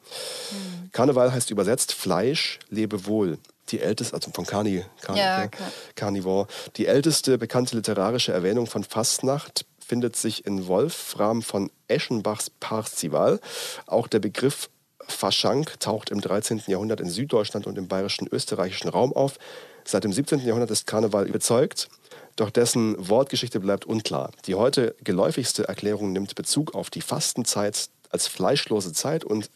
Karneval 0.91 1.31
heißt 1.31 1.51
übersetzt 1.51 1.93
Fleisch, 1.93 2.59
lebe 2.69 3.05
wohl. 3.05 3.37
Die 3.69 3.79
älteste, 3.79 4.15
also 4.15 4.31
von 4.31 4.45
Carni, 4.45 4.83
Carni, 5.01 5.19
Ja. 5.19 5.47
Carnivore. 5.95 6.47
Die 6.77 6.87
älteste 6.87 7.37
bekannte 7.37 7.75
literarische 7.75 8.31
Erwähnung 8.31 8.65
von 8.65 8.83
Fastnacht 8.83 9.65
findet 9.89 10.15
sich 10.15 10.45
in 10.45 10.67
Wolfram 10.67 11.41
von 11.41 11.71
Eschenbachs 11.87 12.49
Parzival. 12.49 13.39
Auch 13.85 14.07
der 14.07 14.19
Begriff 14.19 14.69
Faschank 15.07 15.79
taucht 15.79 16.09
im 16.09 16.21
13. 16.21 16.63
Jahrhundert 16.67 17.01
in 17.01 17.09
Süddeutschland 17.09 17.67
und 17.67 17.77
im 17.77 17.87
bayerischen 17.87 18.27
österreichischen 18.31 18.89
Raum 18.89 19.13
auf. 19.13 19.37
Seit 19.85 20.03
dem 20.03 20.13
17. 20.13 20.39
Jahrhundert 20.39 20.71
ist 20.71 20.87
Karneval 20.87 21.27
überzeugt, 21.27 21.89
doch 22.35 22.49
dessen 22.49 22.95
Wortgeschichte 23.09 23.59
bleibt 23.59 23.85
unklar. 23.85 24.31
Die 24.45 24.55
heute 24.55 24.95
geläufigste 25.03 25.67
Erklärung 25.67 26.11
nimmt 26.11 26.35
Bezug 26.35 26.75
auf 26.75 26.89
die 26.89 27.01
Fastenzeit 27.01 27.89
als 28.09 28.27
fleischlose 28.27 28.93
Zeit 28.93 29.23
und 29.23 29.49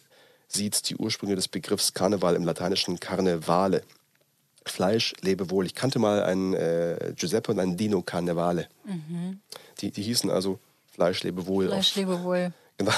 sieht 0.48 0.90
die 0.90 0.96
Ursprünge 0.96 1.36
des 1.36 1.48
Begriffs 1.48 1.94
Karneval 1.94 2.36
im 2.36 2.46
lateinischen 2.46 3.00
Carnevale. 3.00 3.84
Fleisch, 4.66 5.14
lebe 5.22 5.50
wohl. 5.50 5.66
Ich 5.66 5.76
kannte 5.76 6.00
mal 6.00 6.24
einen 6.24 6.54
äh, 6.54 7.14
Giuseppe 7.16 7.52
und 7.52 7.60
einen 7.60 7.76
Dino 7.76 8.02
Carnevale. 8.02 8.68
Die, 9.82 9.92
die 9.92 10.02
hießen 10.02 10.30
also 10.30 10.60
Fleisch, 10.94 11.24
lebe 11.24 11.48
wohl. 11.48 11.66
Mhm. 11.66 11.70
Fleisch, 11.70 11.96
lebe 11.96 12.24
wohl. 12.24 12.54
Genau. 12.78 12.92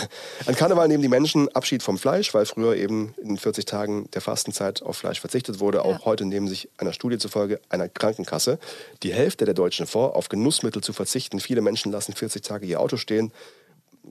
An 0.46 0.56
Karneval 0.56 0.88
nehmen 0.88 1.04
die 1.04 1.10
Menschen 1.10 1.54
Abschied 1.54 1.84
vom 1.84 1.98
Fleisch, 1.98 2.34
weil 2.34 2.46
früher 2.46 2.76
eben 2.78 3.14
in 3.22 3.38
40 3.38 3.66
Tagen 3.66 4.10
der 4.12 4.22
Fastenzeit 4.22 4.82
auf 4.82 4.98
Fleisch 4.98 5.20
verzichtet 5.20 5.60
wurde. 5.60 5.84
Auch 5.84 6.06
heute 6.06 6.24
nehmen 6.26 6.48
sich 6.48 6.70
einer 6.78 6.94
Studie 6.94 7.18
zufolge 7.18 7.60
einer 7.68 7.90
Krankenkasse 7.90 8.58
die 9.04 9.14
Hälfte 9.14 9.44
der 9.44 9.54
Deutschen 9.54 9.86
vor, 9.86 10.16
auf 10.16 10.30
Genussmittel 10.30 10.82
zu 10.82 10.94
verzichten. 10.94 11.40
Viele 11.42 11.62
Menschen 11.62 11.92
lassen 11.92 12.14
40 12.14 12.42
Tage 12.42 12.66
ihr 12.66 12.80
Auto 12.80 12.96
stehen. 12.96 13.34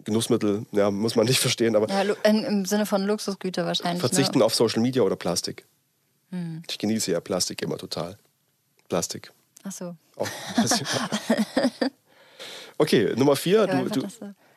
Genussmittel, 0.04 0.66
ja, 0.72 0.90
muss 0.90 1.16
man 1.16 1.24
nicht 1.26 1.38
verstehen, 1.40 1.76
aber 1.76 1.88
Ja, 1.88 2.02
im 2.24 2.66
Sinne 2.66 2.84
von 2.84 3.02
Luxusgüter 3.04 3.64
wahrscheinlich. 3.64 4.00
verzichten 4.00 4.38
Ne? 4.40 4.44
auf 4.44 4.54
Social 4.54 4.82
Media 4.82 5.02
oder 5.02 5.16
Plastik. 5.16 5.64
Hm. 6.30 6.62
Ich 6.68 6.78
genieße 6.78 7.12
ja 7.12 7.20
Plastik 7.20 7.62
immer 7.62 7.78
total. 7.78 8.18
Plastik. 8.88 9.32
Ach 9.62 9.72
so. 9.72 9.96
Auch. 10.16 10.28
okay, 12.78 13.14
Nummer 13.16 13.36
vier. 13.36 13.66
Ja, 13.66 13.82
Du, 13.82 14.00
du. 14.00 14.08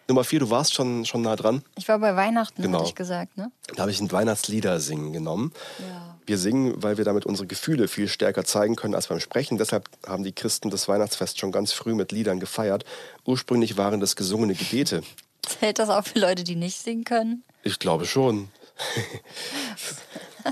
Nummer 0.10 0.24
vier, 0.24 0.40
du 0.40 0.50
warst 0.50 0.74
schon, 0.74 1.06
schon 1.06 1.22
nah 1.22 1.36
dran. 1.36 1.64
Ich 1.78 1.88
war 1.88 2.00
bei 2.00 2.16
Weihnachten, 2.16 2.62
Genau. 2.62 2.80
hatte 2.80 2.90
ich 2.90 2.96
gesagt, 2.96 3.38
ne? 3.38 3.52
Da 3.76 3.82
habe 3.82 3.92
ich 3.92 4.00
ein 4.00 4.12
Weihnachtslieder 4.12 4.80
singen 4.80 5.12
genommen. 5.12 5.52
Ja. 5.80 6.18
Wir 6.26 6.38
singen, 6.38 6.82
weil 6.82 6.98
wir 6.98 7.04
damit 7.06 7.26
unsere 7.26 7.46
Gefühle 7.48 7.88
viel 7.88 8.08
stärker 8.08 8.46
zeigen 8.46 8.76
können 8.76 8.96
als 8.96 9.08
beim 9.08 9.20
Sprechen. 9.20 9.58
Deshalb 9.58 9.90
haben 10.06 10.24
die 10.24 10.32
Christen 10.34 10.70
das 10.70 10.88
Weihnachtsfest 10.88 11.40
schon 11.40 11.52
ganz 11.52 11.74
früh 11.74 11.94
mit 11.94 12.12
Liedern 12.14 12.40
gefeiert. 12.40 12.86
Ursprünglich 13.26 13.78
waren 13.78 14.00
das 14.00 14.16
gesungene 14.16 14.54
Gebete. 14.56 15.04
Zählt 15.46 15.80
das 15.80 15.90
auch 15.90 16.06
für 16.06 16.20
Leute, 16.20 16.44
die 16.44 16.56
nicht 16.56 16.78
singen 16.78 17.04
können? 17.04 17.44
Ich 17.64 17.80
glaube 17.80 18.06
schon. 18.06 18.50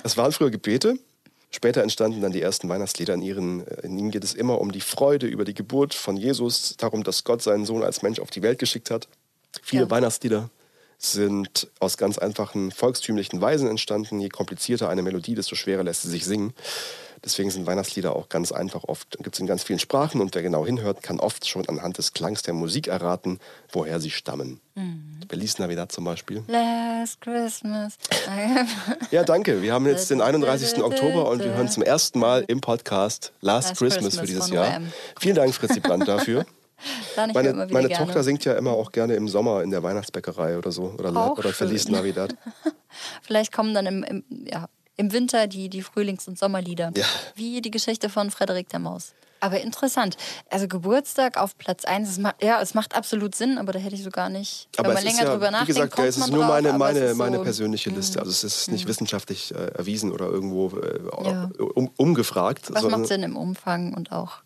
Es 0.04 0.18
waren 0.18 0.32
früher 0.32 0.52
Gebete. 0.52 0.98
Später 1.52 1.82
entstanden 1.84 2.22
dann 2.22 2.34
die 2.34 2.42
ersten 2.42 2.68
Weihnachtslieder. 2.68 3.14
In, 3.14 3.22
ihren, 3.22 3.66
in 3.84 3.98
ihnen 3.98 4.12
geht 4.12 4.24
es 4.26 4.34
immer 4.34 4.60
um 4.60 4.72
die 4.74 4.82
Freude 4.82 5.28
über 5.28 5.46
die 5.46 5.54
Geburt 5.54 5.94
von 5.94 6.18
Jesus, 6.18 6.76
darum, 6.78 7.04
dass 7.04 7.24
Gott 7.24 7.42
seinen 7.42 7.66
Sohn 7.66 7.84
als 7.84 8.02
Mensch 8.02 8.20
auf 8.20 8.30
die 8.30 8.42
Welt 8.42 8.60
geschickt 8.60 8.92
hat. 8.92 9.08
Viele 9.66 9.84
Ja. 9.86 9.90
Weihnachtslieder 9.90 10.52
sind 11.00 11.68
aus 11.80 11.98
ganz 11.98 12.20
einfachen 12.20 12.72
volkstümlichen 12.72 13.42
Weisen 13.42 13.68
entstanden. 13.68 14.20
Je 14.20 14.30
komplizierter 14.30 14.90
eine 14.90 15.02
Melodie, 15.02 15.34
desto 15.34 15.56
schwerer 15.56 15.84
lässt 15.84 16.04
sie 16.04 16.10
sich 16.10 16.24
singen. 16.24 16.54
Deswegen 17.24 17.50
sind 17.50 17.66
Weihnachtslieder 17.66 18.16
auch 18.16 18.30
ganz 18.30 18.52
einfach 18.52 18.84
oft, 18.84 19.18
gibt 19.18 19.34
es 19.36 19.40
in 19.40 19.48
ganz 19.48 19.64
vielen 19.64 19.80
Sprachen 19.80 20.22
und 20.22 20.36
wer 20.36 20.44
genau 20.44 20.64
hinhört, 20.68 21.02
kann 21.02 21.20
oft 21.20 21.48
schon 21.48 21.68
anhand 21.68 21.98
des 21.98 22.14
Klangs 22.14 22.44
der 22.44 22.54
Musik 22.54 22.88
erraten, 22.88 23.40
woher 23.72 24.00
sie 24.00 24.12
stammen. 24.12 24.62
Mhm. 24.76 25.22
Feliz 25.28 25.58
Navidad 25.58 25.92
zum 25.92 26.04
Beispiel. 26.06 26.44
Last 26.48 27.22
Christmas. 27.22 27.96
Ja, 29.10 29.24
danke. 29.24 29.64
Wir 29.64 29.74
haben 29.74 29.88
jetzt 29.88 30.12
den 30.12 30.22
31. 30.22 30.84
Oktober 30.84 31.30
und 31.30 31.44
wir 31.44 31.56
hören 31.56 31.70
zum 31.70 31.82
ersten 31.82 32.20
Mal 32.20 32.46
im 32.48 32.62
Podcast 32.62 33.32
Last, 33.42 33.70
Last 33.70 33.80
Christmas, 33.80 34.04
Christmas 34.04 34.20
für 34.20 34.28
dieses 34.28 34.50
Jahr. 34.52 34.82
Vielen 35.20 35.36
Dank, 35.36 35.56
Fritzi 35.56 35.80
Brandt, 35.80 36.08
dafür. 36.08 36.46
Meine, 37.16 37.54
meine 37.54 37.88
gerne. 37.88 38.06
Tochter 38.06 38.24
singt 38.24 38.46
ja 38.46 38.54
immer 38.54 38.72
auch 38.72 38.92
gerne 38.92 39.16
im 39.16 39.28
Sommer 39.28 39.64
in 39.64 39.72
der 39.72 39.84
Weihnachtsbäckerei 39.84 40.58
oder 40.58 40.72
so. 40.72 40.96
Oder, 40.98 41.16
Auch 41.16 41.38
oder 41.38 41.54
Feliz 41.54 41.84
schön. 41.84 41.94
Navidad. 41.94 42.36
Vielleicht 43.22 43.52
kommen 43.52 43.74
dann 43.74 43.86
im, 43.86 44.04
im, 44.04 44.24
ja, 44.46 44.68
im 44.98 45.12
Winter 45.12 45.48
die, 45.48 45.70
die 45.70 45.82
Frühlings- 45.82 46.28
und 46.28 46.38
Sommerlieder. 46.38 46.92
Ja. 46.96 47.06
Wie 47.36 47.62
die 47.62 47.72
Geschichte 47.72 48.10
von 48.10 48.32
Frederik 48.32 48.70
der 48.70 48.80
Maus. 48.80 49.14
Aber 49.42 49.60
interessant. 49.60 50.18
Also 50.50 50.68
Geburtstag 50.68 51.38
auf 51.38 51.58
Platz 51.58 51.86
1, 51.86 52.10
es 52.10 52.18
macht, 52.18 52.42
ja, 52.42 52.62
es 52.62 52.74
macht 52.74 52.96
absolut 52.96 53.36
Sinn, 53.36 53.58
aber 53.58 53.74
da 53.74 53.80
hätte 53.80 53.94
ich 53.94 54.04
so 54.04 54.10
gar 54.10 54.30
nicht, 54.30 54.70
Aber 54.78 54.88
wenn 54.88 54.96
man 54.96 55.04
länger 55.04 55.24
ja, 55.24 55.32
drüber 55.32 55.48
wie 55.48 55.52
nachdenkt, 55.52 55.68
gesagt, 55.68 55.94
kommt 55.94 56.08
es 56.08 56.18
ist 56.18 56.32
nur 56.32 56.40
drauf, 56.40 56.50
meine, 56.50 56.74
meine, 56.74 57.00
ist 57.00 57.18
meine 57.18 57.36
so, 57.36 57.38
hm. 57.40 57.44
persönliche 57.44 57.90
Liste. 57.92 58.20
Also 58.20 58.32
es 58.32 58.44
ist 58.44 58.72
nicht 58.72 58.88
wissenschaftlich 58.88 59.54
äh, 59.54 59.68
erwiesen 59.78 60.12
oder 60.12 60.26
irgendwo 60.28 60.70
äh, 60.70 61.00
Ja. 61.26 61.52
um, 61.60 61.92
umgefragt. 61.98 62.74
Was 62.74 62.84
macht 62.84 63.08
Sinn 63.08 63.24
im 63.24 63.38
Umfang 63.38 63.94
und 63.94 64.12
auch. 64.12 64.38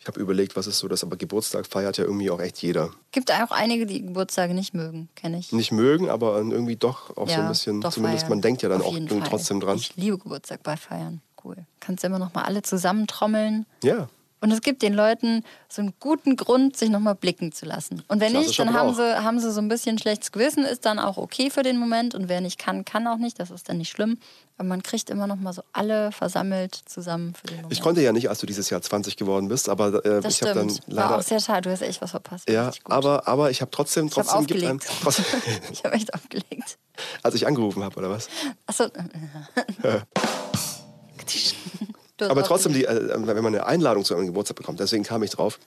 Ich 0.00 0.06
habe 0.06 0.20
überlegt, 0.20 0.54
was 0.56 0.66
ist 0.66 0.78
so 0.78 0.88
das, 0.88 1.02
aber 1.02 1.16
Geburtstag 1.16 1.66
feiert 1.66 1.98
ja 1.98 2.04
irgendwie 2.04 2.30
auch 2.30 2.40
echt 2.40 2.62
jeder. 2.62 2.90
Gibt 3.10 3.32
auch 3.32 3.50
einige, 3.50 3.84
die 3.84 4.02
Geburtstage 4.02 4.54
nicht 4.54 4.72
mögen, 4.74 5.08
kenne 5.16 5.38
ich. 5.38 5.52
Nicht 5.52 5.72
mögen, 5.72 6.08
aber 6.08 6.38
irgendwie 6.38 6.76
doch 6.76 7.16
auch 7.16 7.28
so 7.28 7.34
ein 7.34 7.48
bisschen, 7.48 7.82
zumindest 7.90 8.22
feiern. 8.22 8.30
man 8.30 8.40
denkt 8.40 8.62
ja 8.62 8.68
dann 8.68 8.80
Auf 8.80 8.94
auch 8.94 9.28
trotzdem 9.28 9.60
dran. 9.60 9.76
Ich 9.76 9.96
liebe 9.96 10.18
Geburtstag 10.18 10.62
bei 10.62 10.76
Feiern. 10.76 11.20
Cool. 11.42 11.56
Kannst 11.80 12.04
immer 12.04 12.18
noch 12.18 12.34
mal 12.34 12.42
alle 12.42 12.62
zusammentrommeln. 12.62 13.66
Ja, 13.82 14.08
Und 14.40 14.52
es 14.52 14.60
gibt 14.60 14.82
den 14.82 14.94
Leuten 14.94 15.44
so 15.68 15.82
einen 15.82 15.94
guten 15.98 16.36
Grund, 16.36 16.76
sich 16.76 16.90
nochmal 16.90 17.14
blicken 17.14 17.52
zu 17.52 17.66
lassen. 17.66 18.02
Und 18.08 18.20
wenn 18.20 18.32
nicht, 18.32 18.58
dann 18.58 18.72
haben 18.72 18.94
sie, 18.94 19.22
haben 19.22 19.40
sie 19.40 19.50
so 19.50 19.60
ein 19.60 19.68
bisschen 19.68 19.98
schlechtes 19.98 20.30
Gewissen, 20.30 20.64
ist 20.64 20.86
dann 20.86 20.98
auch 20.98 21.16
okay 21.16 21.50
für 21.50 21.62
den 21.62 21.76
Moment. 21.76 22.14
Und 22.14 22.28
wer 22.28 22.40
nicht 22.40 22.58
kann, 22.58 22.84
kann 22.84 23.06
auch 23.06 23.16
nicht. 23.16 23.40
Das 23.40 23.50
ist 23.50 23.68
dann 23.68 23.78
nicht 23.78 23.90
schlimm. 23.90 24.18
Aber 24.56 24.68
man 24.68 24.82
kriegt 24.82 25.10
immer 25.10 25.26
noch 25.26 25.36
mal 25.36 25.52
so 25.52 25.62
alle 25.72 26.12
versammelt 26.12 26.74
zusammen 26.74 27.34
für 27.34 27.46
den 27.46 27.56
Moment. 27.56 27.72
ich 27.72 27.80
konnte 27.80 28.00
ja 28.00 28.12
nicht, 28.12 28.28
als 28.28 28.40
du 28.40 28.46
dieses 28.46 28.70
Jahr 28.70 28.82
20 28.82 29.16
geworden 29.16 29.48
bist, 29.48 29.68
aber 29.68 30.04
äh, 30.04 30.26
ich 30.26 30.42
habe 30.42 30.54
dann 30.54 30.70
stimmt. 30.70 30.96
War 30.96 31.04
leider. 31.04 31.18
auch 31.18 31.22
sehr 31.22 31.40
schade. 31.40 31.62
Du 31.62 31.70
hast 31.70 31.82
echt 31.82 32.00
was 32.00 32.10
verpasst. 32.10 32.48
Ja, 32.48 32.70
aber, 32.84 33.26
aber 33.26 33.50
ich 33.50 33.60
habe 33.60 33.70
trotzdem, 33.70 34.06
ich 34.06 34.16
habe 34.16 34.26
trotzdem 34.26 34.46
gibt 34.46 34.64
aufgelegt. 34.64 35.02
trotzdem, 35.02 35.24
ich 35.72 35.84
habe 35.84 35.94
echt 35.94 36.14
aufgelegt. 36.14 36.78
als 37.22 37.34
ich 37.34 37.46
angerufen 37.46 37.84
habe, 37.84 37.96
oder 37.96 38.10
was? 38.10 38.28
Achso. 38.66 38.86
Du 42.18 42.24
hast 42.24 42.30
Aber 42.30 42.42
trotzdem, 42.42 42.72
die, 42.72 42.84
äh, 42.84 43.10
wenn 43.14 43.36
man 43.42 43.54
eine 43.54 43.64
Einladung 43.66 44.04
zu 44.04 44.14
einem 44.14 44.26
Geburtstag 44.26 44.56
bekommt, 44.56 44.80
deswegen 44.80 45.04
kam 45.04 45.22
ich 45.22 45.30
drauf, 45.30 45.58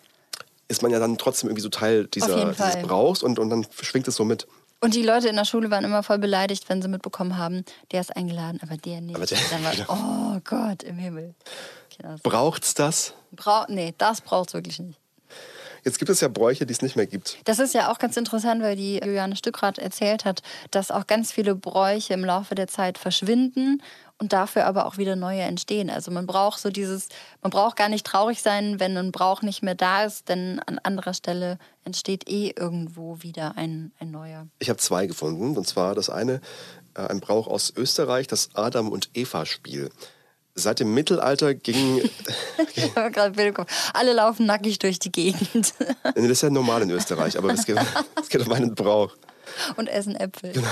ist 0.68 0.82
man 0.82 0.92
ja 0.92 1.00
dann 1.00 1.18
trotzdem 1.18 1.50
irgendwie 1.50 1.64
so 1.64 1.70
Teil 1.70 2.08
dieser, 2.08 2.52
dieses. 2.54 2.82
Brauchs 2.84 3.24
und, 3.24 3.40
und 3.40 3.50
dann 3.50 3.66
schwingt 3.82 4.08
es 4.08 4.16
so 4.16 4.26
mit. 4.26 4.48
Und 4.82 4.96
die 4.96 5.04
Leute 5.04 5.30
in 5.30 5.36
der 5.36 5.46
Schule 5.46 5.70
waren 5.70 5.84
immer 5.86 6.02
voll 6.04 6.18
beleidigt, 6.18 6.68
wenn 6.68 6.82
sie 6.82 6.88
mitbekommen 6.88 7.38
haben, 7.38 7.64
der 7.92 8.02
ist 8.02 8.16
eingeladen, 8.16 8.60
aber 8.64 8.78
der 8.78 9.00
nicht. 9.02 9.16
Aber 9.16 9.26
der- 9.26 9.38
Dann 9.50 9.64
war, 9.64 9.72
genau. 9.72 10.36
oh 10.36 10.40
Gott, 10.44 10.84
im 10.84 10.98
Himmel. 10.98 11.36
Das 12.00 12.22
Braucht's 12.22 12.74
das? 12.74 13.14
Brau 13.32 13.66
nee, 13.68 13.94
das 13.98 14.22
braucht 14.22 14.50
es 14.50 14.54
wirklich 14.56 14.80
nicht. 14.80 15.00
Jetzt 15.84 15.98
gibt 15.98 16.10
es 16.10 16.22
ja 16.22 16.28
Bräuche, 16.28 16.66
die 16.66 16.74
es 16.74 16.82
nicht 16.82 16.96
mehr 16.96 17.08
gibt. 17.08 17.38
Das 17.46 17.60
ist 17.60 17.74
ja 17.74 17.92
auch 17.92 17.98
ganz 17.98 18.16
interessant, 18.18 18.62
weil 18.62 18.76
die 18.76 19.00
Juliane 19.04 19.36
Stückrath 19.36 19.80
erzählt 19.80 20.26
hat, 20.26 20.42
dass 20.70 20.92
auch 20.92 21.08
ganz 21.08 21.32
viele 21.32 21.56
Bräuche 21.56 22.14
im 22.14 22.24
Laufe 22.24 22.54
der 22.56 22.68
Zeit 22.68 22.98
verschwinden 22.98 23.82
und 24.22 24.34
dafür 24.34 24.68
aber 24.68 24.86
auch 24.86 24.98
wieder 24.98 25.16
neue 25.16 25.42
entstehen. 25.42 25.90
Also 25.90 26.12
man 26.12 26.28
braucht 26.28 26.60
so 26.60 26.70
dieses, 26.70 27.10
man 27.42 27.50
braucht 27.50 27.76
gar 27.76 27.90
nicht 27.90 28.06
traurig 28.06 28.44
sein, 28.44 28.80
wenn 28.80 28.96
ein 28.96 29.12
Brauch 29.12 29.42
nicht 29.42 29.64
mehr 29.64 29.74
da 29.74 30.04
ist, 30.04 30.30
denn 30.30 30.62
an 30.68 30.78
anderer 30.78 31.16
Stelle 31.16 31.58
entsteht 31.86 32.30
eh 32.30 32.54
irgendwo 32.56 33.24
wieder 33.24 33.58
ein, 33.58 33.92
ein 34.00 34.12
neuer. 34.12 34.46
Ich 34.60 34.70
habe 34.70 34.78
zwei 34.78 35.08
gefunden. 35.08 35.58
Und 35.58 35.68
zwar 35.68 35.96
das 35.96 36.12
eine, 36.12 36.40
äh, 36.94 37.02
ein 37.08 37.20
Brauch 37.20 37.48
aus 37.48 37.74
Österreich, 37.76 38.28
das 38.28 38.50
Adam- 38.54 38.92
und 38.92 39.10
Eva-Spiel. 39.16 39.90
Seit 40.54 40.80
dem 40.82 40.94
Mittelalter 40.94 41.56
ging. 41.56 42.02
Ich 42.76 42.96
habe 42.96 43.10
gerade 43.10 43.32
Bild 43.32 43.56
Kopf. 43.56 43.72
Alle 43.96 44.14
laufen 44.14 44.46
nackig 44.46 44.78
durch 44.78 45.00
die 45.00 45.12
Gegend 45.12 45.74
Nee, 45.80 45.94
das 46.14 46.26
ist 46.26 46.44
ja 46.44 46.52
normal 46.52 46.84
in 46.84 46.92
Österreich, 46.92 47.40
aber 47.40 47.52
es 47.54 47.66
geht, 47.66 47.80
es 48.22 48.30
geht 48.30 48.46
um 48.46 48.52
einen 48.54 48.76
Brauch. 48.76 49.16
und 49.78 49.88
essen 49.88 50.16
Äpfel. 50.16 50.52
Genau. 50.52 50.68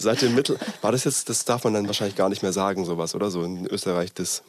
Seit 0.00 0.22
dem 0.22 0.34
Mittel 0.34 0.58
war 0.82 0.92
das 0.92 1.04
jetzt, 1.04 1.28
das 1.28 1.44
darf 1.44 1.64
man 1.64 1.74
dann 1.74 1.86
wahrscheinlich 1.86 2.16
gar 2.16 2.28
nicht 2.28 2.42
mehr 2.42 2.52
sagen, 2.52 2.84
sowas, 2.84 3.14
oder 3.14 3.30
so 3.30 3.42
in 3.42 3.66
Österreich. 3.66 4.12
Das. 4.14 4.42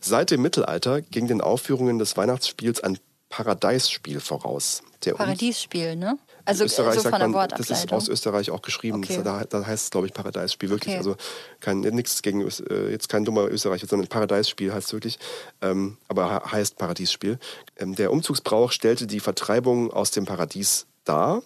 Seit 0.00 0.30
dem 0.30 0.42
Mittelalter 0.42 1.02
ging 1.02 1.26
den 1.28 1.40
Aufführungen 1.40 1.98
des 1.98 2.16
Weihnachtsspiels 2.16 2.82
ein 2.82 2.98
Paradeisspiel 3.28 4.20
voraus. 4.20 4.82
Der 5.04 5.14
Paradiesspiel, 5.14 5.94
ne? 5.96 6.18
Also 6.44 6.64
Österreich 6.64 6.94
so 6.94 7.02
sagt 7.02 7.18
man, 7.18 7.48
das 7.50 7.68
ist 7.68 7.92
aus 7.92 8.08
Österreich 8.08 8.50
auch 8.50 8.62
geschrieben. 8.62 9.04
Okay. 9.04 9.20
Da, 9.22 9.44
da 9.44 9.66
heißt 9.66 9.84
es, 9.84 9.90
glaube 9.90 10.06
ich, 10.06 10.14
Paradeisspiel 10.14 10.70
wirklich. 10.70 10.94
Okay. 10.94 10.98
Also 10.98 11.16
kein 11.60 11.80
nichts 11.80 12.22
gegen 12.22 12.40
äh, 12.40 12.90
jetzt 12.90 13.10
kein 13.10 13.26
dummer 13.26 13.44
Österreicher, 13.48 13.86
sondern 13.86 14.08
Paradeisspiel 14.08 14.72
heißt 14.72 14.86
es 14.88 14.92
wirklich, 14.94 15.18
ähm, 15.60 15.98
aber 16.08 16.42
he- 16.42 16.50
heißt 16.52 16.78
Paradiesspiel. 16.78 17.38
Ähm, 17.76 17.94
der 17.96 18.10
Umzugsbrauch 18.10 18.72
stellte 18.72 19.06
die 19.06 19.20
Vertreibung 19.20 19.92
aus 19.92 20.10
dem 20.10 20.24
Paradies 20.24 20.86
dar. 21.04 21.42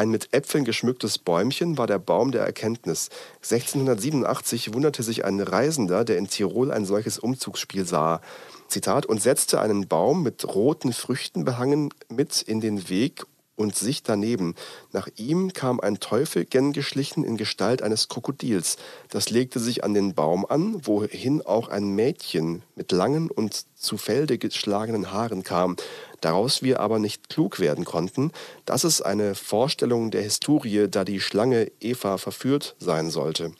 Ein 0.00 0.08
mit 0.08 0.32
Äpfeln 0.32 0.64
geschmücktes 0.64 1.18
Bäumchen 1.18 1.76
war 1.76 1.86
der 1.86 1.98
Baum 1.98 2.32
der 2.32 2.42
Erkenntnis. 2.42 3.10
1687 3.42 4.72
wunderte 4.72 5.02
sich 5.02 5.26
ein 5.26 5.40
Reisender, 5.40 6.06
der 6.06 6.16
in 6.16 6.26
Tirol 6.26 6.72
ein 6.72 6.86
solches 6.86 7.18
Umzugsspiel 7.18 7.84
sah. 7.84 8.22
Zitat, 8.68 9.04
und 9.04 9.20
setzte 9.20 9.60
einen 9.60 9.88
Baum 9.88 10.22
mit 10.22 10.42
roten 10.54 10.94
Früchten 10.94 11.44
behangen 11.44 11.90
mit 12.08 12.40
in 12.40 12.62
den 12.62 12.88
Weg 12.88 13.26
und 13.60 13.76
sich 13.76 14.02
daneben. 14.02 14.54
Nach 14.90 15.06
ihm 15.16 15.52
kam 15.52 15.80
ein 15.80 16.00
Teufel 16.00 16.46
gen 16.46 16.72
geschlichen 16.72 17.24
in 17.24 17.36
Gestalt 17.36 17.82
eines 17.82 18.08
Krokodils. 18.08 18.78
Das 19.10 19.28
legte 19.28 19.60
sich 19.60 19.84
an 19.84 19.92
den 19.92 20.14
Baum 20.14 20.46
an, 20.48 20.86
wohin 20.86 21.42
auch 21.42 21.68
ein 21.68 21.94
Mädchen 21.94 22.62
mit 22.74 22.90
langen 22.90 23.30
und 23.30 23.66
zu 23.76 23.98
Felde 23.98 24.38
geschlagenen 24.38 25.12
Haaren 25.12 25.44
kam. 25.44 25.76
Daraus 26.22 26.62
wir 26.62 26.80
aber 26.80 26.98
nicht 26.98 27.28
klug 27.28 27.60
werden 27.60 27.84
konnten, 27.84 28.32
dass 28.64 28.84
es 28.84 29.02
eine 29.02 29.34
Vorstellung 29.34 30.10
der 30.10 30.22
Historie, 30.22 30.88
da 30.90 31.04
die 31.04 31.20
Schlange 31.20 31.70
Eva 31.80 32.16
verführt 32.16 32.76
sein 32.78 33.10
sollte. 33.10 33.52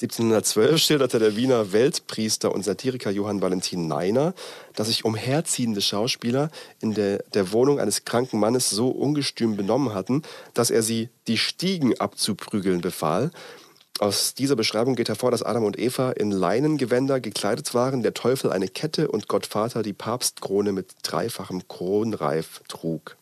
1712 0.00 0.78
schilderte 0.78 1.18
der 1.18 1.34
Wiener 1.34 1.72
Weltpriester 1.72 2.54
und 2.54 2.64
Satiriker 2.64 3.10
Johann 3.10 3.42
Valentin 3.42 3.88
Neiner, 3.88 4.32
dass 4.76 4.86
sich 4.86 5.04
umherziehende 5.04 5.80
Schauspieler 5.80 6.50
in 6.80 6.94
der, 6.94 7.24
der 7.34 7.50
Wohnung 7.50 7.80
eines 7.80 8.04
kranken 8.04 8.38
Mannes 8.38 8.70
so 8.70 8.90
ungestüm 8.90 9.56
benommen 9.56 9.94
hatten, 9.94 10.22
dass 10.54 10.70
er 10.70 10.84
sie 10.84 11.08
die 11.26 11.36
Stiegen 11.36 11.98
abzuprügeln 11.98 12.80
befahl. 12.80 13.32
Aus 13.98 14.34
dieser 14.34 14.54
Beschreibung 14.54 14.94
geht 14.94 15.08
hervor, 15.08 15.32
dass 15.32 15.42
Adam 15.42 15.64
und 15.64 15.76
Eva 15.76 16.12
in 16.12 16.30
Leinengewänder 16.30 17.18
gekleidet 17.18 17.74
waren, 17.74 18.04
der 18.04 18.14
Teufel 18.14 18.52
eine 18.52 18.68
Kette 18.68 19.08
und 19.08 19.26
Gottvater 19.26 19.82
die 19.82 19.94
Papstkrone 19.94 20.70
mit 20.70 20.92
dreifachem 21.02 21.66
Kronreif 21.66 22.60
trug. 22.68 23.16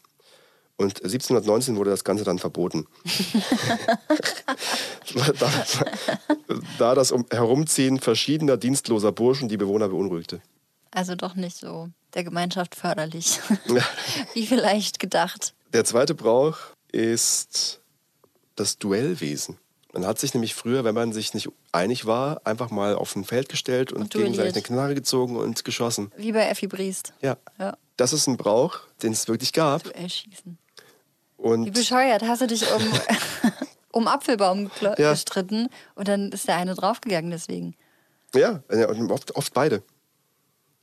Und 0.78 1.02
1719 1.02 1.76
wurde 1.76 1.90
das 1.90 2.04
Ganze 2.04 2.24
dann 2.24 2.38
verboten. 2.38 2.86
da, 5.38 5.50
da 6.78 6.94
das 6.94 7.12
um 7.12 7.24
Herumziehen 7.30 7.98
verschiedener 7.98 8.58
dienstloser 8.58 9.10
Burschen 9.12 9.48
die 9.48 9.56
Bewohner 9.56 9.88
beunruhigte. 9.88 10.42
Also 10.90 11.14
doch 11.14 11.34
nicht 11.34 11.56
so 11.56 11.88
der 12.14 12.24
Gemeinschaft 12.24 12.74
förderlich. 12.74 13.40
Wie 14.34 14.46
vielleicht 14.46 14.98
gedacht. 14.98 15.54
Der 15.72 15.84
zweite 15.84 16.14
Brauch 16.14 16.58
ist 16.92 17.80
das 18.54 18.78
Duellwesen. 18.78 19.58
Man 19.92 20.06
hat 20.06 20.18
sich 20.18 20.34
nämlich 20.34 20.54
früher, 20.54 20.84
wenn 20.84 20.94
man 20.94 21.12
sich 21.12 21.32
nicht 21.32 21.48
einig 21.72 22.04
war, 22.04 22.42
einfach 22.44 22.70
mal 22.70 22.94
auf 22.94 23.16
ein 23.16 23.24
Feld 23.24 23.48
gestellt 23.48 23.92
und, 23.92 24.02
Und 24.02 24.10
gegenseitig 24.12 24.54
eine 24.54 24.62
Knarre 24.62 24.94
gezogen 24.94 25.36
und 25.36 25.64
geschossen. 25.64 26.12
Wie 26.18 26.32
bei 26.32 26.46
Effi 26.48 26.66
Briest. 26.66 27.14
Ja. 27.22 27.38
Ja. 27.58 27.78
Das 27.96 28.12
ist 28.12 28.26
ein 28.26 28.36
Brauch, 28.36 28.80
den 29.02 29.12
es 29.12 29.26
wirklich 29.26 29.54
gab. 29.54 29.84
Duell 29.84 30.10
schießen. 30.10 30.58
Wie 31.46 31.52
Und 31.68 31.72
bescheuert. 31.72 32.22
Hast 32.22 32.42
du 32.42 32.46
dich 32.46 32.64
um, 32.72 32.82
um 33.92 34.08
Apfelbaum 34.08 34.70
Ja. 34.80 35.12
gestritten 35.12 35.68
und 35.94 36.08
dann 36.08 36.30
ist 36.32 36.48
der 36.48 36.56
eine 36.56 36.74
draufgegangen 36.74 37.30
deswegen. 37.30 37.74
ja, 38.34 38.62
oft, 39.10 39.34
oft 39.36 39.54
beide. 39.54 39.82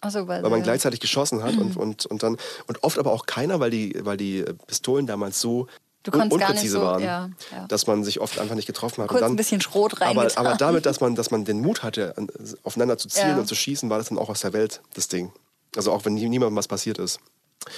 Achso, 0.02 0.28
weil, 0.28 0.44
weil 0.44 0.50
man 0.50 0.64
gleichzeitig 0.64 1.00
geschossen 1.00 1.44
hat 1.44 1.56
und, 1.56 1.78
und, 1.84 2.06
und 2.06 2.24
dann 2.24 2.38
und 2.68 2.84
oft 2.84 2.98
aber 3.00 3.12
auch 3.14 3.26
keiner, 3.26 3.60
weil 3.60 3.70
die, 3.72 3.96
weil 4.04 4.18
die 4.18 4.44
Pistolen 4.68 5.08
damals 5.08 5.40
so 5.40 5.68
un 6.12 6.22
unpräzise 6.30 6.74
so- 6.74 6.82
waren, 6.82 7.02
ja, 7.02 7.30
ja. 7.54 7.66
dass 7.68 7.88
man 7.88 8.04
sich 8.04 8.20
oft 8.20 8.38
einfach 8.38 8.56
nicht 8.56 8.66
getroffen 8.66 9.02
hat. 9.02 9.08
Kurz 9.10 9.22
und 9.22 9.26
dann, 9.28 9.32
ein 9.34 9.38
bisschen 9.38 9.62
Schrot 9.62 9.94
aber, 10.02 10.06
reingetan. 10.24 10.46
aber 10.46 10.58
damit, 10.58 10.86
dass 10.86 11.00
man, 11.02 11.16
dass 11.16 11.32
man 11.32 11.46
den 11.46 11.62
Mut 11.62 11.84
hatte, 11.84 12.18
an- 12.18 12.28
aufeinander 12.64 12.98
zu 12.98 13.08
zielen 13.08 13.30
Ja. 13.30 13.38
und 13.38 13.48
zu 13.48 13.56
schießen, 13.56 13.90
war 13.90 14.00
das 14.00 14.10
dann 14.10 14.18
auch 14.18 14.28
aus 14.28 14.42
der 14.42 14.52
Welt, 14.52 14.82
das 14.96 15.08
Ding. 15.08 15.32
Also 15.78 15.94
auch 15.94 16.04
wenn 16.04 16.16
nie- 16.16 16.28
niemandem 16.28 16.58
was 16.58 16.68
passiert 16.68 16.98
ist. 16.98 17.20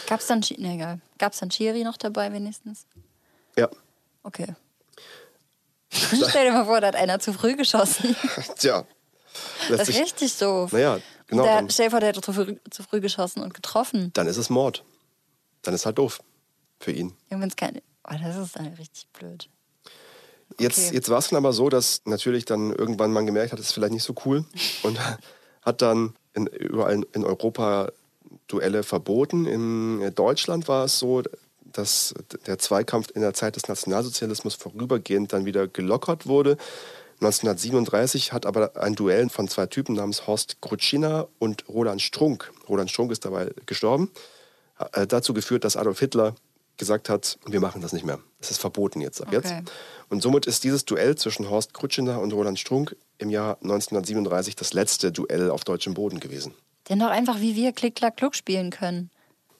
Gab's 0.07 0.27
dann, 0.27 0.41
Chi- 0.41 0.57
nee, 0.59 0.75
egal. 0.75 0.99
Gab's 1.17 1.39
dann 1.39 1.49
Chiri 1.49 1.83
noch 1.83 1.97
dabei 1.97 2.31
wenigstens? 2.33 2.85
Ja. 3.57 3.69
Okay. 4.23 4.55
Stell 5.91 6.45
dir 6.45 6.51
mal 6.51 6.65
vor, 6.65 6.81
da 6.81 6.87
hat 6.87 6.95
einer 6.95 7.19
zu 7.19 7.31
früh 7.33 7.55
geschossen. 7.55 8.15
Tja. 8.57 8.85
Das 9.69 9.89
ist 9.89 9.99
richtig 9.99 10.33
so. 10.33 10.67
Naja, 10.71 10.99
genau. 11.27 11.43
Der, 11.43 11.55
Dann, 11.55 11.69
stell 11.69 11.87
dir 11.87 11.91
vor, 11.91 11.99
der 11.99 12.09
hätte 12.09 12.21
zu 12.21 12.33
früh, 12.33 12.55
zu 12.69 12.83
früh 12.83 13.01
geschossen 13.01 13.41
und 13.43 13.53
getroffen. 13.53 14.11
dann 14.13 14.27
ist 14.27 14.37
es 14.37 14.49
Mord. 14.49 14.83
Dann 15.61 15.73
ist 15.73 15.85
halt 15.85 15.97
doof 15.97 16.19
für 16.79 16.91
ihn. 16.91 17.13
Irgendwenn's 17.29 17.55
keine. 17.55 17.81
Oh, 18.09 18.13
das 18.21 18.35
ist 18.37 18.55
dann 18.55 18.67
richtig 18.67 19.07
blöd. 19.13 19.49
Jetzt, 20.59 20.77
Okay. 20.87 20.95
jetzt 20.95 21.09
war 21.09 21.17
es 21.17 21.29
dann 21.29 21.37
aber 21.37 21.53
so, 21.53 21.69
dass 21.69 22.01
natürlich 22.05 22.45
dann 22.45 22.71
irgendwann 22.71 23.11
man 23.11 23.25
gemerkt 23.25 23.51
hat, 23.51 23.59
das 23.59 23.67
ist 23.67 23.71
vielleicht 23.73 23.93
nicht 23.93 24.03
so 24.03 24.13
cool 24.25 24.45
und 24.83 24.97
hat 25.63 25.81
dann 25.81 26.15
in, 26.33 26.47
überall 26.47 27.03
in 27.13 27.25
Europa 27.25 27.91
Duelle 28.47 28.83
verboten. 28.83 29.45
In 29.45 30.13
Deutschland 30.15 30.67
war 30.67 30.85
es 30.85 30.99
so, 30.99 31.23
dass 31.63 32.13
der 32.47 32.57
Zweikampf 32.57 33.09
in 33.13 33.21
der 33.21 33.33
Zeit 33.33 33.55
des 33.55 33.67
Nationalsozialismus 33.67 34.55
vorübergehend 34.55 35.33
dann 35.33 35.45
wieder 35.45 35.67
gelockert 35.67 36.25
wurde. 36.25 36.57
1937 37.21 38.33
hat 38.33 38.45
aber 38.45 38.75
ein 38.75 38.95
Duell 38.95 39.29
von 39.29 39.47
zwei 39.47 39.67
Typen 39.67 39.95
namens 39.95 40.27
Horst 40.27 40.61
Krutschina 40.61 41.27
und 41.39 41.67
Roland 41.69 42.01
Strunk, 42.01 42.51
Roland 42.67 42.91
Strunk 42.91 43.11
ist 43.11 43.23
dabei 43.23 43.51
gestorben, 43.65 44.11
äh, 44.91 45.07
dazu 45.07 45.33
geführt, 45.33 45.63
dass 45.63 45.77
Adolf 45.77 45.99
Hitler 45.99 46.35
gesagt 46.77 47.07
hat, 47.07 47.39
wir 47.45 47.61
machen 47.61 47.81
das 47.81 47.93
nicht 47.93 48.05
mehr. 48.05 48.19
Es 48.41 48.51
ist 48.51 48.59
verboten 48.59 48.99
jetzt 48.99 49.21
ab 49.21 49.29
Okay. 49.29 49.37
jetzt. 49.37 49.71
Und 50.09 50.21
somit 50.21 50.45
ist 50.45 50.65
dieses 50.65 50.83
Duell 50.83 51.15
zwischen 51.15 51.49
Horst 51.49 51.73
Krutschiner 51.73 52.19
und 52.19 52.33
Roland 52.33 52.59
Strunk 52.59 52.97
im 53.17 53.29
Jahr 53.29 53.57
1937 53.61 54.57
das 54.57 54.73
letzte 54.73 55.13
Duell 55.13 55.49
auf 55.49 55.63
deutschem 55.63 55.93
Boden 55.93 56.19
gewesen. 56.19 56.53
Den 56.89 56.99
doch 56.99 57.09
einfach 57.09 57.39
wie 57.39 57.55
wir 57.55 57.71
Klick, 57.71 57.95
Klack, 57.95 58.17
Kluck 58.17 58.35
spielen 58.35 58.69
können. 58.69 59.09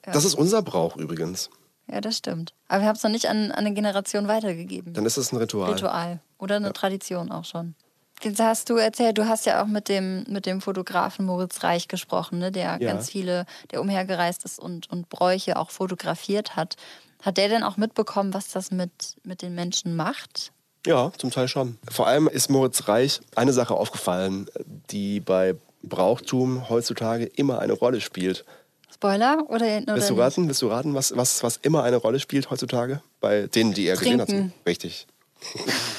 Das 0.04 0.26
ist 0.26 0.36
unser 0.36 0.62
Brauch 0.62 0.96
übrigens. 0.98 1.50
Ja, 1.88 2.02
das 2.02 2.18
stimmt. 2.18 2.54
Aber 2.68 2.82
wir 2.82 2.88
haben 2.88 2.96
es 2.96 3.04
noch 3.04 3.12
nicht 3.12 3.28
an, 3.28 3.52
an 3.52 3.66
eine 3.66 3.74
Generation 3.74 4.28
weitergegeben. 4.28 4.94
Dann 4.94 5.06
ist 5.06 5.18
es 5.18 5.32
ein 5.32 5.38
Ritual. 5.38 5.72
Ritual. 5.72 6.20
Oder 6.38 6.58
eine 6.58 6.74
Tradition 6.74 7.32
auch 7.32 7.46
schon. 7.46 7.76
Jetzt 8.24 8.40
hast 8.40 8.70
du 8.70 8.78
erzählt, 8.78 9.18
du 9.18 9.28
hast 9.28 9.46
ja 9.46 9.62
auch 9.62 9.68
mit 9.68 9.90
dem, 9.90 10.24
mit 10.30 10.46
dem 10.46 10.62
Fotografen 10.62 11.26
Moritz 11.26 11.64
Reich 11.64 11.88
gesprochen, 11.88 12.40
ne, 12.40 12.52
der 12.52 12.64
Ja. 12.64 12.78
ganz 12.78 13.10
viele, 13.10 13.46
der 13.72 13.82
umhergereist 13.82 14.46
ist 14.46 14.60
und, 14.60 14.90
und 14.90 15.10
Bräuche 15.10 15.58
auch 15.58 15.70
fotografiert 15.70 16.56
hat. 16.56 16.76
Hat 17.22 17.38
der 17.38 17.50
denn 17.50 17.64
auch 17.64 17.78
mitbekommen, 17.78 18.34
was 18.34 18.50
das 18.50 18.72
mit, 18.72 19.16
mit 19.24 19.42
den 19.42 19.54
Menschen 19.54 19.96
macht? 19.96 20.52
Ja, 20.86 21.12
zum 21.18 21.32
Teil 21.32 21.48
schon. 21.48 21.78
Vor 21.90 22.08
allem 22.08 22.28
ist 22.28 22.50
Moritz 22.50 22.88
Reich 22.88 23.20
eine 23.36 23.54
Sache 23.54 23.74
aufgefallen, 23.74 24.48
die 24.92 25.20
bei 25.20 25.56
Brauchtum 25.88 26.70
heutzutage 26.70 27.26
immer 27.26 27.60
eine 27.60 27.74
Rolle 27.74 28.02
spielt. 28.02 28.46
Spoiler? 28.94 29.44
Oder, 29.50 29.66
oder 29.84 29.96
Willst 29.96 30.10
du 30.10 30.14
nicht? 30.14 30.24
raten, 30.24 30.48
willst 30.48 30.62
du 30.62 30.68
raten 30.68 30.94
was, 30.94 31.16
was, 31.18 31.44
was 31.44 31.58
immer 31.58 31.84
eine 31.84 31.98
Rolle 31.98 32.20
spielt 32.20 32.50
heutzutage? 32.50 33.02
Bei 33.20 33.48
denen, 33.48 33.74
die 33.74 33.88
er 33.88 33.98
gesehen 33.98 34.22
hat. 34.22 34.34
Richtig. 34.66 35.08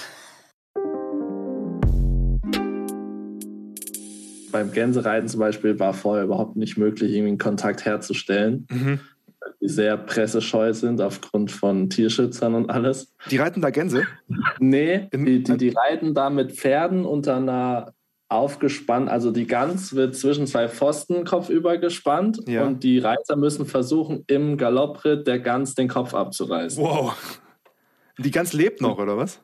Beim 4.52 4.72
Gänsereiten 4.72 5.28
zum 5.28 5.40
Beispiel 5.40 5.78
war 5.78 5.92
vorher 5.92 6.24
überhaupt 6.24 6.56
nicht 6.56 6.78
möglich, 6.78 7.12
irgendwie 7.12 7.28
einen 7.28 7.38
Kontakt 7.38 7.84
herzustellen. 7.84 8.66
Mhm. 8.70 9.00
weil 9.40 9.52
Die 9.60 9.68
sehr 9.68 9.98
pressescheu 9.98 10.72
sind 10.72 11.00
aufgrund 11.02 11.50
von 11.50 11.90
Tierschützern 11.90 12.54
und 12.54 12.70
alles. 12.70 13.12
Die 13.30 13.36
reiten 13.36 13.60
da 13.60 13.68
Gänse? 13.68 14.04
Nee, 14.58 15.08
die, 15.12 15.42
die, 15.42 15.56
die 15.58 15.68
reiten 15.76 16.14
da 16.14 16.30
mit 16.30 16.52
Pferden 16.52 17.04
unter 17.04 17.36
einer 17.36 17.92
aufgespannt, 18.28 19.08
also 19.08 19.30
die 19.30 19.46
Gans 19.46 19.94
wird 19.94 20.16
zwischen 20.16 20.46
zwei 20.46 20.68
Pfosten 20.68 21.24
kopfüber 21.24 21.78
gespannt 21.78 22.40
Ja. 22.46 22.64
und 22.64 22.82
die 22.82 22.98
Reiter 22.98 23.36
müssen 23.36 23.66
versuchen, 23.66 24.24
im 24.26 24.56
Galoppritt 24.56 25.26
der 25.26 25.38
Gans 25.38 25.74
den 25.74 25.88
Kopf 25.88 26.12
abzureißen. 26.14 26.82
Wow. 26.82 27.14
Die 28.18 28.30
Gans 28.30 28.52
lebt 28.52 28.80
noch, 28.80 28.98
oder 28.98 29.16
was? 29.16 29.40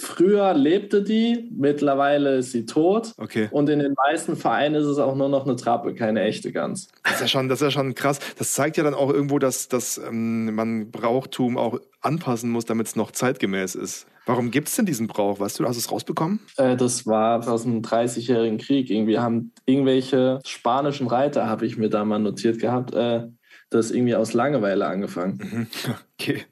Früher 0.00 0.54
lebte 0.54 1.02
die, 1.02 1.50
mittlerweile 1.54 2.36
ist 2.36 2.52
sie 2.52 2.64
tot 2.64 3.12
Okay. 3.18 3.48
und 3.50 3.68
in 3.68 3.80
den 3.80 3.94
meisten 3.94 4.34
Vereinen 4.36 4.74
ist 4.76 4.86
es 4.86 4.98
auch 4.98 5.14
nur 5.14 5.28
noch 5.28 5.44
eine 5.46 5.56
Trappe, 5.56 5.94
keine 5.94 6.22
echte 6.22 6.52
Gans. 6.52 6.88
Das 7.04 7.14
ist 7.14 7.20
ja 7.20 7.28
schon, 7.28 7.48
das 7.48 7.60
ist 7.60 7.66
ja 7.66 7.70
schon 7.70 7.94
krass. 7.94 8.18
Das 8.38 8.54
zeigt 8.54 8.76
ja 8.78 8.82
dann 8.84 8.94
auch 8.94 9.12
irgendwo, 9.12 9.38
dass, 9.38 9.68
dass 9.68 9.98
ähm, 9.98 10.54
man 10.54 10.90
Brauchtum 10.90 11.58
auch 11.58 11.78
anpassen 12.00 12.50
muss, 12.50 12.64
damit 12.64 12.86
es 12.86 12.96
noch 12.96 13.10
zeitgemäß 13.10 13.74
ist. 13.74 14.06
Warum 14.26 14.50
gibt 14.50 14.68
es 14.68 14.76
denn 14.76 14.86
diesen 14.86 15.06
Brauch? 15.06 15.40
Weißt 15.40 15.58
du, 15.58 15.64
hast 15.66 15.76
du 15.76 15.80
es 15.80 15.90
rausbekommen? 15.90 16.40
Äh, 16.56 16.76
das 16.76 17.06
war 17.06 17.46
aus 17.48 17.64
dem 17.64 17.82
30-jährigen 17.82 18.58
Krieg. 18.58 18.88
Irgendwie 18.90 19.18
haben 19.18 19.52
irgendwelche 19.66 20.38
spanischen 20.44 21.08
Reiter, 21.08 21.46
habe 21.46 21.66
ich 21.66 21.76
mir 21.76 21.88
da 21.90 22.04
mal 22.04 22.18
notiert 22.18 22.58
gehabt, 22.58 22.94
äh, 22.94 23.24
das 23.70 23.90
irgendwie 23.90 24.14
aus 24.14 24.32
Langeweile 24.32 24.86
angefangen. 24.86 25.68
Okay. 26.20 26.44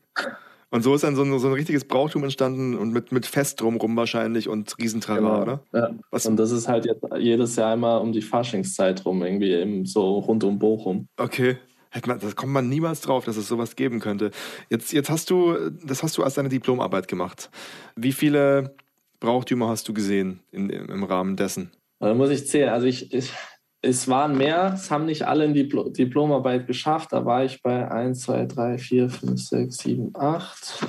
Und 0.70 0.82
so 0.82 0.94
ist 0.94 1.02
dann 1.04 1.16
so 1.16 1.22
ein, 1.22 1.38
so 1.38 1.46
ein 1.46 1.54
richtiges 1.54 1.84
Brauchtum 1.86 2.24
entstanden 2.24 2.76
und 2.76 2.92
mit, 2.92 3.10
mit 3.10 3.24
Fest 3.24 3.60
drumrum 3.60 3.96
wahrscheinlich 3.96 4.48
und 4.48 4.76
Riesentrara, 4.78 5.42
oder? 5.42 5.62
Ja. 5.72 5.90
Was- 6.10 6.26
Und 6.26 6.36
das 6.36 6.50
ist 6.50 6.68
halt 6.68 6.84
jetzt 6.84 7.02
jedes 7.18 7.56
Jahr 7.56 7.72
immer 7.74 8.00
um 8.02 8.12
die 8.12 8.20
Faschingszeit 8.22 9.04
rum, 9.06 9.22
irgendwie 9.22 9.54
im, 9.54 9.86
so 9.86 10.18
rund 10.18 10.44
um 10.44 10.58
Bochum. 10.58 11.08
Okay. 11.16 11.56
Hätte 11.90 12.08
man, 12.10 12.18
das 12.18 12.36
kommt 12.36 12.52
man 12.52 12.68
niemals 12.68 13.00
drauf, 13.00 13.24
dass 13.24 13.38
es 13.38 13.48
sowas 13.48 13.74
geben 13.74 13.98
könnte. 13.98 14.30
Jetzt, 14.68 14.92
jetzt 14.92 15.08
hast 15.08 15.30
du, 15.30 15.70
das 15.70 16.02
hast 16.02 16.18
du 16.18 16.22
als 16.22 16.34
deine 16.34 16.50
Diplomarbeit 16.50 17.08
gemacht. 17.08 17.48
Wie 17.96 18.12
viele 18.12 18.74
Brauchtümer 19.20 19.68
hast 19.68 19.88
du 19.88 19.94
gesehen 19.94 20.40
in, 20.52 20.68
im 20.68 21.02
Rahmen 21.02 21.36
dessen? 21.36 21.70
Da 21.98 22.12
muss 22.12 22.28
ich 22.28 22.46
zählen. 22.46 22.68
Also 22.68 22.86
ich, 22.86 23.12
ich, 23.14 23.32
es 23.80 24.08
waren 24.08 24.36
mehr, 24.36 24.72
es 24.74 24.90
haben 24.90 25.06
nicht 25.06 25.26
alle 25.26 25.44
in 25.44 25.54
die 25.54 25.70
Dipl- 25.70 25.92
Diplomarbeit 25.92 26.66
geschafft. 26.66 27.12
Da 27.12 27.24
war 27.24 27.44
ich 27.44 27.62
bei 27.62 27.90
1, 27.90 28.20
2, 28.20 28.46
3, 28.46 28.78
4, 28.78 29.10
5, 29.10 29.40
6, 29.40 29.76
7, 29.78 30.10
8, 30.14 30.84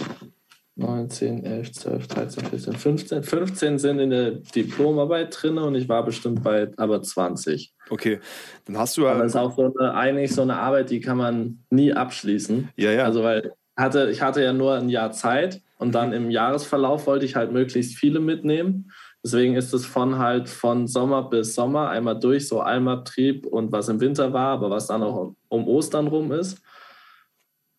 9, 0.75 1.09
10, 1.09 1.45
11, 1.45 1.71
12, 1.73 2.07
13, 2.07 2.45
14, 2.45 2.73
15. 2.73 3.23
15 3.23 3.79
sind 3.79 3.99
in 3.99 4.09
der 4.09 4.31
Diplomarbeit 4.31 5.37
drin 5.39 5.57
und 5.57 5.75
ich 5.75 5.89
war 5.89 6.03
bestimmt 6.03 6.41
bei 6.41 6.71
aber 6.77 7.01
20. 7.01 7.73
Okay, 7.89 8.19
dann 8.65 8.77
hast 8.77 8.97
du 8.97 9.07
Aber 9.07 9.17
ja. 9.17 9.23
das 9.23 9.33
ist 9.33 9.35
auch 9.35 9.55
so 9.55 9.73
eine, 9.77 9.93
eigentlich 9.93 10.33
so 10.33 10.41
eine 10.41 10.55
Arbeit, 10.55 10.89
die 10.89 10.99
kann 11.01 11.17
man 11.17 11.63
nie 11.69 11.93
abschließen. 11.93 12.69
Ja, 12.77 12.91
ja. 12.91 13.03
Also 13.03 13.23
weil 13.23 13.53
hatte, 13.75 14.09
ich 14.09 14.21
hatte 14.21 14.43
ja 14.43 14.53
nur 14.53 14.75
ein 14.75 14.89
Jahr 14.89 15.11
Zeit 15.11 15.61
und 15.77 15.93
dann 15.95 16.11
im 16.11 16.29
Jahresverlauf 16.29 17.07
wollte 17.07 17.25
ich 17.25 17.35
halt 17.35 17.51
möglichst 17.51 17.95
viele 17.95 18.19
mitnehmen. 18.19 18.91
Deswegen 19.23 19.55
ist 19.55 19.73
es 19.73 19.85
von 19.85 20.17
halt 20.17 20.47
von 20.47 20.87
Sommer 20.87 21.29
bis 21.29 21.55
Sommer 21.55 21.89
einmal 21.89 22.19
durch, 22.19 22.47
so 22.47 22.61
Almabtrieb 22.61 23.45
und 23.45 23.71
was 23.71 23.89
im 23.89 23.99
Winter 23.99 24.31
war, 24.31 24.53
aber 24.53 24.69
was 24.69 24.87
dann 24.87 25.03
auch 25.03 25.33
um 25.49 25.67
Ostern 25.67 26.07
rum 26.07 26.31
ist. 26.31 26.61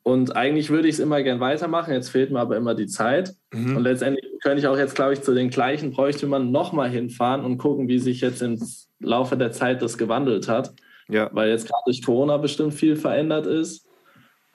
Und 0.02 0.34
eigentlich 0.36 0.70
würde 0.70 0.88
ich 0.88 0.94
es 0.94 1.00
immer 1.00 1.22
gern 1.22 1.40
weitermachen, 1.40 1.92
jetzt 1.92 2.10
fehlt 2.10 2.30
mir 2.30 2.40
aber 2.40 2.56
immer 2.56 2.74
die 2.74 2.86
Zeit. 2.86 3.34
Mhm. 3.52 3.76
Und 3.76 3.82
letztendlich 3.82 4.24
könnte 4.42 4.58
ich 4.58 4.66
auch 4.66 4.78
jetzt, 4.78 4.94
glaube 4.94 5.12
ich, 5.12 5.22
zu 5.22 5.34
den 5.34 5.50
gleichen 5.50 5.92
Bräuchtümern 5.92 6.50
nochmal 6.50 6.90
hinfahren 6.90 7.44
und 7.44 7.58
gucken, 7.58 7.88
wie 7.88 7.98
sich 7.98 8.20
jetzt 8.20 8.42
im 8.42 8.58
Laufe 8.98 9.36
der 9.36 9.52
Zeit 9.52 9.82
das 9.82 9.98
gewandelt 9.98 10.48
hat 10.48 10.72
ja. 11.10 11.28
weil 11.32 11.50
jetzt 11.50 11.68
gerade 11.68 11.82
durch 11.84 12.02
Corona 12.02 12.36
bestimmt 12.36 12.74
viel 12.74 12.96
verändert 12.96 13.46
ist. 13.46 13.86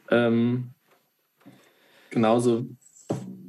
Ähm, 0.09 0.71
genauso 2.09 2.65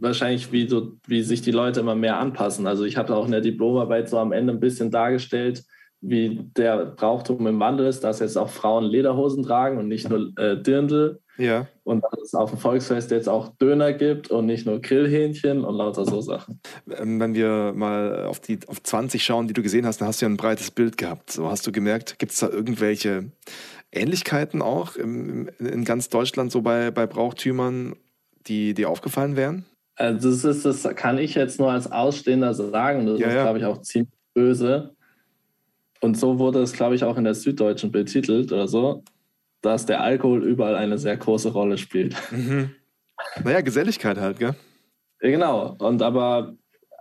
wahrscheinlich, 0.00 0.52
wie, 0.52 0.68
so, 0.68 0.92
wie 1.06 1.22
sich 1.22 1.42
die 1.42 1.50
Leute 1.50 1.80
immer 1.80 1.94
mehr 1.94 2.18
anpassen. 2.18 2.66
Also 2.66 2.84
ich 2.84 2.96
habe 2.96 3.14
auch 3.14 3.26
in 3.26 3.32
der 3.32 3.40
Diplomarbeit 3.40 4.08
so 4.08 4.18
am 4.18 4.32
Ende 4.32 4.52
ein 4.52 4.60
bisschen 4.60 4.90
dargestellt, 4.90 5.64
wie 6.00 6.40
der 6.56 6.86
Brauchtum 6.86 7.46
im 7.46 7.58
Wandel 7.58 7.86
ist, 7.86 8.04
dass 8.04 8.20
jetzt 8.20 8.36
auch 8.36 8.50
Frauen 8.50 8.84
Lederhosen 8.84 9.42
tragen 9.42 9.78
und 9.78 9.88
nicht 9.88 10.08
nur 10.08 10.30
äh, 10.38 10.60
Dirndl 10.60 11.20
Ja. 11.38 11.66
und 11.84 12.04
dass 12.04 12.20
es 12.22 12.34
auf 12.34 12.50
dem 12.50 12.58
Volksfest 12.58 13.10
jetzt 13.10 13.28
auch 13.28 13.48
Döner 13.56 13.92
gibt 13.94 14.30
und 14.30 14.46
nicht 14.46 14.66
nur 14.66 14.80
Grillhähnchen 14.80 15.64
und 15.64 15.74
lauter 15.74 16.04
so 16.04 16.20
Sachen. 16.20 16.60
Ähm, 16.90 17.18
Wenn 17.18 17.34
wir 17.34 17.72
mal 17.74 18.26
auf 18.26 18.40
die 18.40 18.58
auf 18.66 18.82
20 18.82 19.24
schauen, 19.24 19.48
die 19.48 19.54
du 19.54 19.62
gesehen 19.62 19.86
hast, 19.86 20.00
dann 20.00 20.08
hast 20.08 20.20
du 20.20 20.26
ja 20.26 20.30
ein 20.30 20.36
breites 20.36 20.70
Bild 20.70 20.98
gehabt. 20.98 21.30
So 21.30 21.48
hast 21.48 21.66
du 21.66 21.72
gemerkt, 21.72 22.18
gibt 22.18 22.32
es 22.32 22.38
da 22.40 22.48
irgendwelche 22.50 23.30
Ähnlichkeiten 23.90 24.60
auch 24.62 24.96
im, 24.96 25.48
in 25.58 25.84
ganz 25.84 26.08
Deutschland 26.10 26.52
so 26.52 26.60
bei, 26.60 26.90
bei 26.90 27.06
Brauchtümern, 27.06 27.96
die 28.46 28.74
dir 28.74 28.90
aufgefallen 28.90 29.34
wären? 29.34 29.64
Also 29.96 30.30
das 30.30 30.44
ist, 30.44 30.64
das 30.64 30.94
kann 30.94 31.18
ich 31.18 31.34
jetzt 31.34 31.58
nur 31.58 31.70
als 31.72 31.90
Ausstehender 31.90 32.54
sagen. 32.54 33.06
Das 33.06 33.18
Ja, 33.18 33.28
ist, 33.28 33.34
ja. 33.34 33.42
glaube 33.42 33.58
ich, 33.58 33.64
auch 33.64 33.80
ziemlich 33.82 34.12
böse. 34.34 34.94
Und 36.00 36.18
so 36.18 36.38
wurde 36.38 36.60
es, 36.60 36.72
glaube 36.74 36.94
ich, 36.94 37.04
auch 37.04 37.16
in 37.16 37.24
der 37.24 37.34
Süddeutschen 37.34 37.90
betitelt 37.90 38.52
oder 38.52 38.68
so, 38.68 39.02
dass 39.62 39.86
der 39.86 40.02
Alkohol 40.02 40.44
überall 40.44 40.76
eine 40.76 40.98
sehr 40.98 41.16
große 41.16 41.50
Rolle 41.52 41.78
spielt. 41.78 42.14
Mhm. 42.30 42.70
Naja, 43.42 43.62
Geselligkeit 43.62 44.18
halt, 44.18 44.38
gell? 44.38 44.54
Ja, 45.22 45.30
genau. 45.30 45.74
Und 45.78 46.02
aber, 46.02 46.54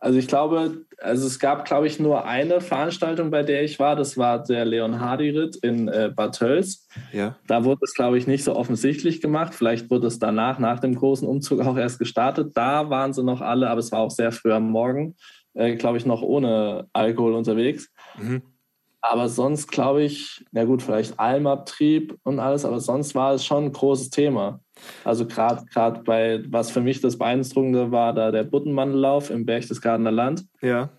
also 0.05 0.19
ich 0.19 0.27
glaube, 0.27 0.85
also 0.99 1.25
es 1.25 1.39
gab, 1.39 1.65
glaube 1.65 1.87
ich, 1.87 1.99
nur 1.99 2.25
eine 2.25 2.61
Veranstaltung, 2.61 3.31
bei 3.31 3.41
der 3.41 3.63
ich 3.63 3.79
war. 3.79 3.95
Das 3.95 4.19
war 4.19 4.43
der 4.43 4.63
Leon-Hardy-Ritt 4.63 5.55
in 5.55 5.87
äh, 5.87 6.11
Bad 6.15 6.37
Tölz. 6.37 6.87
Ja. 7.11 7.37
Da 7.47 7.63
wurde 7.65 7.79
es, 7.81 7.95
glaube 7.95 8.19
ich, 8.19 8.27
nicht 8.27 8.43
so 8.43 8.55
offensichtlich 8.55 9.19
gemacht. 9.19 9.55
Vielleicht 9.55 9.89
wurde 9.89 10.05
es 10.05 10.19
danach, 10.19 10.59
nach 10.59 10.79
dem 10.79 10.93
großen 10.93 11.27
Umzug 11.27 11.61
auch 11.61 11.75
erst 11.75 11.97
gestartet. 11.97 12.55
Da 12.55 12.91
waren 12.91 13.13
sie 13.13 13.23
noch 13.23 13.41
alle, 13.41 13.67
aber 13.67 13.79
es 13.79 13.91
war 13.91 14.01
auch 14.01 14.11
sehr 14.11 14.31
früh 14.31 14.53
am 14.53 14.69
Morgen, 14.69 15.15
äh, 15.55 15.75
glaube 15.75 15.97
ich, 15.97 16.05
noch 16.05 16.21
ohne 16.21 16.87
Alkohol 16.93 17.33
unterwegs. 17.33 17.89
Mhm. 18.15 18.43
Aber 19.01 19.27
sonst 19.27 19.71
glaube 19.71 20.03
ich, 20.03 20.45
na 20.51 20.65
gut, 20.65 20.83
vielleicht 20.83 21.19
Almabtrieb 21.19 22.15
und 22.21 22.39
alles, 22.39 22.63
aber 22.63 22.79
sonst 22.79 23.15
war 23.15 23.33
es 23.33 23.43
schon 23.43 23.65
ein 23.65 23.71
großes 23.71 24.11
Thema. 24.11 24.59
Also 25.03 25.25
gerade 25.25 25.65
gerade 25.65 26.01
bei, 26.03 26.43
was 26.49 26.71
für 26.71 26.81
mich 26.81 27.01
das 27.01 27.17
Beeindruckende 27.17 27.91
war, 27.91 28.13
da 28.13 28.31
der 28.31 28.43
Buttenmandellauf 28.43 29.29
im 29.29 29.45
Berchtesgadener 29.45 30.11
Land. 30.11 30.45
Ja. 30.61 30.89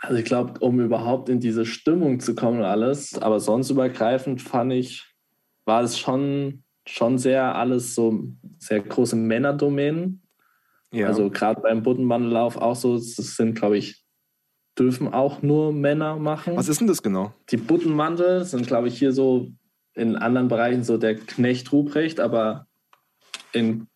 Also 0.00 0.16
ich 0.18 0.24
glaube, 0.24 0.58
um 0.60 0.80
überhaupt 0.80 1.28
in 1.28 1.40
diese 1.40 1.64
Stimmung 1.64 2.20
zu 2.20 2.34
kommen 2.34 2.58
und 2.58 2.64
alles, 2.64 3.20
aber 3.20 3.38
sonst 3.38 3.70
übergreifend 3.70 4.42
fand 4.42 4.72
ich, 4.72 5.06
war 5.64 5.82
es 5.82 5.98
schon, 5.98 6.64
schon 6.86 7.18
sehr 7.18 7.54
alles 7.54 7.94
so 7.94 8.24
sehr 8.58 8.80
große 8.80 9.16
Männerdomänen. 9.16 10.22
ja. 10.92 11.06
Also 11.06 11.30
gerade 11.30 11.60
beim 11.60 11.82
Buttenmandellauf 11.82 12.56
auch 12.56 12.76
so, 12.76 12.94
das 12.94 13.14
sind, 13.14 13.54
glaube 13.54 13.78
ich, 13.78 14.02
dürfen 14.78 15.12
auch 15.12 15.42
nur 15.42 15.72
Männer 15.72 16.16
machen. 16.16 16.56
Was 16.56 16.68
ist 16.68 16.80
denn 16.80 16.88
das 16.88 17.02
genau? 17.02 17.32
Die 17.50 17.56
Buttenmandel 17.56 18.44
sind, 18.44 18.66
glaube 18.66 18.88
ich, 18.88 18.98
hier 18.98 19.12
so 19.12 19.48
in 19.94 20.16
anderen 20.16 20.48
Bereichen 20.48 20.82
so 20.82 20.96
der 20.96 21.14
Knecht 21.14 21.70
Ruprecht, 21.72 22.20
aber 22.20 22.66
in, 23.54 23.86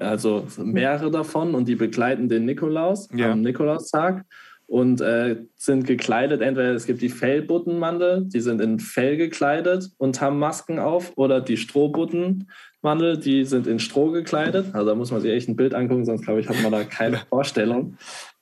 also 0.00 0.46
mehrere 0.58 1.10
davon 1.10 1.54
und 1.54 1.66
die 1.68 1.74
begleiten 1.76 2.28
den 2.28 2.44
Nikolaus 2.44 3.08
Ja. 3.14 3.32
am 3.32 3.42
Nikolaustag. 3.42 4.24
und 4.70 5.00
äh, 5.00 5.36
sind 5.56 5.86
gekleidet. 5.86 6.42
Entweder 6.42 6.72
es 6.74 6.84
gibt 6.84 7.00
die 7.00 7.08
Fellbuttenmandel, 7.08 8.24
die 8.26 8.40
sind 8.40 8.60
in 8.60 8.78
Fell 8.80 9.16
gekleidet 9.16 9.90
und 9.96 10.20
haben 10.20 10.38
Masken 10.38 10.78
auf, 10.78 11.12
oder 11.16 11.40
die 11.40 11.56
Strohbuttenmandel, 11.56 13.18
die 13.18 13.44
sind 13.44 13.66
in 13.66 13.78
Stroh 13.78 14.10
gekleidet. 14.10 14.66
Also 14.74 14.90
da 14.90 14.94
muss 14.94 15.10
man 15.10 15.20
sich 15.22 15.32
echt 15.32 15.48
ein 15.48 15.56
Bild 15.56 15.74
angucken, 15.74 16.04
sonst 16.04 16.22
glaube 16.24 16.40
ich, 16.40 16.48
hat 16.50 16.62
man 16.62 16.70
da 16.72 16.84
keine 16.84 17.16
Vorstellung. 17.30 17.96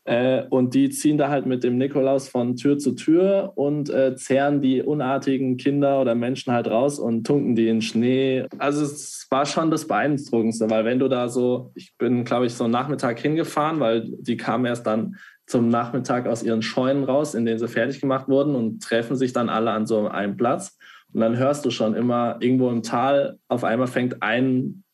Äh, 0.06 0.44
und 0.50 0.74
die 0.74 0.88
ziehen 0.90 1.18
da 1.18 1.28
halt 1.30 1.46
mit 1.46 1.64
dem 1.64 1.78
Nikolaus 1.78 2.28
von 2.28 2.54
Tür 2.54 2.78
zu 2.78 2.92
Tür 2.92 3.52
und 3.56 3.90
äh, 3.90 4.14
zehren 4.14 4.62
die 4.62 4.80
unartigen 4.80 5.56
Kinder 5.56 6.00
oder 6.00 6.14
Menschen 6.14 6.52
halt 6.52 6.68
raus 6.68 7.00
und 7.00 7.26
tunken 7.26 7.56
die 7.56 7.68
in 7.68 7.82
Schnee. 7.82 8.46
Also 8.58 8.84
es 8.84 9.26
war 9.30 9.46
schon 9.46 9.72
das 9.72 9.88
Beeindruckendste, 9.88 10.70
weil 10.70 10.84
wenn 10.84 11.00
du 11.00 11.08
da 11.08 11.28
so, 11.28 11.72
ich 11.74 11.96
bin, 11.98 12.24
glaube 12.24 12.46
ich, 12.46 12.54
so 12.54 12.68
Nachmittag 12.68 13.18
hingefahren, 13.18 13.80
weil 13.80 14.04
die 14.06 14.36
kamen 14.36 14.64
erst 14.64 14.86
dann 14.86 15.16
zum 15.48 15.68
Nachmittag 15.68 16.28
aus 16.28 16.44
ihren 16.44 16.62
Scheunen 16.62 17.02
raus, 17.02 17.34
in 17.34 17.44
denen 17.44 17.58
sie 17.58 17.68
fertig 17.68 18.00
gemacht 18.00 18.28
wurden 18.28 18.54
und 18.54 18.82
treffen 18.82 19.16
sich 19.16 19.32
dann 19.32 19.48
alle 19.48 19.72
an 19.72 19.86
so 19.86 20.06
einem 20.06 20.36
Platz. 20.36 20.78
Und 21.12 21.20
dann 21.20 21.36
hörst 21.36 21.64
du 21.64 21.70
schon 21.70 21.94
immer 21.94 22.36
irgendwo 22.38 22.70
im 22.70 22.84
Tal, 22.84 23.38
auf 23.48 23.64
einmal 23.64 23.88
fängt 23.88 24.22
ein 24.22 24.84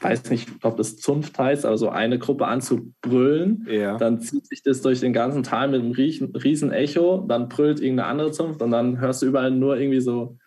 weiß 0.00 0.30
nicht, 0.30 0.48
ob 0.62 0.76
das 0.76 0.96
Zunft 0.96 1.38
heißt, 1.38 1.66
aber 1.66 1.76
so 1.76 1.88
eine 1.88 2.18
Gruppe 2.18 2.46
an 2.46 2.60
zu 2.60 2.92
brüllen. 3.02 3.66
Ja. 3.70 3.96
Dann 3.96 4.20
zieht 4.20 4.46
sich 4.46 4.62
das 4.62 4.82
durch 4.82 5.00
den 5.00 5.12
ganzen 5.12 5.42
Tal 5.42 5.68
mit 5.68 5.80
einem 5.80 5.92
riesen 5.92 6.72
Echo, 6.72 7.24
dann 7.28 7.48
brüllt 7.48 7.80
irgendeine 7.80 8.08
andere 8.08 8.30
Zunft 8.30 8.62
und 8.62 8.70
dann 8.70 9.00
hörst 9.00 9.22
du 9.22 9.26
überall 9.26 9.50
nur 9.50 9.78
irgendwie 9.78 10.00
so 10.00 10.38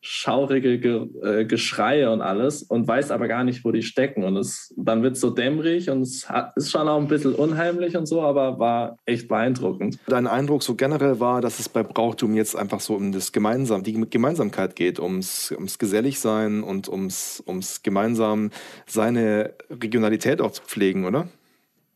schaurige 0.00 0.78
Ge 0.78 1.06
äh, 1.22 1.44
Geschreie 1.44 2.10
und 2.10 2.20
alles 2.20 2.62
und 2.62 2.86
weiß 2.86 3.10
aber 3.10 3.26
gar 3.26 3.44
nicht, 3.44 3.64
wo 3.64 3.72
die 3.72 3.82
stecken. 3.82 4.24
Und 4.24 4.36
es, 4.36 4.72
dann 4.76 5.02
wird 5.02 5.14
es 5.14 5.20
so 5.20 5.30
dämmerig 5.30 5.90
und 5.90 6.02
es 6.02 6.28
hat, 6.28 6.52
ist 6.56 6.70
schon 6.70 6.88
auch 6.88 6.98
ein 7.00 7.08
bisschen 7.08 7.34
unheimlich 7.34 7.96
und 7.96 8.06
so, 8.06 8.22
aber 8.22 8.58
war 8.58 8.96
echt 9.06 9.28
beeindruckend. 9.28 9.98
Dein 10.06 10.26
Eindruck 10.26 10.62
so 10.62 10.74
generell 10.74 11.20
war, 11.20 11.40
dass 11.40 11.58
es 11.58 11.68
bei 11.68 11.82
Brauchtum 11.82 12.34
jetzt 12.34 12.56
einfach 12.56 12.80
so 12.80 12.94
um 12.94 13.12
das 13.12 13.32
Gemeinsam, 13.32 13.82
die 13.82 14.08
Gemeinsamkeit 14.08 14.76
geht, 14.76 15.00
ums, 15.00 15.50
ums 15.52 15.78
Geselligsein 15.78 16.62
und 16.62 16.88
ums, 16.88 17.42
ums 17.46 17.82
gemeinsam 17.82 18.50
seine 18.86 19.54
Regionalität 19.70 20.40
auch 20.40 20.52
zu 20.52 20.62
pflegen, 20.62 21.04
oder? 21.06 21.28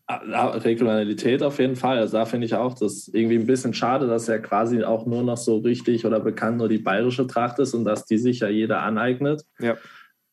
Regionalität 0.08 1.42
auf 1.42 1.58
jeden 1.58 1.76
Fall. 1.76 1.98
Also 1.98 2.18
da 2.18 2.24
finde 2.24 2.46
ich 2.46 2.54
auch 2.54 2.74
das 2.74 3.08
irgendwie 3.08 3.36
ein 3.36 3.46
bisschen 3.46 3.72
schade, 3.72 4.06
dass 4.06 4.28
er 4.28 4.40
quasi 4.40 4.82
auch 4.82 5.06
nur 5.06 5.22
noch 5.22 5.36
so 5.36 5.58
richtig 5.58 6.04
oder 6.04 6.20
bekannt 6.20 6.58
nur 6.58 6.68
die 6.68 6.78
bayerische 6.78 7.26
Tracht 7.26 7.58
ist 7.58 7.74
und 7.74 7.84
dass 7.84 8.04
die 8.04 8.18
sich 8.18 8.40
ja 8.40 8.48
jeder 8.48 8.82
aneignet. 8.82 9.44
Ja. 9.60 9.76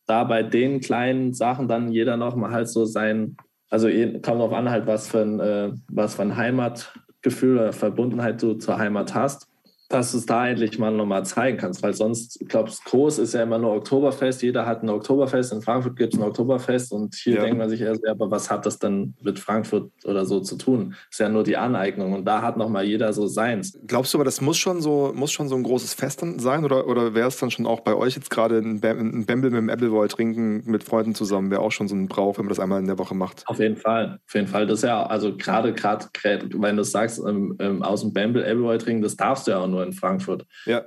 Da 0.06 0.24
bei 0.24 0.42
den 0.42 0.80
kleinen 0.80 1.32
Sachen 1.32 1.68
dann 1.68 1.92
jeder 1.92 2.16
noch 2.16 2.34
mal 2.34 2.50
halt 2.50 2.68
so 2.68 2.84
sein, 2.84 3.36
also 3.70 3.88
kommt 3.88 4.26
darauf 4.26 4.52
an 4.52 4.68
halt, 4.68 4.86
was 4.86 5.08
für 5.08 5.22
ein, 5.22 5.40
äh, 5.40 5.70
was 5.88 6.16
für 6.16 6.22
ein 6.22 6.36
Heimatgefühl 6.36 7.58
oder 7.58 7.72
Verbundenheit 7.72 8.42
du 8.42 8.54
zur 8.54 8.78
Heimat 8.78 9.14
hast 9.14 9.49
dass 9.90 10.12
du 10.12 10.18
es 10.18 10.26
da 10.26 10.48
endlich 10.48 10.78
mal 10.78 10.92
nochmal 10.92 11.24
zeigen 11.24 11.58
kannst, 11.58 11.82
weil 11.82 11.92
sonst, 11.92 12.40
ich 12.40 12.48
glaube, 12.48 12.70
groß 12.84 13.18
ist 13.18 13.34
ja 13.34 13.42
immer 13.42 13.58
nur 13.58 13.72
Oktoberfest, 13.74 14.40
jeder 14.40 14.64
hat 14.64 14.84
ein 14.84 14.88
Oktoberfest, 14.88 15.52
in 15.52 15.62
Frankfurt 15.62 15.96
gibt 15.96 16.14
es 16.14 16.20
ein 16.20 16.24
Oktoberfest 16.24 16.92
und 16.92 17.16
hier 17.16 17.34
ja. 17.34 17.42
denkt 17.42 17.58
man 17.58 17.68
sich 17.68 17.80
eher 17.80 17.96
so, 17.96 18.02
aber 18.08 18.30
was 18.30 18.50
hat 18.50 18.64
das 18.66 18.78
denn 18.78 19.14
mit 19.20 19.40
Frankfurt 19.40 19.90
oder 20.04 20.24
so 20.24 20.38
zu 20.38 20.56
tun? 20.56 20.94
Ist 21.10 21.18
ja 21.18 21.28
nur 21.28 21.42
die 21.42 21.56
Aneignung 21.56 22.12
und 22.12 22.24
da 22.24 22.40
hat 22.40 22.56
nochmal 22.56 22.84
jeder 22.84 23.12
so 23.12 23.26
seins. 23.26 23.76
Glaubst 23.84 24.14
du 24.14 24.18
aber, 24.18 24.24
das 24.24 24.40
muss 24.40 24.58
schon 24.58 24.80
so, 24.80 25.10
muss 25.12 25.32
schon 25.32 25.48
so 25.48 25.56
ein 25.56 25.64
großes 25.64 25.94
Fest 25.94 26.22
dann 26.22 26.38
sein 26.38 26.64
oder, 26.64 26.86
oder 26.86 27.14
wäre 27.14 27.26
es 27.26 27.36
dann 27.38 27.50
schon 27.50 27.66
auch 27.66 27.80
bei 27.80 27.96
euch 27.96 28.14
jetzt 28.14 28.30
gerade 28.30 28.58
ein, 28.58 28.80
ein 28.84 29.26
Bembel 29.26 29.50
mit 29.50 29.58
dem 29.58 29.70
Appleboy 29.70 30.06
trinken 30.06 30.62
mit 30.66 30.84
Freunden 30.84 31.16
zusammen, 31.16 31.50
wäre 31.50 31.62
auch 31.62 31.72
schon 31.72 31.88
so 31.88 31.96
ein 31.96 32.06
Brauch, 32.06 32.38
wenn 32.38 32.44
man 32.44 32.50
das 32.50 32.60
einmal 32.60 32.78
in 32.78 32.86
der 32.86 32.98
Woche 32.98 33.16
macht? 33.16 33.42
Auf 33.48 33.58
jeden 33.58 33.76
Fall, 33.76 34.20
auf 34.24 34.34
jeden 34.34 34.46
Fall. 34.46 34.68
Das 34.68 34.78
ist 34.78 34.84
ja, 34.84 35.04
also 35.04 35.36
gerade, 35.36 35.72
gerade, 35.72 36.06
wenn 36.22 36.76
du 36.76 36.84
sagst, 36.84 37.20
ähm, 37.26 37.56
ähm, 37.58 37.82
aus 37.82 38.02
dem 38.02 38.12
Bembel 38.12 38.44
Appleboy 38.44 38.78
trinken, 38.78 39.02
das 39.02 39.16
darfst 39.16 39.48
du 39.48 39.50
ja 39.50 39.58
auch 39.58 39.66
nur 39.66 39.79
nur 39.80 39.86
in 39.86 39.92
Frankfurt. 39.92 40.46
Ja. 40.66 40.84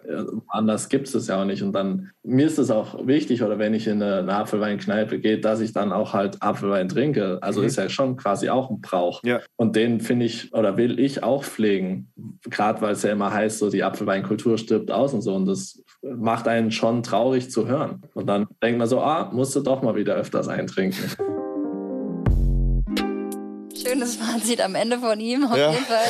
Anders 0.47 0.89
gibt 0.89 1.07
es 1.07 1.15
es 1.15 1.27
ja 1.27 1.41
auch 1.41 1.45
nicht. 1.45 1.63
Und 1.63 1.73
dann, 1.73 2.11
mir 2.23 2.45
ist 2.45 2.59
es 2.59 2.71
auch 2.71 3.05
wichtig, 3.05 3.43
oder 3.43 3.59
wenn 3.59 3.73
ich 3.73 3.87
in 3.87 4.01
eine, 4.01 4.19
eine 4.19 4.35
Apfelweinkneipe 4.35 5.19
gehe, 5.19 5.39
dass 5.39 5.59
ich 5.59 5.73
dann 5.73 5.91
auch 5.91 6.13
halt 6.13 6.41
Apfelwein 6.41 6.89
trinke. 6.89 7.39
Also 7.41 7.61
mhm. 7.61 7.67
ist 7.67 7.77
ja 7.77 7.89
schon 7.89 8.15
quasi 8.17 8.49
auch 8.49 8.69
ein 8.69 8.81
Brauch. 8.81 9.21
Ja. 9.23 9.41
Und 9.55 9.75
den 9.75 9.99
finde 9.99 10.25
ich 10.25 10.53
oder 10.53 10.77
will 10.77 10.99
ich 10.99 11.23
auch 11.23 11.43
pflegen. 11.43 12.11
Gerade 12.49 12.81
weil 12.81 12.93
es 12.93 13.03
ja 13.03 13.11
immer 13.11 13.33
heißt, 13.33 13.59
so 13.59 13.69
die 13.69 13.83
Apfelweinkultur 13.83 14.57
stirbt 14.57 14.91
aus 14.91 15.13
und 15.13 15.21
so. 15.21 15.35
Und 15.35 15.45
das 15.45 15.81
macht 16.01 16.47
einen 16.47 16.71
schon 16.71 17.03
traurig 17.03 17.49
zu 17.49 17.67
hören. 17.67 18.03
Und 18.13 18.27
dann 18.27 18.47
denkt 18.61 18.79
man 18.79 18.87
so, 18.87 19.01
ah, 19.01 19.29
musst 19.31 19.55
du 19.55 19.61
doch 19.61 19.81
mal 19.81 19.95
wieder 19.95 20.15
öfters 20.15 20.47
eintrinken. 20.47 21.42
Schönes 23.93 24.15
Fazit 24.15 24.61
am 24.61 24.75
Ende 24.75 24.99
von 24.99 25.19
ihm. 25.19 25.45
Auf 25.45 25.57
ja. 25.57 25.71
jeden 25.71 25.85
Fall 25.85 26.05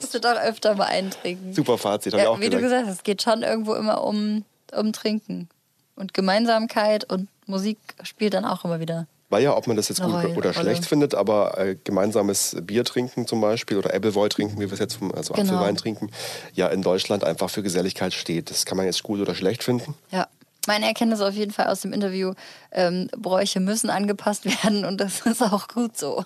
musst 0.00 0.14
du 0.14 0.20
doch 0.20 0.36
öfter 0.36 0.74
mal 0.74 0.86
eintrinken. 0.86 1.52
Super 1.52 1.78
Fazit, 1.78 2.14
ja, 2.14 2.28
auch 2.28 2.40
Wie 2.40 2.46
gesagt. 2.46 2.54
du 2.54 2.60
gesagt 2.62 2.86
hast, 2.86 2.94
es 2.96 3.02
geht 3.02 3.22
schon 3.22 3.42
irgendwo 3.42 3.74
immer 3.74 4.04
um, 4.04 4.44
um 4.76 4.92
Trinken. 4.92 5.48
Und 5.94 6.14
Gemeinsamkeit 6.14 7.10
und 7.10 7.28
Musik 7.46 7.78
spielt 8.02 8.34
dann 8.34 8.44
auch 8.44 8.64
immer 8.64 8.80
wieder. 8.80 9.06
Weil 9.28 9.42
ja, 9.42 9.56
ob 9.56 9.66
man 9.66 9.76
das 9.76 9.88
jetzt 9.88 10.00
gut 10.00 10.12
Rolle. 10.12 10.34
oder 10.34 10.54
schlecht 10.54 10.84
findet, 10.84 11.14
aber 11.14 11.58
äh, 11.58 11.76
gemeinsames 11.82 12.56
Bier 12.62 12.84
trinken 12.84 13.26
zum 13.26 13.40
Beispiel 13.40 13.76
oder 13.76 13.92
Appleboy 13.92 14.28
trinken, 14.28 14.56
wie 14.60 14.66
wir 14.66 14.72
es 14.72 14.78
jetzt, 14.78 14.94
vom, 14.94 15.12
also 15.12 15.34
genau. 15.34 15.54
Apfelwein 15.54 15.76
trinken, 15.76 16.10
ja 16.54 16.68
in 16.68 16.82
Deutschland 16.82 17.24
einfach 17.24 17.50
für 17.50 17.62
Geselligkeit 17.62 18.14
steht. 18.14 18.50
Das 18.50 18.66
kann 18.66 18.76
man 18.76 18.86
jetzt 18.86 19.02
gut 19.02 19.18
oder 19.18 19.34
schlecht 19.34 19.64
finden. 19.64 19.94
Ja. 20.12 20.28
Meine 20.66 20.86
Erkenntnis 20.86 21.20
auf 21.20 21.34
jeden 21.34 21.52
Fall 21.52 21.66
aus 21.66 21.80
dem 21.80 21.92
Interview, 21.92 22.34
ähm, 22.72 23.08
Bräuche 23.16 23.60
müssen 23.60 23.90
angepasst 23.90 24.44
werden 24.64 24.84
und 24.84 25.00
das 25.00 25.20
ist 25.20 25.42
auch 25.42 25.68
gut 25.68 25.96
so. 25.96 26.24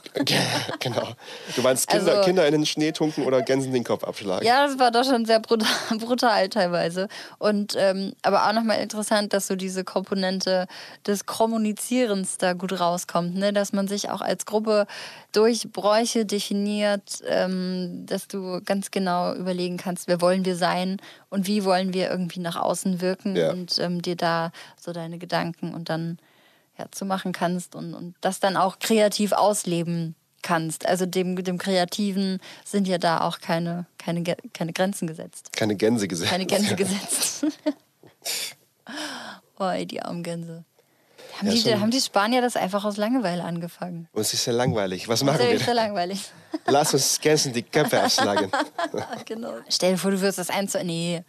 genau. 0.81 1.09
Du 1.55 1.63
meinst 1.63 1.89
Kinder, 1.89 2.13
also, 2.13 2.25
Kinder 2.25 2.47
in 2.47 2.53
den 2.53 2.67
Schnee 2.67 2.93
tunken 2.93 3.25
oder 3.25 3.43
Gänsen 3.43 3.73
den 3.73 3.85
Kopf 3.85 4.05
abschlagen? 4.05 4.47
Ja, 4.47 4.67
das 4.67 4.79
war 4.79 4.91
doch 4.91 5.05
schon 5.05 5.25
sehr 5.27 5.41
brutal, 5.41 5.69
brutal 5.99 6.49
teilweise. 6.49 7.09
Und 7.39 7.75
ähm, 7.79 8.13
aber 8.23 8.47
auch 8.47 8.53
nochmal 8.53 8.81
interessant, 8.81 9.33
dass 9.33 9.47
so 9.47 9.57
diese 9.57 9.85
Komponente 9.85 10.67
des 11.07 11.27
Kommunizierens 11.27 12.39
da 12.39 12.53
gut 12.53 12.79
rauskommt, 12.79 13.37
ne? 13.37 13.53
dass 13.53 13.73
man 13.73 13.89
sich 13.89 14.11
auch 14.11 14.21
als 14.21 14.47
Gruppe 14.47 14.87
durch 15.33 15.71
Bräuche 15.73 16.27
definiert, 16.27 17.23
ähm, 17.29 18.05
dass 18.07 18.29
du 18.29 18.61
ganz 18.65 18.91
genau 18.91 19.35
überlegen 19.35 19.77
kannst, 19.77 20.09
wer 20.09 20.21
wollen 20.21 20.45
wir 20.45 20.57
sein 20.57 20.99
und 21.29 21.47
wie 21.47 21.65
wollen 21.65 21.95
wir 21.95 22.11
irgendwie 22.11 22.41
nach 22.41 22.57
außen 22.57 23.01
wirken 23.01 23.37
ja. 23.37 23.51
und 23.51 23.79
ähm, 23.79 24.03
dir 24.03 24.17
da 24.17 24.30
so 24.79 24.93
deine 24.93 25.19
Gedanken 25.19 25.75
und 25.75 25.89
dann 25.89 26.19
ja, 26.79 26.87
zu 26.91 27.05
machen 27.05 27.33
kannst 27.33 27.75
und, 27.75 27.95
und 27.95 28.15
das 28.21 28.41
dann 28.41 28.57
auch 28.57 28.79
kreativ 28.79 29.33
ausleben 29.33 30.15
kannst. 30.43 30.87
Also 30.87 31.07
dem, 31.07 31.43
dem 31.43 31.59
Kreativen 31.59 32.41
sind 32.65 32.89
ja 32.89 32.99
da 32.99 33.21
auch 33.21 33.41
keine, 33.41 33.87
keine, 33.99 34.23
keine 34.53 34.73
Grenzen 34.73 35.07
gesetzt. 35.07 35.53
Keine 35.53 35.77
Gänse 35.77 36.09
gesetzt. 36.09 36.31
Keine 36.31 36.47
Gänse 36.47 36.75
gesetzt. 36.77 37.47
oh, 39.59 39.71
die 39.85 40.03
armen 40.03 40.23
Gänse. 40.23 40.65
Haben, 41.39 41.53
ja, 41.53 41.63
die, 41.63 41.81
haben 41.81 41.91
die 41.91 42.01
Spanier 42.01 42.43
das 42.43 42.57
einfach 42.57 42.85
aus 42.85 42.97
Langeweile 42.97 43.45
angefangen? 43.45 44.09
Uns 44.13 44.35
ist 44.35 44.45
ja 44.47 44.53
langweilig. 44.53 45.09
Was 45.09 45.23
machen 45.23 45.39
wir? 45.39 45.51
Ist 45.51 45.67
ja 45.67 45.73
langweilig. 45.73 46.31
Lass 46.67 46.93
uns 46.93 47.21
Gänsen 47.21 47.53
die 47.53 47.63
Köpfe 47.63 48.03
abschlagen. 48.03 48.51
genau. 49.27 49.55
Stell 49.69 49.93
dir 49.93 49.99
vor, 49.99 50.11
du 50.11 50.21
wirst 50.21 50.39
das 50.39 50.51
eins 50.51 50.73
zu. 50.73 50.85
Nee. 50.85 51.23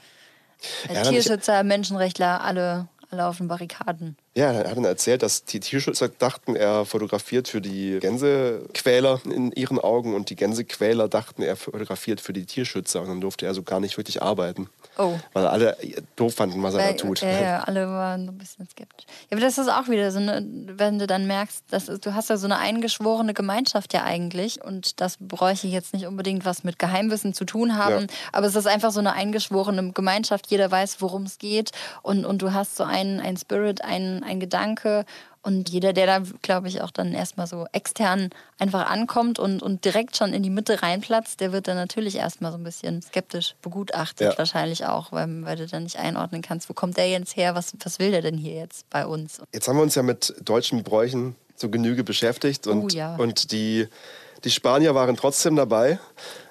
Ja, 0.93 1.04
Tierschützer, 1.04 1.64
Menschenrechtler, 1.64 2.41
alle 2.41 2.88
alle 3.12 3.28
auf 3.28 3.38
den 3.38 3.47
Barrikaden. 3.47 4.18
Ja, 4.34 4.51
er 4.53 4.69
hat 4.69 4.77
dann 4.77 4.86
erzählt, 4.86 5.23
dass 5.23 5.43
die 5.43 5.59
Tierschützer 5.59 6.07
dachten, 6.07 6.55
er 6.55 6.86
fotografiert 6.86 7.49
für 7.49 7.59
die 7.59 7.99
Gänsequäler 7.99 9.19
in 9.25 9.51
ihren 9.51 9.77
Augen 9.77 10.15
und 10.15 10.29
die 10.29 10.38
Gänsequäler 10.38 11.09
dachten, 11.09 11.41
er 11.41 11.57
fotografiert 11.57 12.21
für 12.21 12.32
die 12.32 12.45
Tierschützer 12.45 13.01
und 13.01 13.09
dann 13.09 13.21
durfte 13.21 13.45
er 13.45 13.53
so 13.53 13.63
gar 13.63 13.82
nicht 13.82 13.97
wirklich 13.97 14.21
arbeiten. 14.21 14.69
Oh. 14.97 15.17
Weil 15.34 15.47
alle 15.47 15.77
doof 16.15 16.36
fanden, 16.36 16.63
was 16.63 16.75
er 16.75 16.91
da 16.91 16.93
tut. 16.93 17.21
Ja, 17.21 17.41
ja, 17.41 17.59
alle 17.63 17.88
waren 17.88 18.25
so 18.25 18.32
ein 18.32 18.38
bisschen 18.38 18.67
skeptisch. 18.69 19.05
Ja, 19.29 19.38
aber 19.38 19.41
das 19.41 19.57
ist 19.57 19.69
auch 19.69 19.89
wieder 19.89 20.11
so, 20.11 20.19
eine, 20.19 20.45
wenn 20.75 20.99
du 20.99 21.07
dann 21.07 21.27
merkst, 21.27 21.63
dass 21.69 21.88
du 21.88 22.13
hast 22.13 22.29
ja 22.29 22.38
so 22.38 22.45
eine 22.45 22.57
eingeschworene 22.57 23.34
Gemeinschaft 23.34 23.93
ja 23.93 24.03
eigentlich 24.03 24.63
und 24.63 25.01
das 25.01 25.17
bräuchte 25.19 25.67
jetzt 25.67 25.93
nicht 25.93 26.05
unbedingt 26.07 26.45
was 26.45 26.63
mit 26.63 26.79
Geheimwissen 26.79 27.34
zu 27.34 27.43
tun 27.45 27.77
haben, 27.77 28.01
ja. 28.01 28.07
aber 28.32 28.47
es 28.47 28.55
ist 28.55 28.67
einfach 28.67 28.91
so 28.91 28.99
eine 28.99 29.13
eingeschworene 29.13 29.91
Gemeinschaft, 29.91 30.47
jeder 30.49 30.71
weiß, 30.71 31.01
worum 31.01 31.23
es 31.23 31.38
geht 31.38 31.71
und, 32.01 32.25
und 32.25 32.41
du 32.41 32.53
hast 32.53 32.77
so 32.77 32.84
einen, 32.84 33.19
einen 33.19 33.38
Spirit, 33.38 33.84
einen, 33.84 34.20
einen 34.24 34.39
Gedanke 34.39 35.05
und 35.43 35.69
jeder, 35.69 35.91
der 35.91 36.05
da, 36.05 36.24
glaube 36.43 36.67
ich, 36.67 36.82
auch 36.82 36.91
dann 36.91 37.13
erstmal 37.13 37.47
so 37.47 37.65
extern 37.72 38.30
einfach 38.59 38.88
ankommt 38.88 39.39
und, 39.39 39.63
und 39.63 39.86
direkt 39.86 40.15
schon 40.15 40.34
in 40.34 40.43
die 40.43 40.51
Mitte 40.51 40.84
reinplatzt, 40.84 41.39
der 41.39 41.51
wird 41.51 41.67
dann 41.67 41.78
natürlich 41.78 42.15
erstmal 42.15 42.51
so 42.51 42.59
ein 42.59 42.63
bisschen 42.63 43.01
skeptisch 43.01 43.55
begutachtet, 43.61 44.34
ja. 44.34 44.38
wahrscheinlich 44.38 44.86
auch, 44.86 45.11
weil, 45.11 45.43
weil 45.43 45.55
du 45.55 45.65
dann 45.65 45.84
nicht 45.84 45.97
einordnen 45.97 46.43
kannst, 46.43 46.69
wo 46.69 46.74
kommt 46.74 46.97
der 46.97 47.09
jetzt 47.09 47.36
her, 47.36 47.55
was, 47.55 47.74
was 47.84 47.97
will 47.97 48.11
der 48.11 48.22
denn 48.22 48.38
hier 48.38 48.53
jetzt 48.53 48.88
bei 48.91 49.05
uns? 49.05 49.41
Jetzt 49.51 49.67
haben 49.67 49.78
wir 49.78 49.84
uns 49.84 49.95
ja 49.95 50.03
mit 50.03 50.36
deutschen 50.43 50.84
Bräuchen 50.84 51.36
zu 51.55 51.72
Genüge 51.72 52.03
beschäftigt 52.03 52.67
und, 52.67 52.93
oh, 52.93 52.95
ja. 52.95 53.15
und 53.15 53.51
die, 53.51 53.88
die 54.43 54.51
Spanier 54.51 54.93
waren 54.93 55.17
trotzdem 55.17 55.55
dabei. 55.55 55.99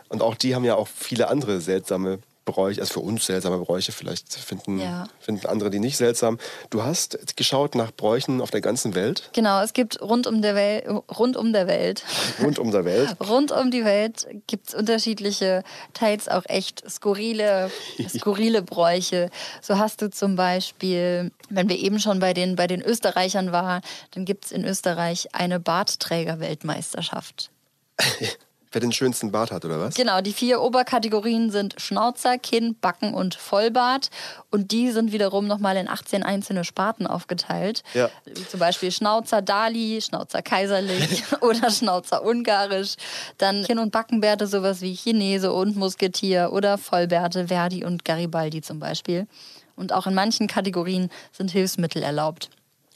Und 0.08 0.22
auch 0.22 0.34
die 0.34 0.56
haben 0.56 0.64
ja 0.64 0.74
auch 0.74 0.88
viele 0.88 1.28
andere 1.28 1.60
seltsame 1.60 2.18
Bräuche, 2.45 2.80
also 2.80 2.95
für 2.95 3.01
uns 3.01 3.26
seltsame 3.26 3.59
Bräuche, 3.59 3.93
vielleicht 3.93 4.32
finden, 4.34 4.78
Ja. 4.80 5.07
finden 5.20 5.47
andere 5.47 5.70
die 5.70 5.78
nicht 5.78 5.97
seltsam. 5.97 6.38
Du 6.70 6.82
hast 6.82 7.36
geschaut 7.36 7.74
nach 7.74 7.93
Bräuchen 7.93 8.41
auf 8.41 8.51
der 8.51 8.61
ganzen 8.61 8.95
Welt, 8.95 9.30
Genau, 9.32 9.62
es 9.62 9.72
gibt 9.72 10.01
rund 10.01 10.26
um 10.26 10.43
der 10.43 10.55
Welt, 10.55 10.86
rund 11.18 11.36
um 11.36 11.53
der 11.53 11.66
Welt, 11.66 12.03
rund 12.43 12.59
um 12.59 12.70
der 12.72 12.84
Welt. 12.84 13.14
rund 13.28 13.53
um 13.53 13.70
die 13.70 13.84
Welt 13.84 14.26
gibt 14.47 14.68
es 14.68 14.74
unterschiedliche, 14.74 15.62
teils 15.95 16.28
auch 16.28 16.45
echt 16.47 16.82
skurrile, 16.91 17.70
skurrile 18.09 18.62
Bräuche. 18.62 19.30
So 19.62 19.78
hast 19.78 20.03
du 20.03 20.11
zum 20.11 20.36
Beispiel, 20.36 21.30
wenn 21.51 21.68
wir 21.68 21.78
eben 21.78 22.01
schon 22.01 22.18
bei 22.20 22.32
den, 22.34 22.57
bei 22.57 22.66
den 22.66 22.82
Österreichern 22.82 23.53
waren, 23.53 23.82
dann 24.12 24.24
gibt 24.24 24.47
es 24.47 24.53
in 24.53 24.64
Österreich 24.64 25.34
eine 25.34 25.61
Bartträger-Weltmeisterschaft. 25.61 27.51
Wer 28.72 28.80
den 28.80 28.92
schönsten 28.92 29.32
Bart 29.32 29.50
hat, 29.50 29.64
oder 29.64 29.80
was? 29.80 29.94
Genau, 29.94 30.20
die 30.20 30.32
vier 30.32 30.60
Oberkategorien 30.60 31.50
sind 31.50 31.74
Schnauzer, 31.78 32.38
Kinn, 32.38 32.76
Backen 32.80 33.14
und 33.14 33.34
Vollbart. 33.34 34.10
Und 34.50 34.70
die 34.70 34.92
sind 34.92 35.10
wiederum 35.10 35.48
nochmal 35.48 35.76
in 35.76 35.88
18 35.88 36.22
einzelne 36.22 36.62
Sparten 36.62 37.08
aufgeteilt. 37.08 37.82
Ja. 37.94 38.10
Wie 38.26 38.46
zum 38.46 38.60
Beispiel 38.60 38.92
Schnauzer 38.92 39.42
Dali, 39.42 40.00
Schnauzer 40.00 40.42
Kaiserlich 40.42 41.24
oder 41.40 41.68
Schnauzer 41.70 42.22
Ungarisch. 42.22 42.94
Dann 43.38 43.64
Kinn- 43.64 43.80
und 43.80 43.90
Backenbärte, 43.90 44.46
sowas 44.46 44.82
wie 44.82 44.94
Chinese 44.94 45.52
und 45.52 45.74
Musketier 45.74 46.50
oder 46.52 46.78
Vollbärte, 46.78 47.48
Verdi 47.48 47.84
und 47.84 48.04
Garibaldi 48.04 48.62
zum 48.62 48.78
Beispiel. 48.78 49.26
Und 49.74 49.92
auch 49.92 50.06
in 50.06 50.14
manchen 50.14 50.46
Kategorien 50.46 51.10
sind 51.32 51.50
Hilfsmittel 51.50 52.04
erlaubt. 52.04 52.50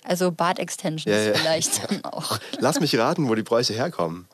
Also 0.05 0.31
Bart-Extensions 0.31 1.05
Ja, 1.05 1.33
ja. 1.33 1.35
vielleicht 1.35 1.91
dann 1.91 2.05
auch. 2.05 2.39
Lass 2.59 2.79
mich 2.81 2.97
raten, 2.97 3.29
wo 3.29 3.35
die 3.35 3.43
Bräuche 3.43 3.73
herkommen. 3.73 4.29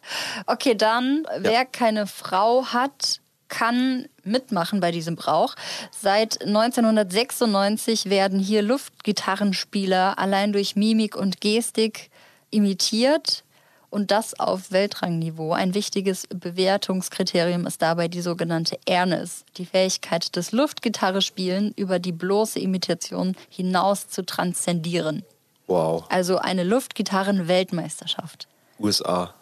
Okay, 0.47 0.75
dann, 0.75 1.27
wer 1.39 1.65
keine 1.65 2.07
Frau 2.07 2.67
hat, 2.67 3.21
kann 3.49 4.07
mitmachen 4.23 4.81
bei 4.81 4.93
diesem 4.93 5.17
Brauch. 5.17 5.55
Seit 5.91 6.45
1996 6.45 8.09
werden 8.09 8.39
hier 8.39 8.63
Luftgitarrenspieler 8.63 10.19
allein 10.19 10.53
durch 10.53 10.77
Mimik 10.77 11.17
und 11.17 11.41
Gestik 11.41 12.11
imitiert 12.51 13.45
und 13.91 14.13
das 14.13 14.39
auf 14.39 14.71
Weltrangniveau. 14.71 15.53
Ein 15.53 15.75
wichtiges 15.75 16.27
Bewertungskriterium 16.29 17.67
ist 17.67 17.83
dabei 17.83 18.09
die 18.09 18.21
sogenannte 18.21 18.79
Airness, 18.87 19.45
die 19.57 19.67
Fähigkeit 19.67 20.35
des 20.37 20.53
Luftgitarrespielen 20.53 21.73
über 21.77 21.99
die 21.99 22.13
bloße 22.13 22.61
Imitation 22.61 23.37
hinaus 23.49 24.09
zu 24.09 24.25
transzendieren. 24.25 25.25
Wow. 25.71 26.05
Also 26.09 26.39
eine 26.39 26.65
Luftgitarren-Weltmeisterschaft. 26.65 28.49
USA, 28.79 29.35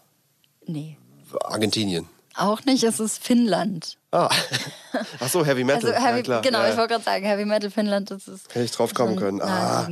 Nee. 0.67 0.99
Argentinien. 1.45 2.07
Auch 2.37 2.65
nicht, 2.65 2.85
es 2.85 3.01
ist 3.01 3.25
Finnland. 3.25 3.97
Ah. 4.13 4.29
Ach 5.21 5.29
so, 5.29 5.45
Heavy 5.45 5.65
Metal. 5.65 5.93
Also 5.93 6.07
Heavy, 6.07 6.29
ja, 6.29 6.41
genau, 6.41 6.61
ja. 6.61 6.71
ich 6.71 6.77
wollte 6.77 6.93
gerade 6.95 7.05
sagen, 7.05 7.25
Heavy 7.25 7.45
Metal 7.47 7.71
Finnland, 7.71 8.11
das 8.11 8.29
ist. 8.29 8.49
Hätte 8.55 8.65
ich 8.65 8.71
drauf 8.71 8.95
kommen 8.95 9.17
können. 9.17 9.41
Ah. 9.43 9.89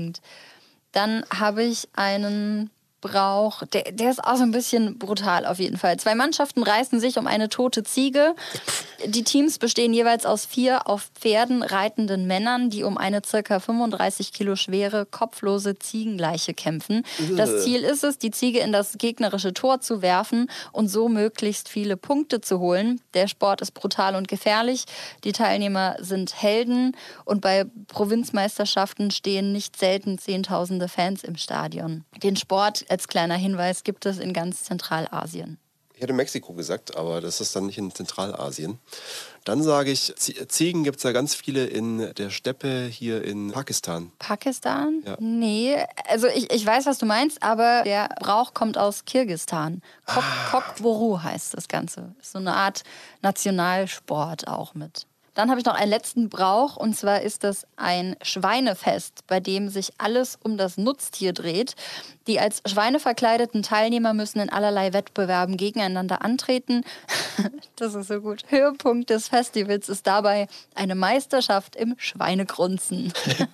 Dann 0.92 1.24
habe 1.34 1.64
ich 1.64 1.88
einen 1.94 2.70
Brauch, 3.06 3.62
der, 3.72 3.92
der 3.92 4.10
ist 4.10 4.22
auch 4.24 4.36
so 4.36 4.42
ein 4.42 4.50
bisschen 4.50 4.98
brutal 4.98 5.46
auf 5.46 5.58
jeden 5.58 5.76
Fall. 5.76 5.96
Zwei 5.98 6.14
Mannschaften 6.14 6.62
reißen 6.62 6.98
sich 6.98 7.18
um 7.18 7.26
eine 7.26 7.48
tote 7.48 7.84
Ziege. 7.84 8.34
Die 9.04 9.22
Teams 9.22 9.58
bestehen 9.58 9.92
jeweils 9.92 10.26
aus 10.26 10.44
vier 10.44 10.88
auf 10.88 11.10
Pferden 11.14 11.62
reitenden 11.62 12.26
Männern, 12.26 12.70
die 12.70 12.82
um 12.82 12.98
eine 12.98 13.22
circa 13.24 13.60
35 13.60 14.32
Kilo 14.32 14.56
schwere, 14.56 15.06
kopflose 15.06 15.78
Ziegenleiche 15.78 16.54
kämpfen. 16.54 17.04
Das 17.36 17.62
Ziel 17.62 17.82
ist 17.82 18.02
es, 18.02 18.18
die 18.18 18.30
Ziege 18.30 18.60
in 18.60 18.72
das 18.72 18.98
gegnerische 18.98 19.54
Tor 19.54 19.80
zu 19.80 20.02
werfen 20.02 20.50
und 20.72 20.88
so 20.88 21.08
möglichst 21.08 21.68
viele 21.68 21.96
Punkte 21.96 22.40
zu 22.40 22.58
holen. 22.58 23.00
Der 23.14 23.28
Sport 23.28 23.60
ist 23.60 23.72
brutal 23.72 24.16
und 24.16 24.28
gefährlich. 24.28 24.84
Die 25.24 25.32
Teilnehmer 25.32 25.96
sind 26.00 26.42
Helden 26.42 26.96
und 27.24 27.40
bei 27.40 27.66
Provinzmeisterschaften 27.88 29.10
stehen 29.10 29.52
nicht 29.52 29.76
selten 29.78 30.18
Zehntausende 30.18 30.88
Fans 30.88 31.22
im 31.22 31.36
Stadion. 31.36 32.04
Den 32.22 32.36
Sport 32.36 32.82
als 32.96 33.08
kleiner 33.08 33.34
Hinweis 33.36 33.84
gibt 33.84 34.06
es 34.06 34.16
in 34.18 34.32
ganz 34.32 34.64
Zentralasien. 34.64 35.58
Ich 35.94 36.00
hätte 36.02 36.14
Mexiko 36.14 36.54
gesagt, 36.54 36.96
aber 36.96 37.20
das 37.20 37.42
ist 37.42 37.54
dann 37.54 37.66
nicht 37.66 37.76
in 37.76 37.90
Zentralasien. 37.94 38.78
Dann 39.44 39.62
sage 39.62 39.90
ich, 39.90 40.14
Zie- 40.16 40.46
Ziegen 40.48 40.82
gibt 40.82 40.96
es 40.96 41.02
ja 41.02 41.12
ganz 41.12 41.34
viele 41.34 41.66
in 41.66 42.14
der 42.14 42.30
Steppe 42.30 42.86
hier 42.86 43.22
in 43.22 43.52
Pakistan. 43.52 44.12
Pakistan? 44.18 45.02
Ja. 45.06 45.16
Nee, 45.20 45.76
also 46.08 46.26
ich, 46.28 46.50
ich 46.50 46.64
weiß, 46.64 46.86
was 46.86 46.96
du 46.96 47.04
meinst, 47.06 47.42
aber 47.42 47.82
der 47.84 48.08
Brauch 48.20 48.54
kommt 48.54 48.78
aus 48.78 49.04
Kirgistan. 49.04 49.82
Kok, 50.06 50.24
Kokboru 50.50 51.20
heißt 51.22 51.52
das 51.54 51.68
Ganze. 51.68 52.14
Ist 52.20 52.32
so 52.32 52.38
eine 52.38 52.54
Art 52.54 52.82
Nationalsport 53.22 54.48
auch 54.48 54.74
mit. 54.74 55.06
Dann 55.36 55.50
habe 55.50 55.60
ich 55.60 55.66
noch 55.66 55.74
einen 55.74 55.90
letzten 55.90 56.30
Brauch 56.30 56.76
und 56.76 56.96
zwar 56.96 57.20
ist 57.20 57.44
das 57.44 57.66
ein 57.76 58.16
Schweinefest, 58.22 59.26
bei 59.26 59.38
dem 59.38 59.68
sich 59.68 59.92
alles 59.98 60.38
um 60.42 60.56
das 60.56 60.78
Nutztier 60.78 61.34
dreht. 61.34 61.74
Die 62.26 62.40
als 62.40 62.62
Schweine 62.66 62.98
verkleideten 62.98 63.62
Teilnehmer 63.62 64.14
müssen 64.14 64.40
in 64.40 64.48
allerlei 64.48 64.94
Wettbewerben 64.94 65.58
gegeneinander 65.58 66.22
antreten. 66.22 66.82
Das 67.78 67.94
ist 67.94 68.08
so 68.08 68.22
gut. 68.22 68.42
Höhepunkt 68.48 69.10
des 69.10 69.28
Festivals 69.28 69.90
ist 69.90 70.06
dabei 70.06 70.46
eine 70.74 70.94
Meisterschaft 70.94 71.76
im 71.76 71.94
Schweinegrunzen. 71.98 73.12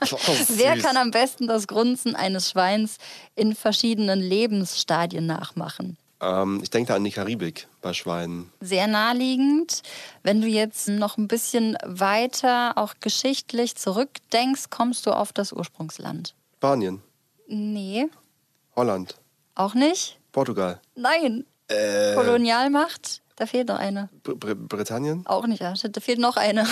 Wer 0.49 0.76
süß. 0.76 0.85
kann 0.85 0.97
am 0.97 1.11
besten 1.11 1.49
das 1.49 1.66
Grunzen 1.66 2.14
eines 2.14 2.51
Schweins 2.51 2.99
in 3.35 3.57
verschiedenen 3.57 4.20
Lebensstadien 4.20 5.26
nachmachen? 5.26 5.97
Ähm, 6.23 6.61
ich 6.62 6.70
denke 6.70 6.89
da 6.89 6.97
an 6.97 7.05
die 7.05 7.11
Karibik 7.11 7.66
bei 7.83 7.93
Schweinen. 7.93 8.53
Sehr 8.61 8.87
naheliegend. 8.87 9.83
Wenn 10.23 10.41
du 10.41 10.47
jetzt 10.47 10.89
noch 10.89 11.18
ein 11.18 11.27
bisschen 11.27 11.77
weiter, 11.85 12.79
auch 12.79 12.95
geschichtlich 13.01 13.77
zurückdenkst, 13.77 14.70
kommst 14.70 15.05
du 15.07 15.11
auf 15.11 15.33
das 15.33 15.53
Ursprungsland. 15.53 16.35
Spanien, 16.57 17.03
Nee, 17.49 18.09
Holland, 18.77 19.16
auch 19.57 19.75
nicht? 19.75 20.18
Portugal, 20.31 20.81
Nein. 20.95 21.45
Äh. 21.66 22.14
Kolonialmacht? 22.14 23.20
Da 23.37 23.47
fehlt 23.47 23.68
noch 23.68 23.79
eine. 23.79 24.09
Br 24.23 24.37
Br 24.37 24.55
Britannien. 24.55 25.27
Auch 25.27 25.47
nicht, 25.47 25.61
ja. 25.61 25.75
da 25.75 26.01
fehlt 26.01 26.20
noch 26.20 26.37
eine. 26.37 26.66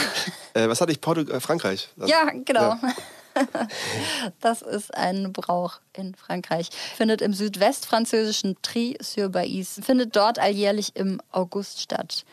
Äh, 0.55 0.69
was 0.69 0.81
hatte 0.81 0.93
ich? 0.93 1.01
Portug 1.01 1.31
äh, 1.31 1.41
Frankreich. 1.41 1.91
Ja, 1.97 2.31
genau. 2.45 2.61
Ja. 2.61 2.81
Das 4.41 4.63
ist 4.63 4.95
ein 4.95 5.33
Brauch 5.33 5.81
in 5.93 6.15
Frankreich. 6.15 6.71
Findet 6.97 7.23
im 7.23 7.35
südwestfranzösischen 7.35 8.57
Tri-sur-Baïs. 8.63 9.83
Findet 9.85 10.17
dort 10.17 10.39
alljährlich 10.39 10.97
im 10.97 11.21
August 11.33 11.81
statt. 11.81 12.25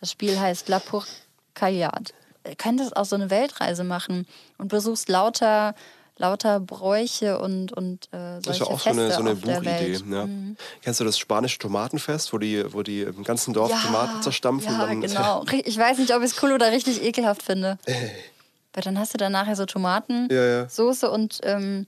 Das 0.00 0.10
Spiel 0.10 0.38
heißt 0.38 0.68
La 0.68 0.78
Pourcaillade. 0.78 2.12
Du 2.44 2.54
könntest 2.56 2.96
auch 2.96 3.04
so 3.04 3.16
eine 3.16 3.30
Weltreise 3.30 3.84
machen 3.84 4.26
und 4.58 4.68
besuchst 4.68 5.08
lauter, 5.08 5.74
lauter 6.16 6.60
Bräuche 6.60 7.38
und, 7.40 7.72
und 7.72 8.06
äh, 8.12 8.40
solche 8.40 8.42
Das 8.42 8.52
ist 8.52 8.60
ja 8.60 8.66
auch 8.66 8.70
so 8.70 8.76
Feste 8.78 9.02
eine, 9.02 9.12
so 9.12 9.20
eine 9.20 9.32
auf 9.32 9.40
der 9.40 9.60
Buchidee. 9.60 9.92
Welt. 9.92 10.06
Mhm. 10.06 10.56
Ja. 10.58 10.64
Kennst 10.82 11.00
du 11.00 11.04
das 11.04 11.18
spanische 11.18 11.58
Tomatenfest, 11.58 12.32
wo 12.32 12.38
die, 12.38 12.72
wo 12.72 12.82
die 12.82 13.02
im 13.02 13.24
ganzen 13.24 13.52
Dorf 13.52 13.72
Tomaten 13.82 14.22
zerstampfen? 14.22 14.72
Ja, 14.72 14.86
genau. 14.86 15.44
Ich 15.64 15.76
weiß 15.76 15.98
nicht, 15.98 16.14
ob 16.14 16.22
ich 16.22 16.32
es 16.32 16.42
cool 16.42 16.52
oder 16.52 16.70
richtig 16.70 17.02
ekelhaft 17.02 17.42
finde. 17.42 17.78
Weil 18.76 18.82
dann 18.82 18.98
hast 18.98 19.14
du 19.14 19.18
dann 19.18 19.32
nachher 19.32 19.56
so 19.56 19.64
Tomaten, 19.64 20.28
Ja, 20.30 20.44
ja. 20.44 20.68
Soße 20.68 21.10
und 21.10 21.40
ähm, 21.44 21.86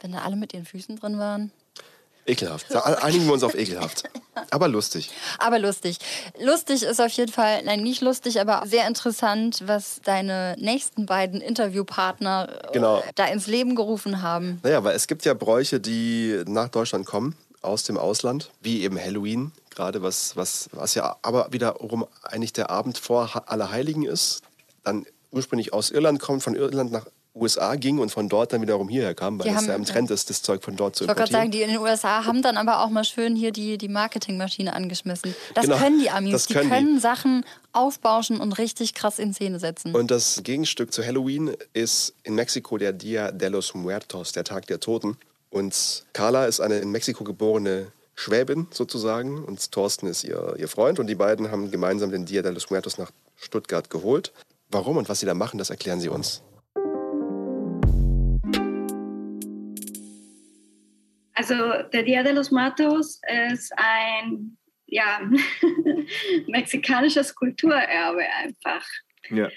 wenn 0.00 0.12
da 0.12 0.18
alle 0.20 0.36
mit 0.36 0.54
ihren 0.54 0.64
Füßen 0.64 0.96
drin 0.96 1.18
waren. 1.18 1.50
Ekelhaft. 2.26 2.66
Da 2.70 2.80
einigen 2.80 3.26
wir 3.26 3.32
uns 3.32 3.42
auf 3.42 3.54
ekelhaft. 3.56 4.04
Aber 4.50 4.68
lustig. 4.68 5.10
Aber 5.38 5.58
lustig. 5.58 5.98
Lustig 6.40 6.84
ist 6.84 7.00
auf 7.00 7.10
jeden 7.12 7.32
Fall, 7.32 7.64
nein, 7.64 7.82
nicht 7.82 8.00
lustig, 8.00 8.40
aber 8.40 8.62
sehr 8.66 8.86
interessant, 8.86 9.62
was 9.66 10.00
deine 10.04 10.54
nächsten 10.58 11.06
beiden 11.06 11.40
Interviewpartner 11.40 12.48
äh, 12.68 12.72
Genau. 12.72 13.02
da 13.16 13.26
ins 13.26 13.46
Leben 13.48 13.74
gerufen 13.74 14.22
haben. 14.22 14.60
Naja, 14.62 14.84
weil 14.84 14.94
es 14.94 15.08
gibt 15.08 15.24
ja 15.24 15.34
Bräuche, 15.34 15.80
die 15.80 16.42
nach 16.46 16.68
Deutschland 16.68 17.06
kommen, 17.06 17.36
aus 17.62 17.82
dem 17.84 17.98
Ausland, 17.98 18.50
wie 18.60 18.82
eben 18.82 18.98
Halloween, 18.98 19.52
gerade 19.70 20.02
was, 20.02 20.36
was, 20.36 20.68
was 20.72 20.94
ja 20.94 21.16
aber 21.22 21.48
wiederum 21.52 22.06
eigentlich 22.22 22.52
der 22.52 22.70
Abend 22.70 22.96
vor 22.98 23.42
Allerheiligen 23.50 24.04
ist, 24.04 24.42
dann 24.84 25.04
ursprünglich 25.30 25.72
aus 25.72 25.90
Irland 25.90 26.20
kommt, 26.20 26.42
von 26.42 26.54
Irland 26.54 26.92
nach 26.92 27.06
USA 27.32 27.76
ging 27.76 28.00
und 28.00 28.10
von 28.10 28.28
dort 28.28 28.52
dann 28.52 28.60
wiederum 28.60 28.88
hierher 28.88 29.14
kam, 29.14 29.38
weil 29.38 29.44
Die 29.44 29.50
es 29.50 29.56
haben- 29.58 29.66
ja 29.68 29.74
im 29.76 29.84
Trend 29.84 30.10
ist, 30.10 30.28
das 30.30 30.42
Zeug 30.42 30.64
von 30.64 30.74
dort 30.74 30.96
zu 30.96 31.04
Ich 31.04 31.08
wollte 31.08 31.18
gerade 31.20 31.30
sagen, 31.32 31.44
importieren. 31.44 31.68
die 31.70 31.74
in 31.74 31.78
den 31.80 31.88
USA 31.88 32.24
haben 32.24 32.42
dann 32.42 32.56
aber 32.56 32.80
auch 32.82 32.90
mal 32.90 33.04
schön 33.04 33.36
hier 33.36 33.52
die, 33.52 33.78
die 33.78 33.86
Marketingmaschine 33.88 34.72
angeschmissen. 34.72 35.34
Das 35.54 35.64
Genau, 35.66 35.76
können 35.78 36.00
die 36.00 36.10
Amis. 36.10 36.46
die 36.46 36.54
können 36.54 36.68
die. 36.70 36.74
können 36.74 36.98
Sachen 37.00 37.44
aufbauschen 37.72 38.40
und 38.40 38.58
richtig 38.58 38.94
krass 38.94 39.20
in 39.20 39.32
Szene 39.32 39.60
setzen. 39.60 39.94
Und 39.94 40.10
das 40.10 40.40
Gegenstück 40.42 40.92
zu 40.92 41.06
Halloween 41.06 41.52
ist 41.72 42.14
in 42.24 42.34
Mexiko 42.34 42.78
der 42.78 42.92
Dia 42.92 43.30
de 43.30 43.48
los 43.48 43.74
Muertos, 43.74 44.32
der 44.32 44.42
Tag 44.42 44.66
der 44.66 44.80
Toten. 44.80 45.16
Und 45.50 46.04
Carla 46.12 46.46
ist 46.46 46.58
eine 46.60 46.78
in 46.78 46.90
Mexiko 46.90 47.22
geborene 47.22 47.92
Schwäbin 48.16 48.66
sozusagen 48.72 49.42
und 49.44 49.70
Thorsten 49.70 50.08
ist 50.08 50.24
ihr, 50.24 50.54
ihr 50.58 50.68
Freund 50.68 50.98
und 50.98 51.06
die 51.06 51.14
beiden 51.14 51.50
haben 51.52 51.70
gemeinsam 51.70 52.10
den 52.10 52.26
Dia 52.26 52.42
de 52.42 52.50
los 52.52 52.70
Muertos 52.70 52.98
nach 52.98 53.12
Stuttgart 53.36 53.88
geholt. 53.88 54.32
Warum 54.72 54.98
und 54.98 55.08
was 55.08 55.20
sie 55.20 55.26
da 55.26 55.34
machen, 55.34 55.58
das 55.58 55.70
erklären 55.70 56.00
sie 56.00 56.08
uns. 56.08 56.44
Also 61.34 61.54
der 61.92 62.02
Dia 62.04 62.22
de 62.22 62.32
los 62.32 62.50
Muertos 62.50 63.20
ist 63.52 63.72
ein 63.76 64.56
ja, 64.86 65.20
mexikanisches 66.46 67.34
Kulturerbe 67.34 68.22
einfach. 68.38 68.86
Ja. 69.28 69.48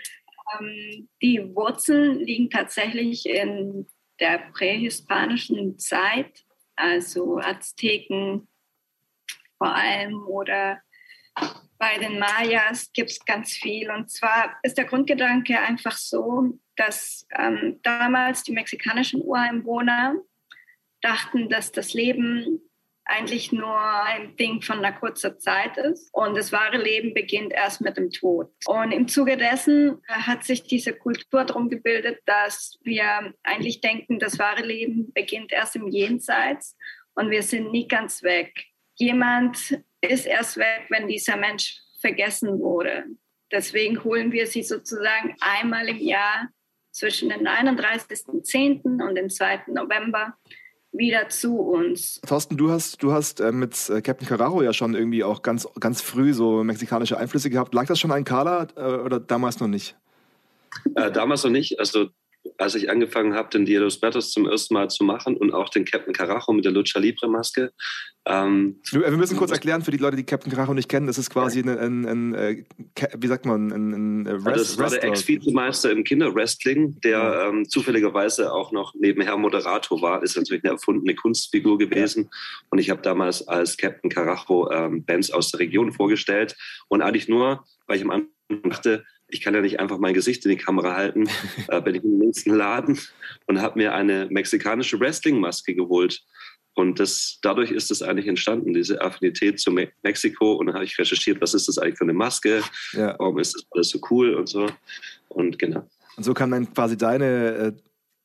ähm, 0.59 1.09
die 1.21 1.43
Wurzeln 1.55 2.19
liegen 2.19 2.49
tatsächlich 2.49 3.25
in 3.27 3.87
der 4.19 4.39
prähispanischen 4.53 5.77
Zeit, 5.77 6.45
also 6.75 7.37
Azteken 7.39 8.47
vor 9.57 9.75
allem 9.75 10.25
oder 10.27 10.81
bei 11.83 11.97
den 11.97 12.17
Mayas 12.17 12.93
gibt 12.93 13.11
es 13.11 13.25
ganz 13.25 13.51
viel. 13.51 13.91
Und 13.91 14.09
zwar 14.09 14.57
ist 14.63 14.77
der 14.77 14.85
Grundgedanke 14.85 15.59
einfach 15.59 15.97
so, 15.97 16.57
dass 16.77 17.27
ähm, 17.37 17.81
damals 17.83 18.43
die 18.43 18.53
mexikanischen 18.53 19.21
Ureinwohner 19.21 20.15
dachten, 21.01 21.49
dass 21.49 21.73
das 21.73 21.93
Leben 21.93 22.61
eigentlich 23.03 23.51
nur 23.51 23.77
ein 24.05 24.37
Ding 24.37 24.61
von 24.61 24.77
einer 24.77 24.97
kurzen 24.97 25.37
Zeit 25.41 25.75
ist 25.75 26.09
und 26.13 26.37
das 26.37 26.53
wahre 26.53 26.81
Leben 26.81 27.13
beginnt 27.13 27.51
erst 27.51 27.81
mit 27.81 27.97
dem 27.97 28.11
Tod. 28.11 28.49
Und 28.65 28.93
im 28.93 29.09
Zuge 29.09 29.35
dessen 29.35 30.01
hat 30.07 30.45
sich 30.45 30.63
diese 30.63 30.93
Kultur 30.93 31.43
darum 31.43 31.69
gebildet, 31.69 32.21
dass 32.25 32.79
wir 32.83 33.33
eigentlich 33.43 33.81
denken, 33.81 34.19
das 34.19 34.39
wahre 34.39 34.65
Leben 34.65 35.11
beginnt 35.11 35.51
erst 35.51 35.75
im 35.75 35.89
Jenseits 35.89 36.77
und 37.13 37.29
wir 37.29 37.43
sind 37.43 37.73
nie 37.73 37.89
ganz 37.89 38.23
weg. 38.23 38.67
Jemand 38.95 39.83
ist 40.09 40.25
erst 40.25 40.57
weg, 40.57 40.85
wenn 40.89 41.07
dieser 41.07 41.37
Mensch 41.37 41.79
vergessen 41.99 42.59
wurde. 42.59 43.05
Deswegen 43.51 44.03
holen 44.03 44.31
wir 44.31 44.47
sie 44.47 44.63
sozusagen 44.63 45.35
einmal 45.39 45.87
im 45.87 45.99
Jahr 45.99 46.49
zwischen 46.91 47.29
dem 47.29 47.41
31.10. 47.41 49.01
und 49.01 49.15
dem 49.15 49.29
2. 49.29 49.63
November 49.67 50.35
wieder 50.91 51.27
zu 51.29 51.59
uns. 51.59 52.21
Thorsten, 52.21 52.55
du 52.55 52.69
hast, 52.69 53.01
du 53.01 53.11
hast 53.11 53.39
äh, 53.39 53.51
mit 53.51 53.89
äh, 53.89 54.01
Captain 54.01 54.27
Carraro 54.27 54.61
ja 54.61 54.73
schon 54.73 54.93
irgendwie 54.93 55.23
auch 55.23 55.41
ganz, 55.41 55.67
ganz 55.79 56.01
früh 56.01 56.33
so 56.33 56.63
mexikanische 56.63 57.17
Einflüsse 57.17 57.49
gehabt. 57.49 57.73
Lag 57.73 57.87
das 57.87 57.99
schon 57.99 58.11
an 58.11 58.23
Carla 58.23 58.67
äh, 58.75 58.81
oder 58.81 59.19
damals 59.19 59.59
noch 59.59 59.67
nicht? 59.67 59.95
Äh, 60.95 61.11
damals 61.11 61.43
noch 61.43 61.51
nicht. 61.51 61.79
Also 61.79 62.09
als 62.57 62.75
ich 62.75 62.89
angefangen 62.89 63.33
habe, 63.33 63.49
den 63.49 63.65
Dia 63.65 63.79
Muertos 63.79 64.31
zum 64.31 64.47
ersten 64.47 64.73
Mal 64.73 64.89
zu 64.89 65.03
machen 65.03 65.35
und 65.35 65.53
auch 65.53 65.69
den 65.69 65.85
Captain 65.85 66.13
Carajo 66.13 66.53
mit 66.53 66.65
der 66.65 66.71
Lucha 66.71 66.99
Libre 66.99 67.27
Maske. 67.27 67.71
Ähm, 68.25 68.79
wir 68.91 69.11
müssen 69.11 69.35
kurz 69.35 69.51
erklären 69.51 69.81
für 69.81 69.91
die 69.91 69.97
Leute, 69.97 70.15
die 70.15 70.23
Captain 70.23 70.51
Carajo 70.51 70.73
nicht 70.73 70.87
kennen. 70.87 71.07
Das 71.07 71.17
ist 71.17 71.29
quasi 71.29 71.59
ein, 71.59 71.69
ein, 71.69 72.05
ein, 72.05 72.35
ein 72.35 72.65
wie 73.17 73.27
sagt 73.27 73.45
man, 73.45 73.71
ein, 73.71 74.23
ein 74.23 74.27
Rest, 74.27 74.47
Das 74.57 74.77
war 74.77 74.89
der 74.89 75.03
Ex-Vizemeister 75.03 75.91
im 75.91 76.03
Kinderwrestling, 76.05 77.01
der 77.01 77.17
ja. 77.17 77.49
ähm, 77.49 77.67
zufälligerweise 77.67 78.53
auch 78.53 78.71
noch 78.71 78.93
nebenher 78.95 79.35
Moderator 79.35 80.01
war. 80.01 80.23
Ist 80.23 80.37
natürlich 80.37 80.63
eine 80.63 80.73
erfundene 80.73 81.15
Kunstfigur 81.15 81.77
gewesen. 81.77 82.23
Ja. 82.23 82.29
Und 82.69 82.79
ich 82.79 82.89
habe 82.89 83.01
damals 83.01 83.45
als 83.47 83.75
Captain 83.75 84.09
Carajo 84.09 84.71
ähm, 84.71 85.03
Bands 85.03 85.31
aus 85.31 85.51
der 85.51 85.59
Region 85.59 85.91
vorgestellt 85.91 86.55
und 86.87 87.01
eigentlich 87.01 87.27
nur, 87.27 87.65
weil 87.87 87.97
ich 87.97 88.03
am 88.03 88.11
Anfang 88.11 88.69
dachte, 88.69 89.03
ich 89.33 89.41
kann 89.41 89.53
ja 89.53 89.61
nicht 89.61 89.79
einfach 89.79 89.97
mein 89.97 90.13
Gesicht 90.13 90.45
in 90.45 90.51
die 90.51 90.57
Kamera 90.57 90.95
halten, 90.95 91.27
äh, 91.67 91.81
bin 91.81 91.95
ich 91.95 92.03
im 92.03 92.19
nächsten 92.19 92.51
Laden 92.51 92.99
und 93.47 93.61
habe 93.61 93.79
mir 93.79 93.93
eine 93.93 94.27
mexikanische 94.29 94.99
Wrestling-Maske 94.99 95.73
geholt. 95.73 96.23
Und 96.75 96.99
das, 96.99 97.39
dadurch 97.41 97.71
ist 97.71 97.91
es 97.91 98.01
eigentlich 98.01 98.27
entstanden, 98.27 98.73
diese 98.73 99.01
Affinität 99.01 99.59
zu 99.59 99.71
Me 99.71 99.91
Mexiko. 100.01 100.53
Und 100.53 100.67
dann 100.67 100.75
habe 100.75 100.85
ich 100.85 100.97
recherchiert, 100.97 101.39
was 101.39 101.53
ist 101.53 101.67
das 101.67 101.77
eigentlich 101.77 101.97
für 101.97 102.03
eine 102.03 102.13
Maske? 102.13 102.63
Ja. 102.93 103.15
Warum 103.19 103.37
ist 103.37 103.53
das 103.53 103.65
alles 103.71 103.89
so 103.89 103.99
cool 104.09 104.33
und 104.33 104.47
so. 104.47 104.67
Und 105.29 105.59
genau. 105.59 105.87
Und 106.15 106.23
so 106.23 106.33
kam 106.33 106.49
dann 106.49 106.73
quasi 106.73 106.97
deine 106.97 107.25
äh, 107.25 107.71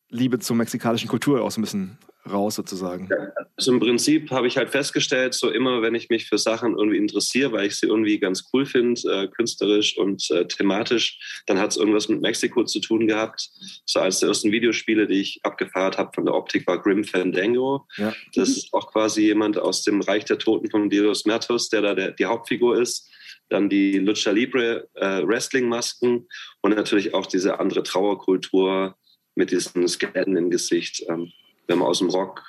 Liebe 0.09 0.39
zur 0.39 0.57
mexikanischen 0.57 1.09
Kultur 1.09 1.43
auch 1.43 1.51
so 1.51 1.61
ein 1.61 1.65
bisschen 1.65 1.99
raus 2.31 2.55
sozusagen? 2.55 3.09
Also 3.57 3.73
im 3.73 3.81
Prinzip 3.81 4.31
habe 4.31 4.47
ich 4.47 4.57
halt 4.57 4.71
festgestellt, 4.71 5.35
so 5.35 5.51
immer, 5.51 5.83
wenn 5.83 5.95
ich 5.95 6.09
mich 6.09 6.27
für 6.27 6.39
Sachen 6.39 6.77
irgendwie 6.77 6.99
interessiere, 6.99 7.53
weil 7.53 7.67
ich 7.67 7.77
sie 7.77 7.87
irgendwie 7.87 8.19
ganz 8.19 8.49
cool 8.53 8.67
finde, 8.67 9.01
äh, 9.11 9.29
künstlerisch 9.29 9.99
und 9.99 10.31
äh, 10.31 10.47
thematisch, 10.47 11.43
dann 11.47 11.59
hat 11.59 11.71
es 11.71 11.77
irgendwas 11.77 12.09
mit 12.09 12.21
Mexiko 12.21 12.65
zu 12.65 12.81
tun 12.81 13.07
gehabt. 13.07 13.51
So 13.87 14.01
als 14.01 14.21
der 14.21 14.29
ersten 14.29 14.53
Videospiele, 14.53 15.07
die 15.07 15.21
ich 15.21 15.41
abgefeiert 15.43 15.99
habe 15.99 16.13
von 16.15 16.25
der 16.25 16.35
Optik, 16.35 16.67
war 16.67 16.81
Grim 16.81 17.05
Fandango. 17.05 17.87
Ja. 17.97 18.15
Das 18.35 18.51
ist 18.51 18.73
auch 18.73 18.93
quasi 18.93 19.23
jemand 19.23 19.59
aus 19.59 19.83
dem 19.83 20.01
Reich 20.01 20.25
der 20.25 20.39
Toten 20.39 20.71
von 20.71 20.89
Dios 20.91 21.25
Mertos, 21.25 21.69
der 21.69 21.83
da 21.83 21.95
der, 21.95 22.13
die 22.13 22.27
Hauptfigur 22.27 22.81
ist 22.81 23.11
dann 23.49 23.69
die 23.69 23.99
Lucha 23.99 24.31
Libre 24.31 24.89
äh, 24.95 25.27
Wrestling-Masken 25.27 26.29
und 26.61 26.75
natürlich 26.75 27.15
auch 27.15 27.27
diese 27.27 27.59
andere 27.61 27.83
Trauerkultur 27.83 28.97
mit 29.35 29.51
diesen 29.51 29.87
Skeletten 29.89 30.37
im 30.37 30.51
Gesicht. 30.51 31.05
Ähm, 31.09 31.33
wenn 31.69 31.79
man 31.79 31.89
aus 31.89 32.01
dem 32.01 32.09
Rock, 32.09 32.43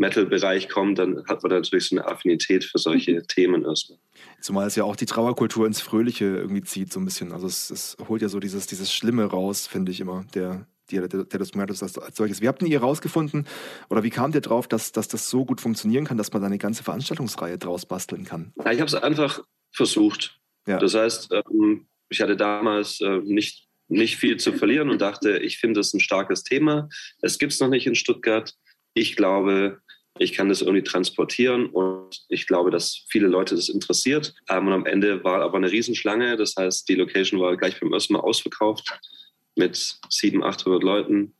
Metal-Bereich 0.00 0.68
kommt, 0.68 0.98
dann 0.98 1.24
hat 1.28 1.42
man 1.42 1.52
natürlich 1.52 1.88
so 1.88 1.96
eine 1.96 2.06
Affinität 2.06 2.64
für 2.64 2.78
solche 2.78 3.12
mhm. 3.12 3.26
Themen 3.28 3.64
erstmal. 3.64 3.98
Zumal 4.40 4.66
es 4.66 4.74
ja 4.74 4.84
auch 4.84 4.96
die 4.96 5.06
Trauerkultur 5.06 5.66
ins 5.66 5.80
Fröhliche 5.80 6.24
irgendwie 6.24 6.62
zieht, 6.62 6.92
so 6.92 6.98
ein 6.98 7.04
bisschen. 7.04 7.32
Also 7.32 7.46
es, 7.46 7.70
es 7.70 7.96
holt 8.08 8.22
ja 8.22 8.28
so 8.28 8.40
dieses, 8.40 8.66
dieses 8.66 8.92
Schlimme 8.92 9.24
raus, 9.26 9.66
finde 9.66 9.92
ich 9.92 10.00
immer, 10.00 10.24
der, 10.34 10.66
der, 10.90 11.06
der, 11.06 11.24
der 11.24 11.38
das 11.38 11.54
Muertos 11.54 11.82
als, 11.82 11.98
als 11.98 12.16
solches. 12.16 12.40
Wie 12.40 12.48
habt 12.48 12.62
ihr 12.62 12.80
herausgefunden 12.80 13.46
oder 13.90 14.02
wie 14.02 14.10
kam 14.10 14.32
ihr 14.32 14.40
drauf, 14.40 14.66
dass, 14.66 14.92
dass 14.92 15.08
das 15.08 15.28
so 15.28 15.44
gut 15.44 15.60
funktionieren 15.60 16.06
kann, 16.06 16.16
dass 16.16 16.32
man 16.32 16.40
da 16.40 16.46
eine 16.46 16.58
ganze 16.58 16.82
Veranstaltungsreihe 16.82 17.58
draus 17.58 17.84
basteln 17.84 18.24
kann? 18.24 18.52
Ja, 18.64 18.72
ich 18.72 18.80
habe 18.80 18.88
es 18.88 18.94
einfach 18.94 19.42
versucht. 19.70 20.40
Ja. 20.66 20.78
Das 20.78 20.94
heißt, 20.94 21.32
ähm, 21.32 21.86
ich 22.08 22.22
hatte 22.22 22.36
damals 22.36 23.00
äh, 23.02 23.18
nicht 23.18 23.68
nicht 23.90 24.16
viel 24.16 24.36
zu 24.36 24.52
verlieren 24.52 24.88
und 24.88 25.00
dachte, 25.00 25.38
ich 25.38 25.58
finde 25.58 25.80
es 25.80 25.92
ein 25.92 26.00
starkes 26.00 26.42
Thema. 26.42 26.88
Es 27.20 27.38
gibt 27.38 27.52
es 27.52 27.60
noch 27.60 27.68
nicht 27.68 27.86
in 27.86 27.94
Stuttgart. 27.94 28.54
Ich 28.94 29.16
glaube, 29.16 29.80
ich 30.18 30.32
kann 30.32 30.48
das 30.48 30.60
irgendwie 30.62 30.82
transportieren 30.82 31.66
und 31.66 32.24
ich 32.28 32.46
glaube, 32.46 32.70
dass 32.70 33.04
viele 33.08 33.26
Leute 33.26 33.54
das 33.54 33.68
interessiert. 33.68 34.34
Ähm, 34.48 34.66
und 34.66 34.72
am 34.72 34.86
Ende 34.86 35.22
war 35.24 35.42
aber 35.42 35.56
eine 35.56 35.70
Riesenschlange. 35.70 36.36
Das 36.36 36.54
heißt, 36.56 36.88
die 36.88 36.94
Location 36.94 37.40
war 37.40 37.56
gleich 37.56 37.78
beim 37.80 37.92
ersten 37.92 38.14
Mal 38.14 38.20
ausverkauft 38.20 38.98
mit 39.56 39.98
700, 40.08 40.60
800 40.60 40.82
Leuten 40.82 41.34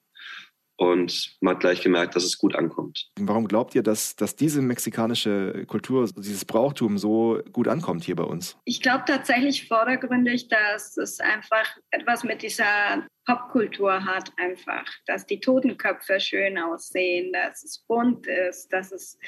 und 0.81 1.37
man 1.41 1.55
hat 1.55 1.61
gleich 1.61 1.83
gemerkt, 1.83 2.17
dass 2.17 2.25
es 2.25 2.39
gut 2.39 2.57
ankommt. 2.57 3.11
Warum 3.19 3.47
glaubt 3.47 3.75
ihr, 3.75 3.83
dass, 3.83 4.17
dass 4.17 4.35
diese 4.35 4.63
mexikanische 4.63 5.67
Kultur, 5.67 6.09
dieses 6.17 6.47
Brauchtum 6.47 6.97
so 6.97 7.43
gut 7.53 7.69
ankommt 7.69 8.03
hier 8.03 8.17
bei 8.17 8.23
uns? 8.23 8.57
Ich 8.65 8.81
glaube 8.81 9.05
tatsächlich 9.07 9.69
vordergründig, 9.69 10.49
dass 10.49 10.97
es 10.97 11.21
einfach 11.21 11.77
etwas 11.91 12.25
mit 12.25 12.41
dieser 12.41 13.07
Popkultur 13.27 14.07
hat, 14.07 14.33
einfach, 14.39 14.87
dass 15.05 15.27
die 15.27 15.39
Totenköpfe 15.39 16.19
schön 16.19 16.57
aussehen, 16.57 17.31
dass 17.35 17.63
es 17.63 17.85
bunt 17.87 18.27
ist, 18.27 18.73
dass 18.73 18.91
es 18.91 19.19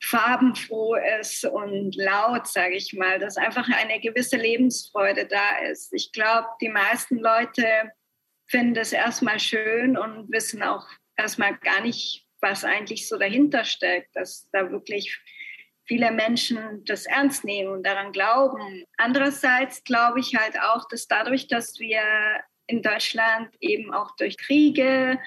farbenfroh 0.00 0.94
ist 1.20 1.44
und 1.46 1.96
laut, 1.96 2.46
sage 2.46 2.76
ich 2.76 2.92
mal, 2.92 3.18
dass 3.18 3.36
einfach 3.36 3.68
eine 3.68 3.98
gewisse 3.98 4.36
Lebensfreude 4.36 5.26
da 5.26 5.68
ist. 5.68 5.92
Ich 5.92 6.12
glaube, 6.12 6.46
die 6.60 6.68
meisten 6.68 7.18
Leute 7.18 7.64
finden 8.50 8.74
das 8.74 8.92
erstmal 8.92 9.38
schön 9.38 9.96
und 9.96 10.30
wissen 10.30 10.62
auch 10.62 10.86
erstmal 11.16 11.56
gar 11.58 11.80
nicht, 11.82 12.26
was 12.40 12.64
eigentlich 12.64 13.08
so 13.08 13.18
dahinter 13.18 13.64
steckt, 13.64 14.14
dass 14.16 14.48
da 14.52 14.70
wirklich 14.70 15.18
viele 15.86 16.10
Menschen 16.10 16.84
das 16.84 17.06
ernst 17.06 17.44
nehmen 17.44 17.70
und 17.70 17.86
daran 17.86 18.12
glauben. 18.12 18.84
Andererseits 18.96 19.84
glaube 19.84 20.20
ich 20.20 20.34
halt 20.34 20.58
auch, 20.60 20.86
dass 20.88 21.06
dadurch, 21.06 21.48
dass 21.48 21.78
wir 21.78 22.02
in 22.66 22.82
Deutschland 22.82 23.54
eben 23.60 23.92
auch 23.92 24.14
durch 24.16 24.36
Kriege, 24.36 25.18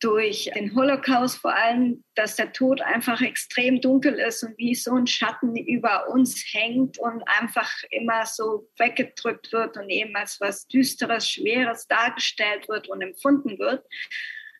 durch 0.00 0.50
den 0.54 0.74
Holocaust 0.76 1.38
vor 1.38 1.54
allem, 1.54 2.04
dass 2.14 2.36
der 2.36 2.52
Tod 2.52 2.80
einfach 2.80 3.20
extrem 3.20 3.80
dunkel 3.80 4.14
ist 4.14 4.44
und 4.44 4.56
wie 4.56 4.74
so 4.74 4.94
ein 4.94 5.06
Schatten 5.06 5.56
über 5.56 6.08
uns 6.08 6.44
hängt 6.52 6.98
und 6.98 7.22
einfach 7.26 7.70
immer 7.90 8.24
so 8.24 8.68
weggedrückt 8.78 9.52
wird 9.52 9.76
und 9.76 9.90
eben 9.90 10.14
als 10.14 10.40
was 10.40 10.66
Düsteres, 10.68 11.28
Schweres 11.28 11.86
dargestellt 11.88 12.68
wird 12.68 12.88
und 12.88 13.02
empfunden 13.02 13.58
wird, 13.58 13.84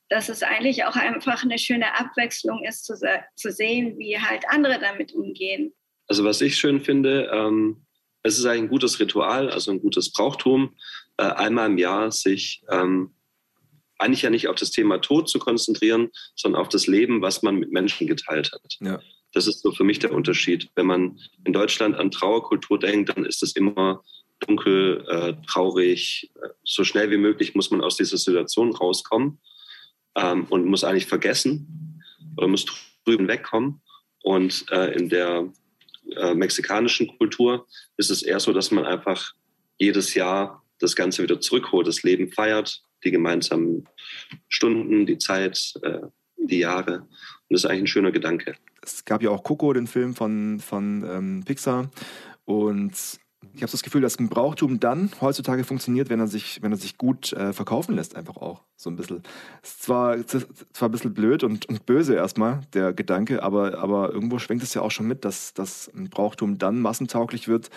dass 0.09 0.29
es 0.29 0.43
eigentlich 0.43 0.85
auch 0.85 0.97
einfach 0.97 1.45
eine 1.45 1.59
schöne 1.59 1.99
Abwechslung 1.99 2.65
ist, 2.65 2.85
zu, 2.85 2.95
zu 3.37 3.53
sehen, 3.53 3.97
wie 3.99 4.19
halt 4.19 4.45
andere 4.49 4.81
damit 4.81 5.13
umgehen. 5.13 5.73
Also 6.09 6.25
was 6.25 6.41
ich 6.41 6.57
schön 6.57 6.81
finde, 6.81 7.31
ähm, 7.33 7.85
es 8.23 8.39
ist 8.39 8.47
ein 8.47 8.69
gutes 8.69 8.99
Ritual, 8.99 9.51
also 9.51 9.71
ein 9.71 9.81
gutes 9.81 10.13
Brauchtum, 10.13 10.77
äh, 11.19 11.25
einmal 11.25 11.67
im 11.67 11.79
Jahr 11.79 12.11
sich 12.11 12.63
ähm, 12.71 13.15
eigentlich 13.99 14.23
ja 14.23 14.31
nicht 14.31 14.49
auf 14.49 14.57
das 14.57 14.71
Thema 14.71 14.99
Tod 14.99 15.29
zu 15.29 15.39
konzentrieren, 15.39 16.11
sondern 16.35 16.61
auf 16.61 16.69
das 16.69 16.87
Leben, 16.87 17.21
was 17.21 17.43
man 17.43 17.57
mit 17.57 17.73
Menschen 17.73 18.07
geteilt 18.07 18.53
hat. 18.53 18.77
Ja. 18.81 19.01
Das 19.33 19.47
ist 19.47 19.63
so 19.63 19.73
für 19.73 19.85
mich 19.85 19.99
der 19.99 20.13
Unterschied. 20.13 20.71
Wenn 20.75 20.87
man 20.87 21.21
in 21.45 21.53
Deutschland 21.53 21.97
an 21.97 22.11
Trauerkultur 22.11 22.79
denkt, 22.79 23.11
dann 23.11 23.27
ist 23.27 23.43
es 23.43 23.55
immer 23.57 24.03
dunkel, 24.41 25.05
äh, 25.09 25.35
traurig. 25.47 26.31
So 26.65 26.85
schnell 26.85 27.11
wie 27.11 27.19
möglich 27.19 27.55
muss 27.55 27.71
man 27.71 27.83
aus 27.83 27.97
dieser 27.97 28.17
Situation 28.17 28.75
rauskommen 28.75 29.39
ähm, 30.17 30.47
und 30.49 30.67
muss 30.67 30.85
eigentlich 30.85 31.07
vergessen 31.07 32.03
oder 32.37 32.49
muss 32.49 32.65
drüben 33.05 33.29
wegkommen. 33.29 33.81
Und 34.23 34.67
äh, 34.71 34.95
in 34.95 35.09
der 35.09 35.53
äh, 36.17 36.35
mexikanischen 36.35 37.19
Kultur 37.19 37.67
ist 37.97 38.11
es 38.11 38.23
eher 38.23 38.41
so, 38.41 38.53
dass 38.53 38.71
man 38.71 38.85
einfach 38.85 39.33
jedes 39.79 40.15
Jahr 40.15 40.65
das 40.79 40.97
Ganze 40.97 41.23
wieder 41.23 41.41
zurückholt, 41.41 41.87
das 41.87 42.03
Leben 42.03 42.31
feiert, 42.31 42.83
die 43.05 43.11
gemeinsamen 43.11 43.89
Stunden, 44.49 45.07
die 45.07 45.19
Zeit, 45.19 45.75
äh, 45.83 46.01
die 46.37 46.59
Jahre. 46.59 47.01
Und 47.01 47.09
das 47.51 47.65
ist 47.65 47.71
eigentlich 47.71 47.83
ein 47.83 47.87
schöner 47.89 48.13
Gedanke. 48.13 48.55
Es 48.83 49.05
gab 49.05 49.23
ja 49.23 49.31
auch 49.31 49.43
Coco, 49.43 49.73
den 49.73 49.87
Film 49.87 50.15
von, 50.15 50.61
von 50.61 51.05
ähm, 51.05 51.43
Pixar. 51.45 51.91
Und 52.45 52.95
Ich 53.55 53.63
habe 53.63 53.73
das 53.73 53.83
Gefühl, 53.83 54.03
dass 54.03 54.19
ein 54.19 54.29
Brauchtum 54.29 54.79
dann 54.81 55.11
heutzutage 55.21 55.65
funktioniert, 55.65 56.11
wenn 56.11 56.21
er 56.21 56.29
sich, 56.29 56.63
wenn 56.63 56.73
er 56.73 56.79
sich 56.79 56.97
gut 56.97 57.33
äh, 57.33 57.53
verkaufen 57.53 57.95
lässt, 57.95 58.17
einfach 58.17 58.37
auch. 58.37 58.63
So 58.77 58.91
ein 58.91 58.97
bisschen. 58.97 59.23
Ist 59.63 59.83
zwar, 59.83 60.17
zwar 60.27 60.89
ein 60.89 60.93
bisschen 60.93 61.15
blöd 61.15 61.43
und, 61.43 61.67
und 61.69 61.87
böse 61.87 62.15
erstmal, 62.15 62.61
der 62.73 62.93
Gedanke, 62.93 63.43
aber, 63.43 63.79
aber 63.79 64.13
irgendwo 64.13 64.39
schwenkt 64.39 64.63
es 64.63 64.75
ja 64.75 64.83
auch 64.83 64.91
schon 64.91 65.09
mit, 65.09 65.25
dass, 65.25 65.55
dass 65.55 65.91
ein 65.95 66.09
Brauchtum 66.09 66.59
dann 66.59 66.81
massentauglich 66.81 67.49
wird, 67.49 67.71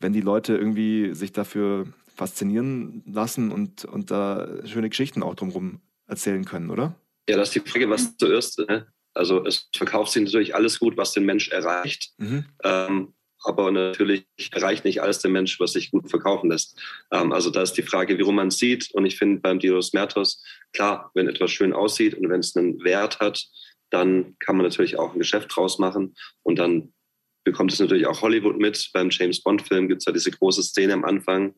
wenn 0.00 0.12
die 0.12 0.20
Leute 0.20 0.56
irgendwie 0.56 1.14
sich 1.14 1.32
dafür 1.32 1.86
faszinieren 2.14 3.02
lassen 3.06 3.50
und, 3.50 3.84
und 3.84 4.10
da 4.10 4.48
schöne 4.64 4.88
Geschichten 4.88 5.22
auch 5.22 5.34
drumherum 5.34 5.80
erzählen 6.06 6.44
können, 6.44 6.70
oder? 6.70 6.94
Ja, 7.28 7.36
das 7.36 7.48
ist 7.48 7.64
die 7.64 7.70
Frage, 7.70 7.88
was 7.88 8.16
zuerst. 8.16 8.58
Ne? 8.58 8.86
Also 9.14 9.44
es 9.44 9.68
verkauft 9.74 10.12
sich 10.12 10.22
natürlich 10.24 10.54
alles 10.54 10.78
gut, 10.78 10.96
was 10.96 11.12
den 11.12 11.24
Mensch 11.24 11.48
erreicht. 11.48 12.12
Mhm. 12.18 12.44
Ähm, 12.64 13.14
aber 13.44 13.70
natürlich 13.72 14.26
erreicht 14.52 14.84
nicht 14.84 15.02
alles 15.02 15.18
der 15.18 15.30
Mensch, 15.30 15.58
was 15.58 15.72
sich 15.72 15.90
gut 15.90 16.08
verkaufen 16.08 16.50
lässt. 16.50 16.80
Ähm, 17.10 17.32
also 17.32 17.50
da 17.50 17.62
ist 17.62 17.72
die 17.72 17.82
Frage, 17.82 18.18
wie 18.18 18.22
rum 18.22 18.36
man 18.36 18.50
sieht. 18.50 18.92
Und 18.92 19.04
ich 19.04 19.18
finde 19.18 19.40
beim 19.40 19.58
Dios 19.58 19.92
Mertos, 19.92 20.42
klar, 20.72 21.10
wenn 21.14 21.28
etwas 21.28 21.50
schön 21.50 21.72
aussieht 21.72 22.14
und 22.14 22.28
wenn 22.28 22.40
es 22.40 22.56
einen 22.56 22.82
Wert 22.84 23.20
hat, 23.20 23.44
dann 23.90 24.36
kann 24.38 24.56
man 24.56 24.64
natürlich 24.64 24.98
auch 24.98 25.12
ein 25.12 25.18
Geschäft 25.18 25.54
draus 25.54 25.78
machen. 25.78 26.14
Und 26.42 26.58
dann 26.58 26.92
bekommt 27.44 27.72
es 27.72 27.80
natürlich 27.80 28.06
auch 28.06 28.22
Hollywood 28.22 28.58
mit. 28.58 28.90
Beim 28.92 29.10
James 29.10 29.42
Bond-Film 29.42 29.88
gibt 29.88 30.02
es 30.02 30.06
ja 30.06 30.12
diese 30.12 30.30
große 30.30 30.62
Szene 30.62 30.94
am 30.94 31.04
Anfang. 31.04 31.54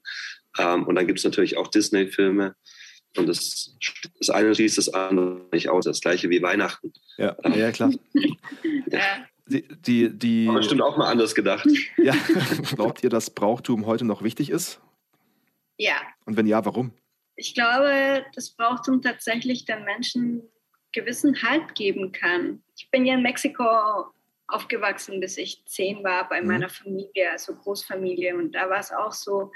Ähm, 0.58 0.84
und 0.84 0.94
dann 0.94 1.06
gibt 1.06 1.18
es 1.18 1.24
natürlich 1.24 1.56
auch 1.56 1.68
Disney-Filme. 1.68 2.54
Und 3.16 3.28
das, 3.28 3.76
das 4.18 4.30
eine 4.30 4.54
schließt 4.54 4.78
das 4.78 4.92
andere 4.92 5.46
nicht 5.52 5.68
aus. 5.68 5.84
Das 5.84 6.00
gleiche 6.00 6.30
wie 6.30 6.42
Weihnachten. 6.42 6.92
Ja, 7.16 7.36
ja 7.54 7.72
klar. 7.72 7.92
Ja. 8.90 9.26
Die, 9.46 9.66
die, 9.68 10.08
die, 10.16 10.46
Aber 10.48 10.58
bestimmt 10.58 10.80
auch 10.80 10.96
mal 10.96 11.10
anders 11.10 11.34
gedacht. 11.34 11.66
ja. 11.98 12.14
Glaubt 12.74 13.02
ihr, 13.02 13.10
dass 13.10 13.30
Brauchtum 13.30 13.86
heute 13.86 14.04
noch 14.04 14.22
wichtig 14.22 14.50
ist? 14.50 14.80
ja. 15.76 15.96
Und 16.24 16.36
wenn 16.36 16.46
ja, 16.46 16.64
warum? 16.64 16.92
Ich 17.36 17.54
glaube, 17.54 18.24
das 18.34 18.50
Brauchtum 18.50 19.02
tatsächlich 19.02 19.64
den 19.64 19.84
Menschen 19.84 20.42
gewissen 20.92 21.42
Halt 21.42 21.74
geben 21.74 22.12
kann. 22.12 22.62
Ich 22.76 22.90
bin 22.90 23.04
ja 23.04 23.14
in 23.14 23.22
Mexiko 23.22 23.64
aufgewachsen, 24.54 25.20
bis 25.20 25.36
ich 25.38 25.64
zehn 25.66 26.02
war 26.04 26.28
bei 26.28 26.40
Mhm. 26.40 26.48
meiner 26.48 26.68
Familie, 26.68 27.30
also 27.32 27.54
Großfamilie. 27.54 28.34
Und 28.36 28.52
da 28.52 28.68
war 28.70 28.80
es 28.80 28.92
auch 28.92 29.12
so, 29.12 29.50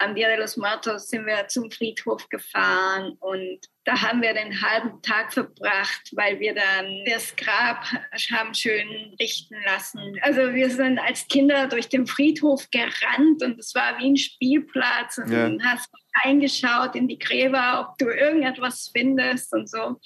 am 0.00 0.14
Dia 0.14 0.28
de 0.28 0.38
los 0.38 0.56
Muertos 0.56 1.08
sind 1.08 1.26
wir 1.26 1.48
zum 1.48 1.72
Friedhof 1.72 2.28
gefahren 2.28 3.16
und 3.18 3.58
da 3.82 4.00
haben 4.00 4.22
wir 4.22 4.32
den 4.32 4.62
halben 4.62 5.02
Tag 5.02 5.32
verbracht, 5.32 6.10
weil 6.12 6.38
wir 6.38 6.54
dann 6.54 7.02
das 7.04 7.34
Grab 7.34 7.84
haben 8.30 8.54
schön 8.54 9.16
richten 9.18 9.56
lassen. 9.66 10.16
Also 10.22 10.54
wir 10.54 10.70
sind 10.70 11.00
als 11.00 11.26
Kinder 11.26 11.66
durch 11.66 11.88
den 11.88 12.06
Friedhof 12.06 12.70
gerannt 12.70 13.42
und 13.42 13.58
es 13.58 13.74
war 13.74 13.98
wie 13.98 14.10
ein 14.10 14.16
Spielplatz 14.16 15.18
und 15.18 15.32
Ja. 15.32 15.50
hast 15.64 15.90
eingeschaut 16.22 16.94
in 16.94 17.08
die 17.08 17.18
Gräber, 17.18 17.88
ob 17.88 17.98
du 17.98 18.06
irgendetwas 18.06 18.90
findest 18.94 19.52
und 19.52 19.68
so. 19.68 19.98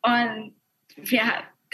Und 0.00 0.54
wir, 0.96 1.22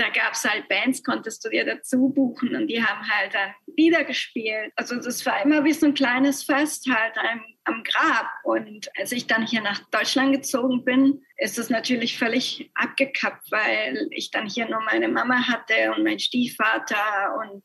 da 0.01 0.09
gab 0.09 0.33
es 0.33 0.45
halt 0.45 0.67
Bands, 0.69 1.05
konntest 1.05 1.45
du 1.45 1.51
dir 1.51 1.67
dazu 1.67 2.09
buchen 2.09 2.57
und 2.57 2.69
die 2.69 2.83
haben 2.83 3.07
halt 3.07 3.35
dann 3.35 3.55
Lieder 3.77 4.05
gespielt. 4.05 4.73
Also 4.77 4.97
das 4.97 5.25
war 5.27 5.43
immer 5.43 5.63
wie 5.65 5.75
so 5.75 5.87
ein 5.87 5.95
kleines 5.95 6.43
Fest 6.43 6.89
halt 6.91 7.17
am, 7.19 7.45
am 7.65 7.83
Grab. 7.85 8.27
Und 8.45 8.89
als 8.99 9.13
ich 9.13 9.27
dann 9.27 9.47
hier 9.47 9.61
nach 9.61 9.81
Deutschland 9.91 10.33
gezogen 10.33 10.85
bin, 10.85 11.23
ist 11.37 11.59
es 11.59 11.69
natürlich 11.69 12.19
völlig 12.19 12.71
abgekappt, 12.75 13.51
weil 13.51 14.09
ich 14.11 14.31
dann 14.31 14.49
hier 14.49 14.69
nur 14.69 14.81
meine 14.81 15.09
Mama 15.09 15.47
hatte 15.49 15.93
und 15.95 16.05
meinen 16.05 16.19
Stiefvater 16.19 17.37
und 17.39 17.63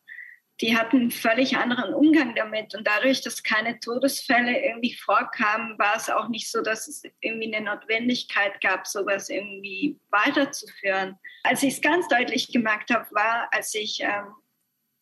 die 0.61 0.77
hatten 0.77 0.97
einen 0.97 1.11
völlig 1.11 1.57
anderen 1.57 1.93
Umgang 1.93 2.33
damit. 2.35 2.75
Und 2.75 2.87
dadurch, 2.87 3.21
dass 3.21 3.43
keine 3.43 3.79
Todesfälle 3.79 4.57
irgendwie 4.63 4.93
vorkamen, 4.93 5.77
war 5.77 5.97
es 5.97 6.09
auch 6.09 6.29
nicht 6.29 6.49
so, 6.49 6.61
dass 6.61 6.87
es 6.87 7.03
irgendwie 7.19 7.53
eine 7.53 7.65
Notwendigkeit 7.65 8.61
gab, 8.61 8.87
sowas 8.87 9.29
irgendwie 9.29 9.99
weiterzuführen. 10.09 11.17
Als 11.43 11.61
ich 11.63 11.75
es 11.75 11.81
ganz 11.81 12.07
deutlich 12.07 12.51
gemerkt 12.51 12.93
habe, 12.93 13.05
war, 13.11 13.49
als 13.51 13.75
ich 13.75 13.99
ähm, 14.01 14.33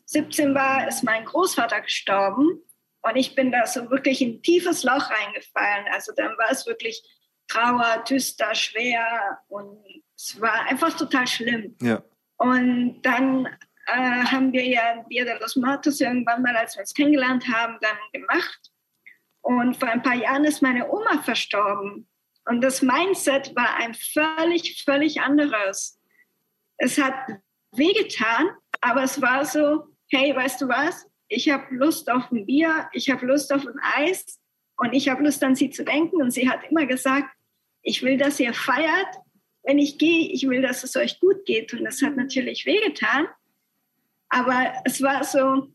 17 0.05 0.55
war, 0.55 0.87
ist 0.87 1.03
mein 1.03 1.25
Großvater 1.25 1.81
gestorben. 1.81 2.61
Und 3.03 3.15
ich 3.15 3.35
bin 3.35 3.51
da 3.51 3.67
so 3.67 3.89
wirklich 3.91 4.21
in 4.21 4.35
ein 4.35 4.41
tiefes 4.41 4.83
Loch 4.83 5.09
reingefallen. 5.11 5.85
Also 5.91 6.13
dann 6.15 6.37
war 6.37 6.49
es 6.49 6.65
wirklich 6.65 7.03
Trauer, 7.47 8.03
düster, 8.09 8.55
schwer 8.55 9.39
und 9.49 9.77
es 10.15 10.39
war 10.39 10.65
einfach 10.67 10.95
total 10.95 11.27
schlimm. 11.27 11.75
Ja. 11.81 12.01
Und 12.37 13.01
dann 13.03 13.49
äh, 13.87 14.23
haben 14.23 14.53
wir 14.53 14.65
ja 14.65 15.03
Dia 15.09 15.25
de 15.25 15.39
los 15.39 15.55
Muertos 15.55 15.99
irgendwann 15.99 16.41
mal, 16.41 16.55
als 16.55 16.75
wir 16.75 16.81
uns 16.81 16.93
kennengelernt 16.93 17.45
haben, 17.47 17.77
dann 17.81 17.97
gemacht. 18.11 18.71
Und 19.41 19.75
vor 19.75 19.89
ein 19.89 20.01
paar 20.01 20.15
Jahren 20.15 20.45
ist 20.45 20.61
meine 20.61 20.89
Oma 20.89 21.21
verstorben. 21.21 22.07
Und 22.45 22.61
das 22.61 22.81
Mindset 22.81 23.55
war 23.55 23.75
ein 23.75 23.93
völlig, 23.93 24.83
völlig 24.83 25.21
anderes. 25.21 25.99
Es 26.77 26.97
hat 26.97 27.13
wehgetan, 27.71 28.49
aber 28.81 29.03
es 29.03 29.21
war 29.21 29.45
so, 29.45 29.87
hey, 30.09 30.35
weißt 30.35 30.61
du 30.61 30.67
was? 30.67 31.07
Ich 31.27 31.49
habe 31.49 31.73
Lust 31.75 32.09
auf 32.09 32.31
ein 32.31 32.45
Bier, 32.45 32.89
ich 32.93 33.09
habe 33.09 33.25
Lust 33.25 33.51
auf 33.53 33.65
ein 33.65 33.79
Eis 33.95 34.39
und 34.77 34.93
ich 34.93 35.09
habe 35.09 35.23
Lust 35.23 35.43
an 35.43 35.55
sie 35.55 35.69
zu 35.69 35.83
denken. 35.83 36.21
Und 36.21 36.31
sie 36.31 36.49
hat 36.49 36.61
immer 36.69 36.85
gesagt, 36.85 37.29
ich 37.81 38.01
will, 38.03 38.17
dass 38.17 38.39
ihr 38.39 38.53
feiert. 38.53 39.15
Wenn 39.63 39.79
ich 39.79 39.97
gehe, 39.97 40.29
ich 40.31 40.47
will, 40.47 40.61
dass 40.61 40.83
es 40.83 40.95
euch 40.95 41.19
gut 41.19 41.45
geht. 41.45 41.73
Und 41.73 41.85
das 41.85 42.01
hat 42.01 42.15
natürlich 42.15 42.65
wehgetan. 42.65 43.27
Aber 44.35 44.73
es 44.83 44.99
war 44.99 45.23
so, 45.23 45.67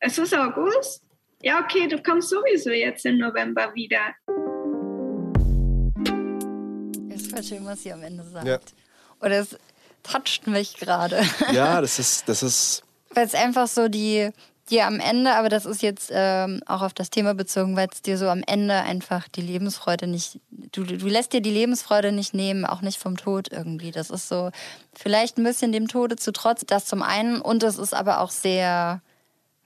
es 0.00 0.16
ist 0.16 0.34
August. 0.34 1.02
Ja, 1.42 1.60
okay, 1.60 1.86
du 1.86 2.02
kommst 2.02 2.30
sowieso 2.30 2.70
jetzt 2.70 3.04
im 3.04 3.18
November 3.18 3.74
wieder. 3.74 4.14
Das 7.10 7.20
ist 7.20 7.30
voll 7.30 7.42
schön, 7.42 7.66
was 7.66 7.82
sie 7.82 7.92
am 7.92 8.02
Ende 8.02 8.24
sagt. 8.24 8.46
Ja. 8.46 8.58
Oder 9.20 9.40
es 9.40 9.58
toucht 10.02 10.46
mich 10.46 10.78
gerade. 10.78 11.22
Ja, 11.52 11.78
das 11.82 11.98
ist, 11.98 12.26
das 12.26 12.42
ist 12.42 12.84
Weil 13.10 13.26
es 13.26 13.34
einfach 13.34 13.68
so 13.68 13.88
die, 13.88 14.30
die 14.70 14.82
am 14.82 14.98
Ende, 15.00 15.34
aber 15.34 15.48
das 15.48 15.64
ist 15.64 15.82
jetzt 15.82 16.10
ähm, 16.12 16.60
auch 16.66 16.82
auf 16.82 16.92
das 16.92 17.10
Thema 17.10 17.34
bezogen, 17.34 17.76
weil 17.76 17.88
es 17.92 18.02
dir 18.02 18.18
so 18.18 18.28
am 18.28 18.42
Ende 18.46 18.74
einfach 18.74 19.28
die 19.28 19.40
Lebensfreude 19.42 20.06
nicht, 20.06 20.40
du, 20.50 20.82
du 20.84 21.06
lässt 21.06 21.32
dir 21.32 21.40
die 21.40 21.50
Lebensfreude 21.50 22.10
nicht 22.12 22.34
nehmen, 22.34 22.64
auch 22.66 22.80
nicht 22.80 22.98
vom 22.98 23.16
Tod 23.16 23.48
irgendwie. 23.52 23.92
Das 23.92 24.10
ist 24.10 24.28
so 24.28 24.50
vielleicht 24.92 25.38
ein 25.38 25.44
bisschen 25.44 25.72
dem 25.72 25.86
Tode 25.88 26.16
zu 26.16 26.32
trotz, 26.32 26.64
das 26.66 26.84
zum 26.86 27.02
einen 27.02 27.40
und 27.40 27.62
es 27.62 27.78
ist 27.78 27.94
aber 27.94 28.20
auch 28.20 28.30
sehr, 28.30 29.00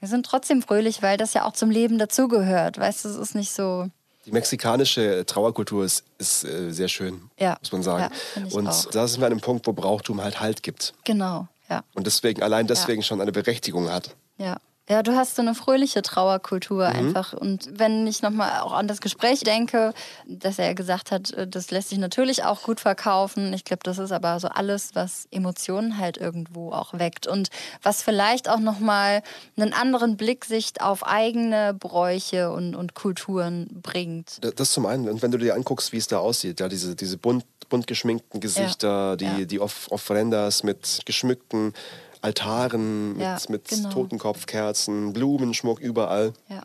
wir 0.00 0.08
sind 0.08 0.26
trotzdem 0.26 0.62
fröhlich, 0.62 1.02
weil 1.02 1.16
das 1.16 1.32
ja 1.34 1.44
auch 1.46 1.52
zum 1.52 1.70
Leben 1.70 1.98
dazugehört. 1.98 2.78
Weißt 2.78 3.04
du, 3.04 3.08
es 3.08 3.16
ist 3.16 3.34
nicht 3.34 3.52
so, 3.52 3.86
Die 4.26 4.32
mexikanische 4.32 5.24
Trauerkultur 5.24 5.84
ist, 5.84 6.04
ist 6.18 6.44
äh, 6.44 6.72
sehr 6.72 6.88
schön, 6.88 7.30
Ja. 7.38 7.56
muss 7.60 7.72
man 7.72 7.82
sagen. 7.82 8.12
Ja, 8.36 8.42
und 8.54 8.68
auch. 8.68 8.84
da 8.90 9.08
sind 9.08 9.20
wir 9.20 9.26
an 9.26 9.32
einem 9.32 9.40
Punkt, 9.40 9.66
wo 9.66 9.72
Brauchtum 9.72 10.22
halt 10.22 10.40
Halt 10.40 10.62
gibt. 10.62 10.92
genau, 11.04 11.48
ja. 11.70 11.84
Und 11.94 12.06
deswegen, 12.06 12.42
allein 12.42 12.66
deswegen 12.66 13.02
schon 13.02 13.20
eine 13.22 13.32
Berechtigung 13.32 13.90
hat. 13.90 14.14
Ja. 14.36 14.58
Ja, 14.90 15.04
du 15.04 15.14
hast 15.14 15.36
so 15.36 15.42
eine 15.42 15.54
fröhliche 15.54 16.02
Trauerkultur 16.02 16.84
einfach. 16.84 17.32
Und 17.32 17.68
wenn 17.78 18.08
ich 18.08 18.22
nochmal 18.22 18.58
auch 18.60 18.72
an 18.72 18.88
das 18.88 19.00
Gespräch 19.00 19.40
denke, 19.40 19.94
dass 20.26 20.58
er 20.58 20.74
gesagt 20.74 21.12
hat, 21.12 21.30
äh, 21.30 21.46
das 21.46 21.70
lässt 21.70 21.90
sich 21.90 21.98
natürlich 21.98 22.42
auch 22.42 22.62
gut 22.64 22.80
verkaufen. 22.80 23.52
Ich 23.52 23.64
glaube, 23.64 23.82
das 23.84 23.98
ist 23.98 24.10
aber 24.10 24.40
so 24.40 24.48
alles, 24.48 24.90
was 24.94 25.28
Emotionen 25.30 25.96
halt 25.98 26.16
irgendwo 26.16 26.72
auch 26.72 26.92
weckt. 26.98 27.28
Und 27.28 27.50
was 27.84 28.02
vielleicht 28.02 28.48
auch 28.48 28.58
nochmal 28.58 29.22
einen 29.56 29.72
anderen 29.72 30.16
Blicksicht 30.16 30.80
auf 30.80 31.06
eigene 31.06 31.72
Bräuche 31.72 32.50
und, 32.50 32.74
und 32.74 32.94
Kulturen 32.94 33.68
bringt. 33.82 34.38
Da- 34.44 34.50
Das 34.50 34.72
zum 34.72 34.86
einen. 34.86 35.08
Und 35.08 35.22
wenn 35.22 35.30
du 35.30 35.38
dir 35.38 35.54
anguckst, 35.54 35.92
wie 35.92 35.98
es 35.98 36.08
da 36.08 36.18
aussieht, 36.18 36.58
ja, 36.58 36.68
diese, 36.68 36.96
diese 36.96 37.16
bunt, 37.16 37.44
bunt 37.68 37.86
geschminkten 37.86 38.40
Gesichter, 38.40 39.16
die, 39.16 39.24
ja. 39.24 39.44
die 39.44 39.60
Off 39.60 39.86
Offrendas 39.92 40.64
mit 40.64 41.02
geschmückten 41.06 41.74
Altaren, 42.22 43.12
mit, 43.14 43.20
Ja, 43.22 43.38
mit 43.48 43.68
genau. 43.68 43.90
Totenkopfkerzen, 43.90 45.12
Blumenschmuck 45.12 45.80
überall. 45.80 46.32
Ja. 46.48 46.62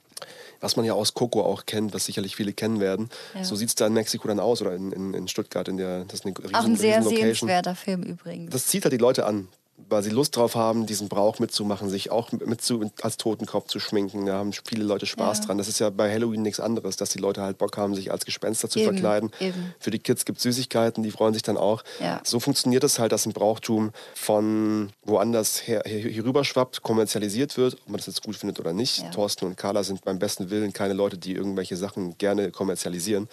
Was 0.62 0.76
man 0.78 0.86
ja 0.86 0.94
aus 0.94 1.14
Coco 1.14 1.44
auch 1.44 1.66
kennt, 1.66 1.94
was 1.94 2.06
sicherlich 2.06 2.36
viele 2.36 2.54
kennen 2.54 2.80
werden. 2.80 3.10
Ja. 3.36 3.44
So 3.44 3.56
sieht 3.56 3.70
es 3.70 3.76
da 3.76 3.88
in 3.88 3.94
Mexiko 3.94 4.28
dann 4.28 4.40
aus 4.40 4.62
oder 4.62 4.74
in, 4.76 4.92
in, 4.92 5.14
in 5.14 5.28
Stuttgart. 5.28 5.68
In 5.68 5.78
der, 5.78 6.06
das 6.06 6.22
ist 6.22 6.26
eine 6.26 6.38
riesen, 6.38 6.56
Auch 6.56 6.64
ein 6.66 6.76
sehr 6.76 6.98
riesen 6.98 7.12
Location. 7.12 7.34
sehenswerter 7.50 7.76
Film 7.76 8.04
übrigens. 8.04 8.52
Das 8.52 8.68
zieht 8.68 8.84
halt 8.84 8.94
die 8.94 8.98
Leute 8.98 9.26
an, 9.26 9.48
weil 9.90 10.02
sie 10.04 10.10
Lust 10.10 10.36
drauf 10.36 10.56
haben, 10.56 10.86
diesen 10.86 11.10
Brauch 11.10 11.40
mitzumachen, 11.40 11.90
sich 11.90 12.10
auch 12.12 12.32
mit 12.32 12.62
zu, 12.62 12.90
als 13.02 13.18
Totenkopf 13.18 13.68
zu 13.68 13.80
schminken. 13.80 14.26
Da 14.26 14.34
haben 14.36 14.52
viele 14.66 14.84
Leute 14.84 15.06
Spaß 15.06 15.40
Ja. 15.40 15.46
dran. 15.46 15.58
Das 15.58 15.68
ist 15.68 15.80
ja 15.80 15.90
bei 15.90 16.12
Halloween 16.12 16.42
nichts 16.42 16.60
anderes, 16.60 16.96
dass 16.96 17.10
die 17.10 17.20
Leute 17.20 17.42
halt 17.42 17.58
Bock 17.58 17.78
haben, 17.78 17.94
sich 17.94 18.12
als 18.12 18.26
Gespenster 18.26 18.70
zu 18.70 18.80
Eben, 18.80 18.92
verkleiden. 18.94 19.32
eben. 19.40 19.74
Für 19.80 19.92
die 19.92 20.00
Kids 20.00 20.26
gibt 20.26 20.38
es 20.38 20.44
Süßigkeiten, 20.44 21.04
die 21.04 21.12
freuen 21.12 21.34
sich 21.34 21.44
dann 21.44 21.58
auch. 21.58 21.84
Ja. 22.00 22.22
So 22.24 22.40
funktioniert 22.40 22.84
es 22.84 23.00
halt, 23.00 23.12
dass 23.12 23.26
ein 23.26 23.34
Brauchtum 23.34 23.92
von 24.16 24.92
woanders 25.04 25.68
her, 25.68 25.84
hier, 25.86 26.10
hier 26.10 26.26
rüber 26.26 26.44
schwappt, 26.44 26.82
kommerzialisiert 26.82 27.58
wird, 27.58 27.76
ob 27.76 27.90
man 27.90 27.98
das 27.98 28.08
jetzt 28.08 28.24
gut 28.24 28.36
findet 28.36 28.60
oder 28.60 28.74
nicht. 28.74 29.00
Ja. 29.04 29.10
Thorsten 29.12 29.46
und 29.46 29.58
Carla 29.58 29.84
sind 29.84 30.04
beim 30.04 30.20
besten 30.20 30.50
Willen 30.50 30.74
keine 30.74 30.94
Leute, 30.94 31.18
die 31.18 31.34
irgendwelche 31.34 31.78
Sachen 31.78 32.18
gerne 32.18 32.52
kommerzialisieren. 32.52 33.28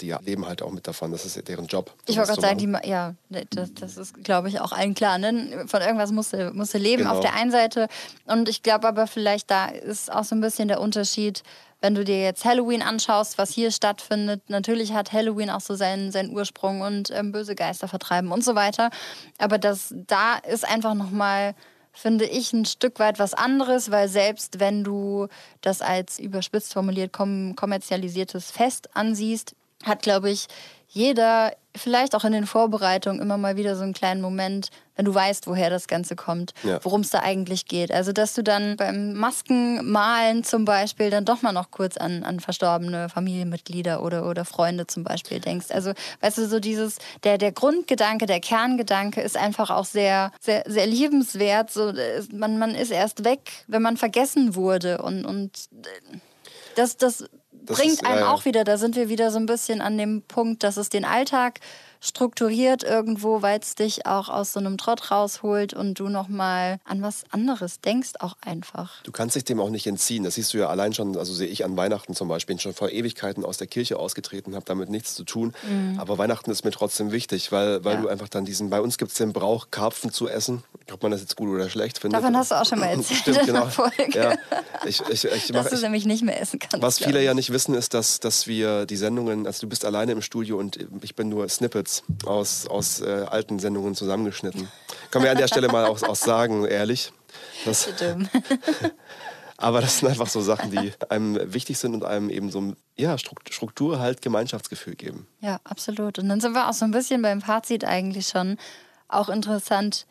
Die 0.00 0.14
leben 0.22 0.46
halt 0.46 0.62
auch 0.62 0.70
mit 0.70 0.86
davon. 0.86 1.10
Das 1.12 1.26
ist 1.26 1.46
deren 1.48 1.66
Job. 1.66 1.90
Mhm. 1.90 2.02
Ich 2.06 2.16
wollte 2.16 2.30
gerade 2.32 2.40
sagen, 2.42 2.58
die, 2.58 2.88
ja, 2.88 3.14
das, 3.50 3.74
das 3.74 3.96
ist, 3.96 4.24
glaube 4.24 4.48
ich, 4.48 4.60
auch 4.60 4.72
allen 4.72 4.94
klar. 4.94 5.18
Ne? 5.18 5.64
Von 5.66 5.79
irgendwas 5.80 6.12
musste, 6.12 6.52
musste 6.52 6.78
leben 6.78 7.02
Genau. 7.02 7.14
auf 7.14 7.20
der 7.20 7.34
einen 7.34 7.50
Seite. 7.50 7.88
Und 8.26 8.48
ich 8.48 8.62
glaube 8.62 8.88
aber 8.88 9.06
vielleicht, 9.06 9.50
da 9.50 9.66
ist 9.66 10.12
auch 10.12 10.24
so 10.24 10.34
ein 10.34 10.40
bisschen 10.40 10.68
der 10.68 10.80
Unterschied, 10.80 11.42
wenn 11.80 11.94
du 11.94 12.04
dir 12.04 12.22
jetzt 12.22 12.44
Halloween 12.44 12.82
anschaust, 12.82 13.38
was 13.38 13.50
hier 13.50 13.70
stattfindet, 13.70 14.42
natürlich 14.48 14.92
hat 14.92 15.12
Halloween 15.12 15.48
auch 15.50 15.62
so 15.62 15.74
seinen, 15.74 16.12
seinen 16.12 16.30
Ursprung 16.30 16.82
und 16.82 17.10
ähm, 17.10 17.32
böse 17.32 17.54
Geister 17.54 17.88
vertreiben 17.88 18.32
und 18.32 18.44
so 18.44 18.54
weiter. 18.54 18.90
Aber 19.38 19.56
das 19.58 19.94
da 20.06 20.36
ist 20.36 20.68
einfach 20.68 20.94
nochmal 20.94 21.54
finde 21.92 22.24
ich 22.24 22.52
ein 22.52 22.66
Stück 22.66 22.98
weit 23.00 23.18
was 23.18 23.34
anderes, 23.34 23.90
weil 23.90 24.08
selbst 24.08 24.60
wenn 24.60 24.84
du 24.84 25.26
das 25.60 25.82
als 25.82 26.18
überspitzt 26.18 26.72
formuliert 26.72 27.12
kom 27.12 27.56
kommerzialisiertes 27.56 28.50
Fest 28.50 28.88
ansiehst, 28.94 29.54
hat, 29.84 30.02
glaube 30.02 30.30
ich, 30.30 30.46
jeder 30.88 31.52
vielleicht 31.76 32.14
auch 32.14 32.24
in 32.24 32.32
den 32.32 32.46
Vorbereitungen 32.46 33.20
immer 33.20 33.36
mal 33.38 33.56
wieder 33.56 33.76
so 33.76 33.82
einen 33.82 33.92
kleinen 33.94 34.20
Moment, 34.20 34.70
wenn 34.96 35.04
du 35.04 35.14
weißt, 35.14 35.46
woher 35.46 35.70
das 35.70 35.86
Ganze 35.86 36.16
kommt, 36.16 36.52
Ja. 36.62 36.78
worum 36.84 37.00
es 37.00 37.10
da 37.10 37.20
eigentlich 37.20 37.66
geht. 37.66 37.90
Also, 37.92 38.12
dass 38.12 38.34
du 38.34 38.42
dann 38.42 38.76
beim 38.76 39.14
Maskenmalen 39.14 40.44
zum 40.44 40.64
Beispiel 40.64 41.10
dann 41.10 41.24
doch 41.24 41.42
mal 41.42 41.52
noch 41.52 41.70
kurz 41.70 41.96
an, 41.96 42.22
an 42.22 42.40
verstorbene 42.40 43.08
Familienmitglieder 43.08 44.02
oder, 44.02 44.28
oder 44.28 44.44
Freunde 44.44 44.86
zum 44.86 45.04
Beispiel 45.04 45.40
denkst. 45.40 45.66
Also, 45.70 45.92
weißt 46.20 46.38
du, 46.38 46.46
so 46.48 46.60
dieses, 46.60 46.96
der, 47.24 47.38
der 47.38 47.52
Grundgedanke, 47.52 48.26
der 48.26 48.40
Kerngedanke 48.40 49.20
ist 49.20 49.36
einfach 49.36 49.70
auch 49.70 49.84
sehr, 49.86 50.32
sehr, 50.40 50.64
sehr 50.66 50.86
liebenswert. 50.86 51.70
So, 51.70 51.92
man, 52.32 52.58
man 52.58 52.74
ist 52.74 52.90
erst 52.90 53.24
weg, 53.24 53.50
wenn 53.68 53.82
man 53.82 53.96
vergessen 53.96 54.54
wurde 54.54 55.02
und, 55.02 55.24
und 55.24 55.50
äh, 55.72 56.18
das, 56.76 56.96
das, 56.96 57.24
Das 57.70 57.78
bringt 57.78 57.94
ist, 57.94 58.04
einem 58.06 58.20
ja, 58.20 58.32
auch 58.32 58.44
wieder, 58.44 58.64
da 58.64 58.76
sind 58.76 58.96
wir 58.96 59.08
wieder 59.08 59.30
so 59.30 59.38
ein 59.38 59.46
bisschen 59.46 59.80
an 59.80 59.96
dem 59.96 60.22
Punkt, 60.22 60.62
dass 60.62 60.76
es 60.76 60.88
den 60.88 61.04
Alltag 61.04 61.60
strukturiert 62.02 62.82
irgendwo, 62.82 63.42
weil 63.42 63.60
es 63.60 63.74
dich 63.74 64.06
auch 64.06 64.28
aus 64.30 64.54
so 64.54 64.60
einem 64.60 64.78
Trott 64.78 65.10
rausholt 65.10 65.74
und 65.74 65.98
du 65.98 66.08
nochmal 66.08 66.78
an 66.84 67.02
was 67.02 67.24
anderes 67.30 67.80
denkst 67.80 68.12
auch 68.20 68.36
einfach. 68.40 69.02
Du 69.02 69.12
kannst 69.12 69.36
dich 69.36 69.44
dem 69.44 69.60
auch 69.60 69.68
nicht 69.68 69.86
entziehen. 69.86 70.24
Das 70.24 70.34
siehst 70.34 70.54
du 70.54 70.58
ja 70.58 70.68
allein 70.68 70.94
schon, 70.94 71.16
also 71.18 71.32
sehe 71.34 71.46
ich 71.48 71.62
an 71.64 71.76
Weihnachten 71.76 72.14
zum 72.14 72.28
Beispiel, 72.28 72.54
bin 72.54 72.58
schon 72.58 72.72
vor 72.72 72.90
Ewigkeiten 72.90 73.44
aus 73.44 73.58
der 73.58 73.66
Kirche 73.68 73.98
ausgetreten, 73.98 74.54
habe 74.54 74.64
damit 74.64 74.88
nichts 74.88 75.14
zu 75.14 75.24
tun. 75.24 75.52
Aber 75.98 76.18
Weihnachten 76.18 76.50
ist 76.50 76.64
mir 76.64 76.72
trotzdem 76.72 77.12
wichtig, 77.12 77.52
weil, 77.52 77.84
weil 77.84 77.94
Ja. 77.96 78.00
du 78.00 78.08
einfach 78.08 78.28
dann 78.28 78.44
diesen, 78.44 78.70
bei 78.70 78.80
uns 78.80 78.98
gibt 78.98 79.12
es 79.12 79.18
den 79.18 79.32
Brauch, 79.32 79.68
Karpfen 79.70 80.10
zu 80.10 80.26
essen. 80.26 80.64
Ob 80.92 81.02
man 81.02 81.12
das 81.12 81.20
jetzt 81.20 81.36
gut 81.36 81.48
oder 81.48 81.68
schlecht 81.70 81.98
findet. 81.98 82.20
Davon 82.20 82.36
hast 82.36 82.50
du 82.50 82.54
auch 82.60 82.64
schon 82.66 82.78
mal 82.80 82.86
erzählt 82.96 83.20
Stimmt, 83.20 83.38
in 83.38 83.46
genau. 83.46 83.66
Folge. 83.66 84.10
Ja. 84.12 84.34
Ich, 84.84 85.00
ich, 85.08 85.24
ich 85.24 85.52
mach, 85.52 85.62
Dass 85.62 85.70
du 85.70 85.76
ich, 85.76 85.82
nämlich 85.82 86.04
nicht 86.06 86.22
mehr 86.22 86.40
essen 86.40 86.58
kannst. 86.58 86.82
was 86.82 86.98
viele 86.98 87.22
ja 87.22 87.34
nicht 87.34 87.50
wissen, 87.52 87.74
ist, 87.74 87.94
dass, 87.94 88.20
dass 88.20 88.46
wir 88.46 88.86
die 88.86 88.96
Sendungen, 88.96 89.46
also 89.46 89.60
du 89.62 89.68
bist 89.68 89.84
alleine 89.84 90.12
im 90.12 90.22
Studio 90.22 90.58
und 90.58 90.78
ich 91.02 91.14
bin 91.14 91.28
nur 91.28 91.48
Snippets 91.48 92.02
aus, 92.24 92.66
aus 92.66 93.00
äh, 93.00 93.26
alten 93.28 93.58
Sendungen 93.58 93.94
zusammengeschnitten. 93.94 94.68
Können 95.10 95.24
wir 95.24 95.30
an 95.30 95.38
der 95.38 95.48
Stelle 95.48 95.68
mal 95.68 95.84
auch, 95.86 96.02
auch 96.02 96.16
sagen, 96.16 96.64
ehrlich. 96.64 97.12
Das, 97.64 97.88
aber 99.56 99.80
das 99.80 99.98
sind 99.98 100.08
einfach 100.08 100.28
so 100.28 100.40
Sachen, 100.40 100.70
die 100.70 100.92
einem 101.08 101.52
wichtig 101.52 101.78
sind 101.78 101.94
und 101.94 102.04
einem 102.04 102.30
eben 102.30 102.50
so 102.50 102.74
ja, 102.96 103.18
Strukt- 103.18 103.52
Struktur, 103.52 103.98
halt 103.98 104.22
Gemeinschaftsgefühl 104.22 104.94
geben. 104.94 105.26
Ja, 105.40 105.60
absolut. 105.64 106.18
Und 106.18 106.28
dann 106.28 106.40
sind 106.40 106.52
wir 106.54 106.68
auch 106.68 106.72
so 106.72 106.84
ein 106.84 106.90
bisschen 106.90 107.22
beim 107.22 107.40
Fazit 107.40 107.84
eigentlich 107.84 108.28
schon. 108.28 108.56
Auch 109.08 109.28
interessant. 109.28 110.06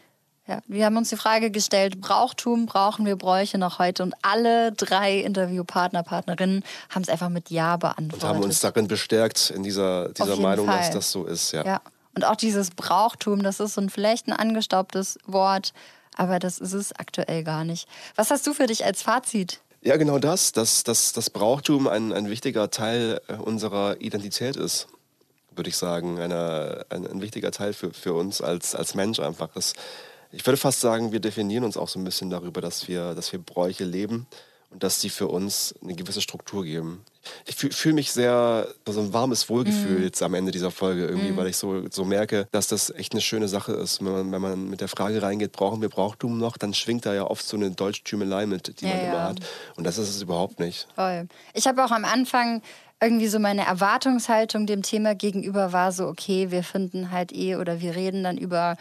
Ja, 0.50 0.62
wir 0.68 0.84
haben 0.86 0.98
uns 0.98 1.10
die 1.10 1.16
Frage 1.16 1.52
gestellt, 1.52 2.02
Brauchtum 2.02 2.66
brauchen 2.66 3.06
wir 3.06 3.16
Bräuche 3.16 3.60
noch 3.60 3.78
heute? 3.78 4.02
Und 4.02 4.16
alle 4.24 4.72
drei 4.72 5.20
Interviewpartner, 5.20 6.02
Partnerinnen 6.02 6.64
haben 6.90 7.04
es 7.04 7.10
einfach 7.10 7.30
mit 7.30 7.52
Ja 7.52 7.76
Und 7.76 7.82
beantwortet. 7.82 8.28
haben 8.28 8.42
uns 8.42 8.60
darin 8.60 8.88
bestärkt, 8.88 9.52
in 9.52 9.62
dieser, 9.62 10.10
dieser 10.10 10.38
Meinung, 10.38 10.66
dass 10.66 10.88
Fall. 10.88 10.94
das 10.96 11.12
so 11.12 11.26
ist. 11.26 11.52
Ja. 11.52 11.64
Ja. 11.64 11.82
Und 12.16 12.26
auch 12.26 12.36
dieses 12.36 12.72
Brauchtum, 12.72 13.44
das 13.44 13.60
ist 13.60 13.76
so 13.76 13.82
ein 13.82 13.92
vielleicht 13.92 14.26
ein 14.28 14.34
angestaubtes 14.34 15.20
Wort, 15.28 15.72
aber 16.18 16.40
das 16.40 16.58
ist 16.58 16.74
es 16.74 16.94
aktuell 16.94 17.44
gar 17.44 17.64
nicht. 17.64 17.88
Was 18.16 18.32
hast 18.32 18.48
du 18.48 18.54
für 18.56 18.66
dich 18.66 18.84
als 18.84 19.04
Fazit? 19.04 19.60
Ja, 19.84 19.98
genau 19.98 20.18
das, 20.18 20.52
dass, 20.52 20.84
dass 20.84 21.14
das 21.14 21.30
Brauchtum 21.30 21.88
ein, 21.88 22.12
ein 22.12 22.28
wichtiger 22.28 22.72
Teil 22.72 23.22
äh, 23.28 23.34
unserer 23.34 24.02
Identität 24.02 24.56
ist, 24.56 24.88
würde 25.56 25.70
ich 25.70 25.78
sagen. 25.78 26.20
Eine, 26.20 26.88
ein, 26.90 27.06
ein 27.06 27.22
wichtiger 27.22 27.52
Teil 27.52 27.74
für, 27.74 27.94
für 27.94 28.16
uns 28.16 28.42
als, 28.42 28.74
als 28.74 28.96
Mensch 28.96 29.20
einfach. 29.20 29.50
Das, 29.54 29.74
ich 30.32 30.46
würde 30.46 30.58
fast 30.58 30.82
sagen, 30.82 31.12
wir 31.12 31.20
definieren 31.20 31.64
uns 31.64 31.78
auch 31.78 31.88
so 31.88 32.00
ein 32.00 32.04
bisschen 32.04 32.30
darüber, 32.30 32.62
dass 32.62 32.88
wir, 32.88 33.16
dass 33.16 33.32
wir 33.32 33.40
Bräuche 33.40 33.84
leben 33.84 34.28
und 34.72 34.84
dass 34.84 35.02
sie 35.02 35.10
für 35.10 35.28
uns 35.28 35.74
eine 35.82 35.96
gewisse 35.96 36.22
Struktur 36.22 36.64
geben. 36.64 37.04
Ich 37.46 37.56
fühle 37.56 37.74
fühl 37.74 37.94
mich 37.94 38.12
sehr, 38.12 38.68
so 38.88 39.02
ein 39.02 39.14
warmes 39.14 39.50
Wohlgefühl 39.50 40.04
jetzt 40.04 40.22
am 40.22 40.36
Ende 40.36 40.52
dieser 40.52 40.72
Folge 40.72 41.06
irgendwie, 41.08 41.36
weil 41.36 41.48
ich 41.48 41.58
so, 41.58 41.84
so 41.90 42.06
merke, 42.06 42.48
dass 42.52 42.68
das 42.68 42.92
echt 42.92 43.14
eine 43.14 43.22
schöne 43.22 43.48
Sache 43.48 43.74
ist. 43.74 44.00
Wenn 44.06 44.12
man, 44.12 44.32
wenn 44.32 44.42
man 44.42 44.70
mit 44.70 44.82
der 44.82 44.88
Frage 44.88 45.22
reingeht, 45.22 45.52
brauchen 45.52 45.82
wir 45.82 45.90
Brauchtum 45.90 46.38
noch, 46.38 46.58
dann 46.58 46.74
schwingt 46.74 47.06
da 47.06 47.14
ja 47.14 47.24
oft 47.24 47.46
so 47.46 47.58
eine 47.58 47.72
Deutschtümelei 47.72 48.46
mit, 48.46 48.80
die 48.82 48.86
Ja, 48.86 48.92
man 48.92 49.00
immer 49.06 49.14
ja. 49.16 49.24
hat. 49.30 49.40
Und 49.76 49.84
das 49.86 49.98
ist 49.98 50.10
es 50.10 50.22
überhaupt 50.22 50.60
nicht. 50.60 50.88
Voll. 50.96 51.28
Ich 51.54 51.68
habe 51.68 51.84
auch 51.84 51.92
am 51.92 52.06
Anfang 52.06 52.62
irgendwie 53.02 53.28
so 53.28 53.40
meine 53.40 53.66
Erwartungshaltung 53.66 54.66
dem 54.68 54.84
Thema 54.84 55.16
gegenüber 55.16 55.74
war 55.74 55.92
so, 55.92 56.06
okay, 56.08 56.52
wir 56.52 56.64
finden 56.64 57.12
halt 57.12 57.32
eh 57.34 57.56
oder 57.56 57.82
wir 57.82 57.96
reden 57.96 58.24
dann 58.24 58.38
über 58.38 58.78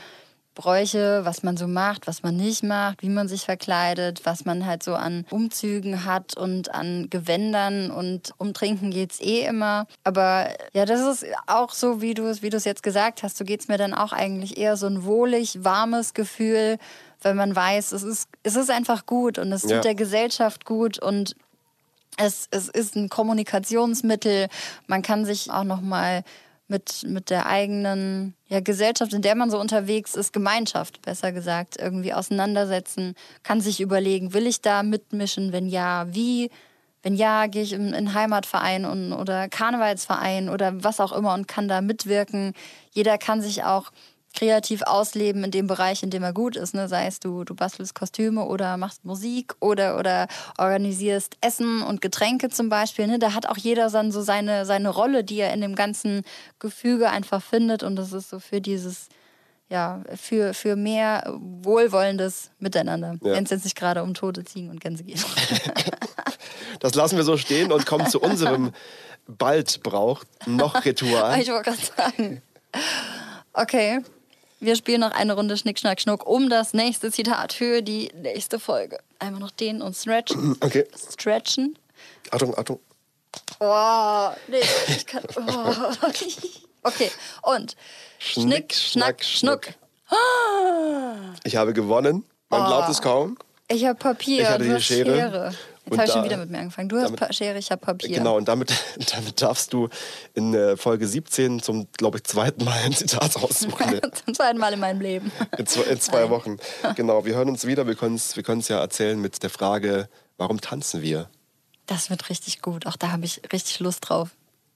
Bräuche, 0.58 1.20
was 1.24 1.44
man 1.44 1.56
so 1.56 1.68
macht, 1.68 2.08
was 2.08 2.24
man 2.24 2.36
nicht 2.36 2.64
macht, 2.64 3.00
wie 3.02 3.08
man 3.08 3.28
sich 3.28 3.44
verkleidet, 3.44 4.22
was 4.24 4.44
man 4.44 4.66
halt 4.66 4.82
so 4.82 4.96
an 4.96 5.24
Umzügen 5.30 6.04
hat 6.04 6.36
und 6.36 6.74
an 6.74 7.06
Gewändern 7.10 7.92
und 7.92 8.32
um 8.38 8.52
Trinken 8.54 8.90
geht's 8.90 9.20
eh 9.20 9.42
immer. 9.46 9.86
Aber 10.02 10.48
ja, 10.72 10.84
das 10.84 11.00
ist 11.22 11.26
auch 11.46 11.72
so, 11.72 12.00
wie 12.00 12.12
du 12.12 12.24
es 12.24 12.42
wie 12.42 12.50
du 12.50 12.56
es 12.56 12.64
jetzt 12.64 12.82
gesagt 12.82 13.22
hast, 13.22 13.36
so 13.36 13.44
geht's 13.44 13.68
mir 13.68 13.78
dann 13.78 13.94
auch 13.94 14.12
eigentlich 14.12 14.58
eher 14.58 14.76
so 14.76 14.88
ein 14.88 15.04
wohlig, 15.04 15.62
warmes 15.62 16.12
Gefühl, 16.12 16.78
weil 17.22 17.34
man 17.34 17.54
weiß, 17.54 17.92
es 17.92 18.02
ist, 18.02 18.28
es 18.42 18.56
ist 18.56 18.70
einfach 18.70 19.06
gut 19.06 19.38
und 19.38 19.52
es 19.52 19.62
tut 19.62 19.70
Ja. 19.70 19.80
der 19.80 19.94
Gesellschaft 19.94 20.64
gut 20.64 20.98
und 21.00 21.36
es, 22.16 22.48
es 22.50 22.68
ist 22.68 22.96
ein 22.96 23.08
Kommunikationsmittel. 23.08 24.48
Man 24.88 25.02
kann 25.02 25.24
sich 25.24 25.52
auch 25.52 25.62
noch 25.62 25.80
mal 25.80 26.24
mit, 26.68 27.04
mit 27.06 27.30
der 27.30 27.46
eigenen 27.46 28.34
ja, 28.46 28.60
Gesellschaft, 28.60 29.12
in 29.12 29.22
der 29.22 29.34
man 29.34 29.50
so 29.50 29.58
unterwegs 29.58 30.14
ist, 30.14 30.32
Gemeinschaft, 30.32 31.02
besser 31.02 31.32
gesagt, 31.32 31.76
irgendwie 31.78 32.12
auseinandersetzen, 32.12 33.14
kann 33.42 33.60
sich 33.60 33.80
überlegen, 33.80 34.34
will 34.34 34.46
ich 34.46 34.60
da 34.60 34.82
mitmischen? 34.82 35.52
Wenn 35.52 35.66
ja, 35.66 36.06
wie? 36.14 36.50
Wenn 37.02 37.14
ja, 37.14 37.46
gehe 37.46 37.62
ich 37.62 37.72
in 37.72 37.94
in 37.94 38.12
Heimatverein 38.12 38.84
und, 38.84 39.12
oder 39.12 39.48
Karnevalsverein 39.48 40.48
oder 40.48 40.84
was 40.84 41.00
auch 41.00 41.12
immer 41.12 41.32
und 41.34 41.48
kann 41.48 41.68
da 41.68 41.80
mitwirken. 41.80 42.52
Jeder 42.90 43.18
kann 43.18 43.40
sich 43.40 43.64
auch 43.64 43.90
kreativ 44.34 44.82
ausleben 44.82 45.44
in 45.44 45.50
dem 45.50 45.66
Bereich, 45.66 46.02
in 46.02 46.10
dem 46.10 46.22
er 46.22 46.32
gut 46.32 46.56
ist. 46.56 46.74
Ne? 46.74 46.88
Sei 46.88 47.06
es 47.06 47.20
du, 47.20 47.44
du 47.44 47.54
bastelst 47.54 47.94
Kostüme 47.94 48.44
oder 48.44 48.76
machst 48.76 49.04
Musik 49.04 49.54
oder, 49.60 49.98
oder 49.98 50.28
organisierst 50.58 51.36
Essen 51.40 51.82
und 51.82 52.00
Getränke 52.00 52.48
zum 52.48 52.68
Beispiel. 52.68 53.06
Ne? 53.06 53.18
Da 53.18 53.34
hat 53.34 53.46
auch 53.46 53.56
jeder 53.56 53.90
dann 53.90 54.12
so 54.12 54.22
seine, 54.22 54.66
seine 54.66 54.90
Rolle, 54.90 55.24
die 55.24 55.38
er 55.38 55.52
in 55.52 55.60
dem 55.60 55.74
ganzen 55.74 56.22
Gefüge 56.58 57.10
einfach 57.10 57.42
findet. 57.42 57.82
Und 57.82 57.96
das 57.96 58.12
ist 58.12 58.30
so 58.30 58.38
für 58.38 58.60
dieses, 58.60 59.08
ja, 59.68 60.02
für, 60.14 60.54
für 60.54 60.76
mehr 60.76 61.24
wohlwollendes 61.36 62.50
Miteinander. 62.58 63.16
Ja. 63.22 63.32
Wenn 63.32 63.44
es 63.44 63.50
jetzt 63.50 63.64
nicht 63.64 63.76
gerade 63.76 64.02
um 64.02 64.14
tote 64.14 64.44
Ziegen 64.44 64.70
und 64.70 64.80
Gänse 64.80 65.04
geht. 65.04 65.24
Das 66.80 66.94
lassen 66.94 67.16
wir 67.16 67.24
so 67.24 67.36
stehen 67.36 67.72
und 67.72 67.86
kommen 67.86 68.06
zu 68.08 68.20
unserem 68.20 68.72
bald 69.26 69.82
braucht 69.82 70.28
noch 70.46 70.84
Ritual. 70.84 71.40
Ich 71.40 71.48
wollte 71.48 71.70
gerade 71.70 71.82
sagen. 71.96 72.42
Okay. 73.52 74.00
Wir 74.60 74.74
spielen 74.74 75.00
noch 75.00 75.12
eine 75.12 75.34
Runde 75.34 75.56
Schnick, 75.56 75.78
Schnack, 75.78 76.00
Schnuck 76.00 76.26
um 76.26 76.50
das 76.50 76.74
nächste 76.74 77.12
Zitat 77.12 77.52
für 77.52 77.80
die 77.80 78.10
nächste 78.14 78.58
Folge. 78.58 78.98
Einmal 79.20 79.40
noch 79.40 79.52
dehnen 79.52 79.82
und 79.82 79.94
stretchen. 79.96 80.56
Okay, 80.60 80.84
Stretchen. 81.12 81.78
Achtung, 82.30 82.56
Achtung. 82.58 82.80
Oh, 83.60 84.30
nee, 84.48 84.60
ich 84.88 85.06
kann. 85.06 85.22
Oh. 85.36 85.72
Okay, 86.84 87.10
und 87.42 87.76
Schnick, 88.20 88.72
Schnack, 88.72 89.22
Schnuck. 89.24 89.68
Ich 91.44 91.56
habe 91.56 91.72
gewonnen. 91.74 92.24
Man 92.48 92.66
glaubt 92.66 92.88
es 92.88 93.02
kaum. 93.02 93.36
Ich 93.68 93.84
habe 93.84 93.98
Papier, 93.98 94.42
Ich 94.42 94.48
hatte 94.48 94.64
die 94.64 94.72
hast 94.72 94.84
Schere. 94.84 95.14
Schere. 95.16 95.54
Jetzt 95.90 95.98
habe 95.98 96.06
ich 96.06 96.12
schon 96.12 96.24
wieder 96.24 96.36
mit 96.36 96.50
mir 96.50 96.58
angefangen. 96.58 96.88
Du 96.88 96.96
hast 96.96 97.04
damit- 97.06 97.20
pa 97.20 97.32
Schere, 97.32 97.58
ich 97.58 97.70
habe 97.70 97.80
Papier. 97.80 98.16
Genau, 98.16 98.36
und 98.36 98.46
damit, 98.48 98.72
damit 99.14 99.40
darfst 99.40 99.72
du 99.72 99.88
in 100.34 100.54
äh, 100.54 100.76
Folge 100.76 101.06
17 101.06 101.60
zum, 101.60 101.88
glaube 101.92 102.18
ich, 102.18 102.24
zweiten 102.24 102.64
Mal 102.64 102.78
ein 102.84 102.92
Zitat 102.92 103.36
aussuchen. 103.36 104.00
Zum 104.24 104.34
zweiten 104.34 104.58
Mal 104.58 104.72
in 104.72 104.80
meinem 104.80 105.00
Leben. 105.00 105.32
In 105.56 105.66
zwei, 105.66 105.82
in 105.82 106.00
zwei 106.00 106.30
Wochen. 106.30 106.58
Genau, 106.96 107.24
wir 107.24 107.34
hören 107.34 107.48
uns 107.48 107.66
wieder. 107.66 107.86
Wir 107.86 107.94
können 107.94 108.16
es 108.16 108.36
wir 108.36 108.42
können's 108.42 108.68
ja 108.68 108.80
erzählen 108.80 109.20
mit 109.20 109.42
der 109.42 109.50
Frage, 109.50 110.08
warum 110.36 110.60
tanzen 110.60 111.02
wir? 111.02 111.28
Das 111.86 112.10
wird 112.10 112.28
richtig 112.28 112.60
gut. 112.60 112.86
Auch 112.86 112.96
da 112.96 113.12
habe 113.12 113.24
ich 113.24 113.40
richtig 113.52 113.80
Lust 113.80 114.08
drauf. 114.08 114.30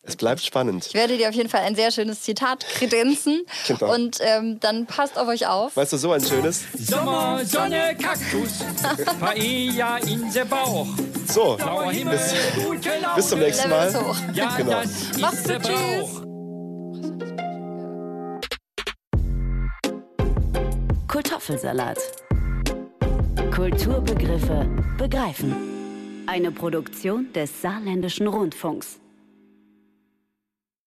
Es 0.05 0.17
bleibt 0.17 0.43
spannend. 0.43 0.87
Ich 0.87 0.95
werde 0.95 1.17
dir 1.17 1.29
auf 1.29 1.35
jeden 1.35 1.49
Fall 1.49 1.61
ein 1.61 1.77
sehr 1.77 1.93
schönes 1.93 2.23
Zitat 2.23 2.67
kredenzen. 2.67 3.43
Genau. 3.69 3.95
Und 3.95 4.19
ähm, 4.21 4.59
dann 4.59 4.87
passt 4.87 5.17
auf 5.17 5.29
euch 5.29 5.47
auf. 5.47 5.77
Weißt 5.77 5.93
du, 5.93 5.97
so 5.97 6.11
ein 6.11 6.21
schönes? 6.25 6.65
Sommer, 6.77 7.41
Sonne, 7.45 7.97
Kaktus, 8.01 8.59
Paella 9.21 9.99
in 9.99 10.33
der 10.33 10.45
Bauch. 10.45 10.87
So, 11.29 11.57
Blauer 11.57 11.93
Himmel, 11.93 12.19
bis, 12.19 12.35
bis 13.15 13.29
zum 13.29 13.39
nächsten 13.39 13.71
Mal. 13.71 13.93
Ja, 14.35 14.57
Genau. 14.57 14.83
der 15.47 15.59
gut, 15.61 15.67
tschüss. 15.67 16.23
Kartoffelsalat. 21.09 21.99
Kulturbegriffe 23.55 24.67
begreifen. 24.99 25.55
Eine 26.27 26.51
Produktion 26.53 27.33
des 27.33 27.61
Saarländischen 27.61 28.27
Rundfunks. 28.27 28.99